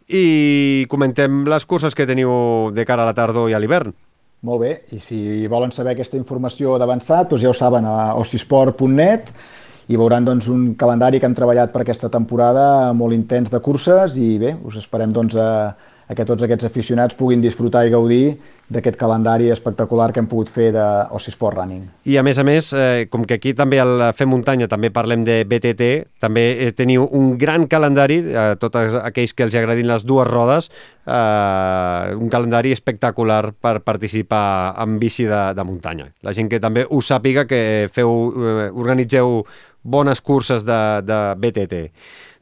i 0.09 0.88
comentem 0.89 1.43
les 1.45 1.65
curses 1.69 1.93
que 1.93 2.09
teniu 2.09 2.71
de 2.73 2.86
cara 2.86 3.05
a 3.05 3.11
la 3.11 3.13
tardor 3.13 3.51
i 3.51 3.53
a 3.53 3.61
l'hivern. 3.61 3.93
Molt 4.41 4.61
bé, 4.63 4.73
i 4.95 4.99
si 5.03 5.45
volen 5.51 5.73
saber 5.75 5.93
aquesta 5.93 6.17
informació 6.17 6.77
d'avançat, 6.80 7.30
doncs 7.30 7.43
ja 7.43 7.51
ho 7.51 7.57
saben 7.57 7.86
a 7.86 8.15
ocisport.net 8.17 9.34
i 9.89 9.97
veuran 9.97 10.25
doncs, 10.25 10.47
un 10.53 10.75
calendari 10.77 11.19
que 11.19 11.25
hem 11.25 11.35
treballat 11.37 11.73
per 11.73 11.81
aquesta 11.81 12.11
temporada 12.13 12.93
molt 12.93 13.15
intens 13.17 13.49
de 13.49 13.61
curses 13.65 14.17
i 14.21 14.35
bé, 14.41 14.53
us 14.65 14.77
esperem 14.77 15.13
doncs, 15.13 15.33
a, 15.33 15.73
a 16.09 16.17
que 16.17 16.25
tots 16.29 16.45
aquests 16.45 16.69
aficionats 16.69 17.17
puguin 17.17 17.41
disfrutar 17.41 17.87
i 17.87 17.93
gaudir 17.93 18.23
d'aquest 18.69 18.99
calendari 19.01 19.49
espectacular 19.49 20.11
que 20.13 20.21
hem 20.21 20.27
pogut 20.29 20.49
fer 20.53 20.67
d'Oci 20.73 21.33
Sport 21.33 21.57
Running. 21.57 21.87
I 22.05 22.19
a 22.21 22.23
més 22.25 22.37
a 22.37 22.45
més, 22.45 22.69
eh, 22.73 23.07
com 23.09 23.23
que 23.25 23.39
aquí 23.39 23.55
també 23.57 23.79
al 23.81 24.11
Fem 24.13 24.29
Muntanya 24.29 24.67
també 24.69 24.91
parlem 24.93 25.23
de 25.25 25.41
BTT, 25.43 25.87
també 26.21 26.43
eh, 26.51 26.71
teniu 26.77 27.07
un 27.09 27.31
gran 27.41 27.65
calendari, 27.65 28.19
eh, 28.29 28.55
tots 28.61 28.99
aquells 29.01 29.33
que 29.33 29.47
els 29.47 29.57
agradin 29.57 29.89
les 29.89 30.05
dues 30.05 30.27
rodes, 30.29 30.69
eh, 31.05 32.13
un 32.13 32.29
calendari 32.29 32.71
espectacular 32.71 33.55
per 33.57 33.79
participar 33.81 34.75
en 34.77 34.99
bici 35.01 35.25
de, 35.25 35.41
de 35.57 35.65
muntanya. 35.65 36.11
La 36.21 36.33
gent 36.37 36.49
que 36.49 36.61
també 36.61 36.85
us 36.85 37.09
sàpiga 37.09 37.47
que 37.49 37.89
feu, 37.91 38.13
eh, 38.37 38.69
organitzeu 38.69 39.47
bones 39.89 40.21
curses 40.21 40.65
de, 40.65 40.79
de 41.05 41.19
BTT. 41.41 41.83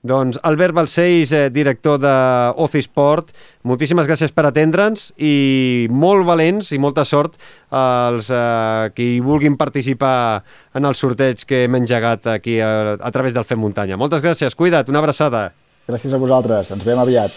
Doncs 0.07 0.37
Albert 0.43 0.75
Balcells, 0.77 1.31
eh, 1.31 1.49
director 1.49 1.99
de 1.99 2.13
Oci 2.61 2.83
Sport, 2.85 3.33
moltíssimes 3.67 4.07
gràcies 4.07 4.31
per 4.31 4.45
atendre'ns 4.47 5.09
i 5.17 5.87
molt 5.89 6.25
valents 6.27 6.71
i 6.71 6.79
molta 6.79 7.03
sort 7.07 7.39
als 7.73 8.29
eh, 8.29 8.91
qui 8.95 9.17
vulguin 9.25 9.57
participar 9.57 10.43
en 10.77 10.85
el 10.85 10.95
sorteig 10.95 11.43
que 11.49 11.65
hem 11.65 11.79
engegat 11.81 12.29
aquí 12.37 12.59
a, 12.61 12.95
a 12.95 13.11
través 13.11 13.33
del 13.33 13.47
Fem 13.47 13.59
Muntanya. 13.59 13.97
Moltes 13.97 14.23
gràcies, 14.23 14.55
cuida't, 14.55 14.89
una 14.93 15.01
abraçada. 15.03 15.49
Gràcies 15.87 16.13
a 16.13 16.21
vosaltres, 16.21 16.71
ens 16.75 16.85
veiem 16.85 17.01
aviat. 17.03 17.33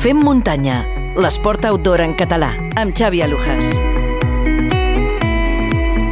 Fem 0.00 0.20
Muntanya, 0.24 0.82
l'esport 1.20 1.64
outdoor 1.68 2.02
en 2.04 2.16
català, 2.18 2.54
amb 2.80 2.96
Xavi 2.96 3.22
Alujas. 3.22 3.89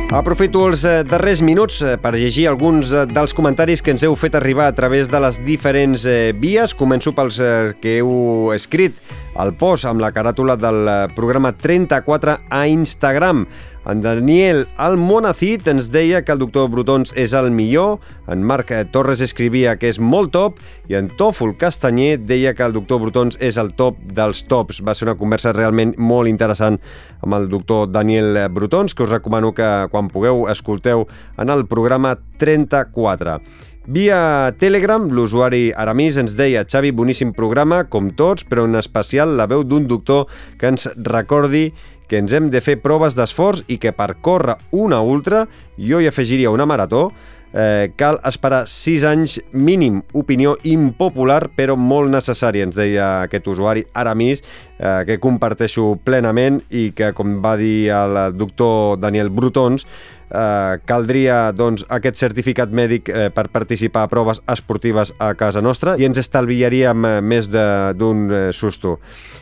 Aprofito 0.09 0.63
els 0.65 0.87
eh, 0.89 1.03
darrers 1.05 1.43
minuts 1.45 1.83
eh, 1.85 1.99
per 2.01 2.15
llegir 2.15 2.47
alguns 2.49 2.95
eh, 2.97 3.03
dels 3.11 3.35
comentaris 3.37 3.83
que 3.85 3.93
ens 3.93 4.01
heu 4.07 4.15
fet 4.17 4.39
arribar 4.39 4.65
a 4.71 4.73
través 4.73 5.11
de 5.13 5.21
les 5.21 5.37
diferents 5.45 6.07
vies. 6.41 6.73
Començo 6.73 7.13
pels 7.13 7.37
que 7.83 7.99
heu 7.99 8.49
escrit 8.57 8.97
al 9.37 9.53
post 9.61 9.85
amb 9.85 10.01
la 10.01 10.09
caràtula 10.17 10.57
del 10.57 10.89
programa 11.13 11.53
34 11.53 12.39
a 12.49 12.63
Instagram. 12.73 13.45
En 13.89 14.03
Daniel 14.05 14.67
Almonacid 14.77 15.65
ens 15.73 15.87
deia 15.89 16.19
que 16.21 16.35
el 16.35 16.43
doctor 16.43 16.67
Brutons 16.69 17.15
és 17.17 17.33
el 17.33 17.47
millor, 17.57 18.03
en 18.29 18.43
Marc 18.45 18.69
Torres 18.93 19.23
escrivia 19.25 19.79
que 19.81 19.89
és 19.89 19.97
molt 19.97 20.35
top 20.35 20.59
i 20.93 20.99
en 20.99 21.09
Tòfol 21.17 21.55
Castanyer 21.57 22.19
deia 22.21 22.53
que 22.53 22.67
el 22.67 22.77
doctor 22.77 23.01
Brutons 23.01 23.41
és 23.41 23.57
el 23.57 23.73
top 23.81 23.97
dels 24.13 24.45
tops. 24.45 24.83
Va 24.85 24.93
ser 24.93 25.09
una 25.09 25.17
conversa 25.17 25.55
realment 25.57 25.97
molt 25.97 26.29
interessant 26.29 26.77
amb 27.25 27.39
el 27.41 27.49
doctor 27.49 27.89
Daniel 27.89 28.37
Brutons, 28.53 28.93
que 28.93 29.09
us 29.09 29.15
recomano 29.15 29.55
que 29.57 29.71
quan 29.89 30.13
pugueu 30.13 30.45
escolteu 30.53 31.09
en 31.41 31.49
el 31.49 31.65
programa 31.65 32.19
34. 32.37 33.41
Via 33.89 34.53
Telegram, 34.61 35.07
l'usuari 35.09 35.71
Aramis 35.73 36.19
ens 36.21 36.35
deia 36.37 36.67
Xavi, 36.69 36.91
boníssim 36.93 37.31
programa, 37.33 37.87
com 37.89 38.11
tots, 38.13 38.45
però 38.45 38.67
en 38.69 38.77
especial 38.77 39.39
la 39.41 39.47
veu 39.49 39.63
d'un 39.65 39.87
doctor 39.89 40.27
que 40.61 40.69
ens 40.69 40.91
recordi 41.09 41.71
que 42.09 42.19
ens 42.19 42.33
hem 42.33 42.49
de 42.51 42.63
fer 42.65 42.79
proves 42.83 43.17
d'esforç 43.19 43.67
i 43.69 43.79
que 43.79 43.93
per 43.93 44.15
córrer 44.25 44.57
una 44.73 45.03
ultra, 45.05 45.47
jo 45.77 46.01
hi 46.01 46.09
afegiria 46.09 46.51
una 46.51 46.67
marató, 46.67 47.11
eh, 47.53 47.93
cal 47.97 48.19
esperar 48.25 48.67
6 48.69 49.05
anys 49.05 49.39
mínim. 49.53 50.03
Opinió 50.13 50.57
impopular, 50.65 51.49
però 51.57 51.77
molt 51.77 52.11
necessària, 52.13 52.67
ens 52.67 52.77
deia 52.77 53.23
aquest 53.23 53.49
usuari 53.49 53.87
Aramis, 53.95 54.43
eh, 54.79 55.05
que 55.07 55.19
comparteixo 55.21 55.99
plenament 56.05 56.63
i 56.71 56.91
que, 56.93 57.13
com 57.13 57.41
va 57.43 57.57
dir 57.57 57.91
el 57.91 58.21
doctor 58.37 58.99
Daniel 58.99 59.31
Brutons, 59.31 59.87
eh, 60.31 60.79
caldria 60.89 61.53
doncs, 61.57 61.85
aquest 61.89 62.21
certificat 62.21 62.73
mèdic 62.75 63.09
eh, 63.09 63.29
per 63.35 63.49
participar 63.53 64.05
a 64.07 64.11
proves 64.11 64.43
esportives 64.51 65.13
a 65.19 65.33
casa 65.39 65.63
nostra 65.65 65.97
i 65.99 66.07
ens 66.09 66.21
estalviaríem 66.21 67.05
eh, 67.05 67.15
més 67.21 67.49
d'un 67.49 68.25
eh, 68.31 68.43
susto. 68.53 68.99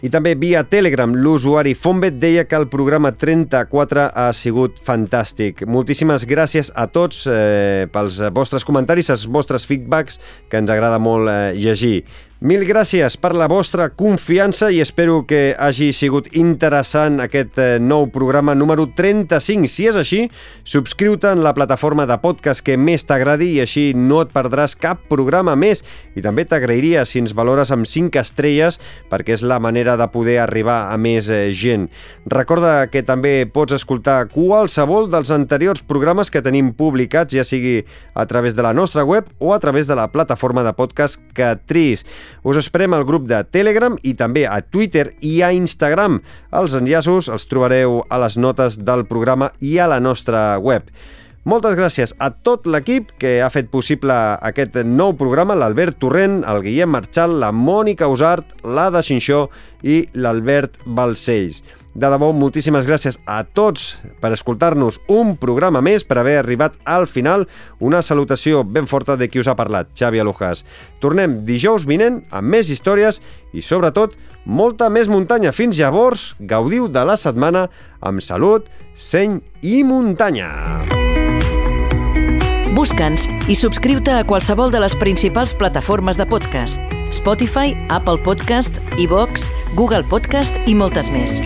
I 0.07 0.11
també 0.13 0.35
via 0.39 0.65
Telegram, 0.69 1.13
l'usuari 1.13 1.75
Fombet 1.75 2.21
deia 2.21 2.47
que 2.49 2.59
el 2.59 2.69
programa 2.73 3.13
34 3.13 4.09
ha 4.15 4.29
sigut 4.37 4.81
fantàstic. 4.83 5.65
Moltíssimes 5.67 6.27
gràcies 6.29 6.73
a 6.75 6.87
tots 6.93 7.25
eh, 7.31 7.87
pels 7.93 8.21
vostres 8.35 8.67
comentaris, 8.67 9.11
els 9.15 9.27
vostres 9.31 9.67
feedbacks, 9.67 10.21
que 10.51 10.61
ens 10.61 10.73
agrada 10.73 11.01
molt 11.03 11.31
eh, 11.31 11.53
llegir. 11.57 12.05
Mil 12.45 12.67
gràcies 12.69 13.15
per 13.17 13.31
la 13.33 13.47
vostra 13.49 13.87
confiança 13.97 14.67
i 14.69 14.83
espero 14.85 15.23
que 15.25 15.55
hagi 15.57 15.87
sigut 15.97 16.27
interessant 16.37 17.15
aquest 17.25 17.57
eh, 17.57 17.79
nou 17.81 18.11
programa 18.13 18.53
número 18.53 18.85
35. 18.93 19.65
Si 19.73 19.87
és 19.89 19.97
així, 19.97 20.19
subscriu-te 20.61 21.31
en 21.33 21.41
la 21.41 21.55
plataforma 21.57 22.05
de 22.05 22.19
podcast 22.21 22.61
que 22.61 22.77
més 22.77 23.07
t'agradi 23.09 23.55
i 23.55 23.63
així 23.65 23.87
no 23.97 24.19
et 24.21 24.35
perdràs 24.37 24.75
cap 24.77 25.07
programa 25.09 25.55
més. 25.57 25.81
I 26.13 26.21
també 26.21 26.45
t'agrairia 26.45 27.07
si 27.09 27.23
ens 27.25 27.33
valores 27.33 27.73
amb 27.73 27.89
5 27.89 28.21
estrelles 28.21 28.77
perquè 29.09 29.33
és 29.39 29.41
la 29.41 29.57
manera 29.57 29.97
de 29.97 30.11
poder 30.13 30.37
arribar 30.45 30.93
a 30.93 31.01
més 31.01 31.33
eh, 31.33 31.55
gent. 31.57 31.89
Recorda 32.29 32.91
que 32.93 33.01
també 33.01 33.49
pots 33.49 33.79
escoltar 33.79 34.27
qualsevol 34.35 35.09
dels 35.09 35.33
anteriors 35.33 35.81
programes 35.81 36.29
que 36.29 36.45
tenim 36.45 36.75
publicats, 36.77 37.33
ja 37.33 37.49
sigui 37.49 37.79
a 38.13 38.29
través 38.29 38.53
de 38.53 38.69
la 38.69 38.77
nostra 38.77 39.09
web 39.09 39.25
o 39.41 39.57
a 39.57 39.61
través 39.65 39.89
de 39.89 39.97
la 39.97 40.11
plataforma 40.13 40.69
de 40.69 40.77
podcast 40.77 41.17
Catrice. 41.33 42.05
Us 42.43 42.61
esperem 42.61 42.95
al 42.97 43.07
grup 43.09 43.27
de 43.31 43.43
Telegram 43.45 43.99
i 44.03 44.15
també 44.15 44.47
a 44.47 44.61
Twitter 44.63 45.11
i 45.21 45.41
a 45.43 45.53
Instagram. 45.57 46.21
Els 46.53 46.75
enllaços 46.79 47.31
els 47.33 47.47
trobareu 47.51 48.03
a 48.09 48.19
les 48.23 48.37
notes 48.37 48.81
del 48.83 49.07
programa 49.07 49.53
i 49.61 49.79
a 49.79 49.89
la 49.91 50.01
nostra 50.01 50.59
web. 50.59 50.91
Moltes 51.47 51.77
gràcies 51.79 52.11
a 52.19 52.33
tot 52.35 52.65
l'equip 52.67 53.13
que 53.23 53.37
ha 53.39 53.53
fet 53.55 53.69
possible 53.71 54.15
aquest 54.49 54.81
nou 54.83 55.13
programa, 55.15 55.55
l'Albert 55.55 56.01
Torrent, 56.03 56.41
el 56.43 56.65
Guillem 56.65 56.91
Marchal, 56.91 57.37
la 57.39 57.53
Mònica 57.55 58.09
Usart, 58.11 58.57
l'Ada 58.67 59.05
Xinxó 59.07 59.45
i 59.87 60.01
l'Albert 60.19 60.81
Balcells. 60.83 61.63
De 61.97 62.11
debò, 62.13 62.29
moltíssimes 62.37 62.85
gràcies 62.85 63.17
a 63.25 63.39
tots 63.57 63.95
per 64.21 64.29
escoltar-nos 64.37 64.99
un 65.09 65.33
programa 65.41 65.81
més, 65.81 66.05
per 66.05 66.19
haver 66.21 66.35
arribat 66.43 66.75
al 66.85 67.07
final. 67.09 67.47
Una 67.81 68.03
salutació 68.05 68.61
ben 68.69 68.85
forta 68.91 69.17
de 69.17 69.31
qui 69.33 69.41
us 69.41 69.49
ha 69.49 69.57
parlat, 69.57 69.89
Xavi 69.97 70.21
Alujas. 70.21 70.67
Tornem 71.01 71.41
dijous 71.49 71.87
vinent 71.89 72.21
amb 72.29 72.53
més 72.53 72.69
històries 72.69 73.23
i, 73.57 73.65
sobretot, 73.65 74.13
molta 74.45 74.91
més 74.93 75.09
muntanya. 75.09 75.55
Fins 75.57 75.81
llavors, 75.81 76.35
gaudiu 76.39 76.91
de 76.93 77.07
la 77.09 77.17
setmana 77.17 77.71
amb 78.05 78.21
salut, 78.21 78.69
seny 78.93 79.41
i 79.65 79.81
muntanya. 79.81 80.53
Busca'ns 82.77 83.25
i 83.49 83.57
subscriu-te 83.57 84.19
a 84.21 84.29
qualsevol 84.29 84.69
de 84.69 84.85
les 84.85 85.01
principals 85.01 85.57
plataformes 85.57 86.21
de 86.21 86.29
podcast. 86.29 86.96
Spotify, 87.27 87.75
Apple 87.89 88.19
Podcast, 88.19 88.79
iVox, 89.03 89.51
Google 89.75 90.05
Podcast 90.07 90.55
i 90.71 90.77
moltes 90.79 91.11
més. 91.11 91.41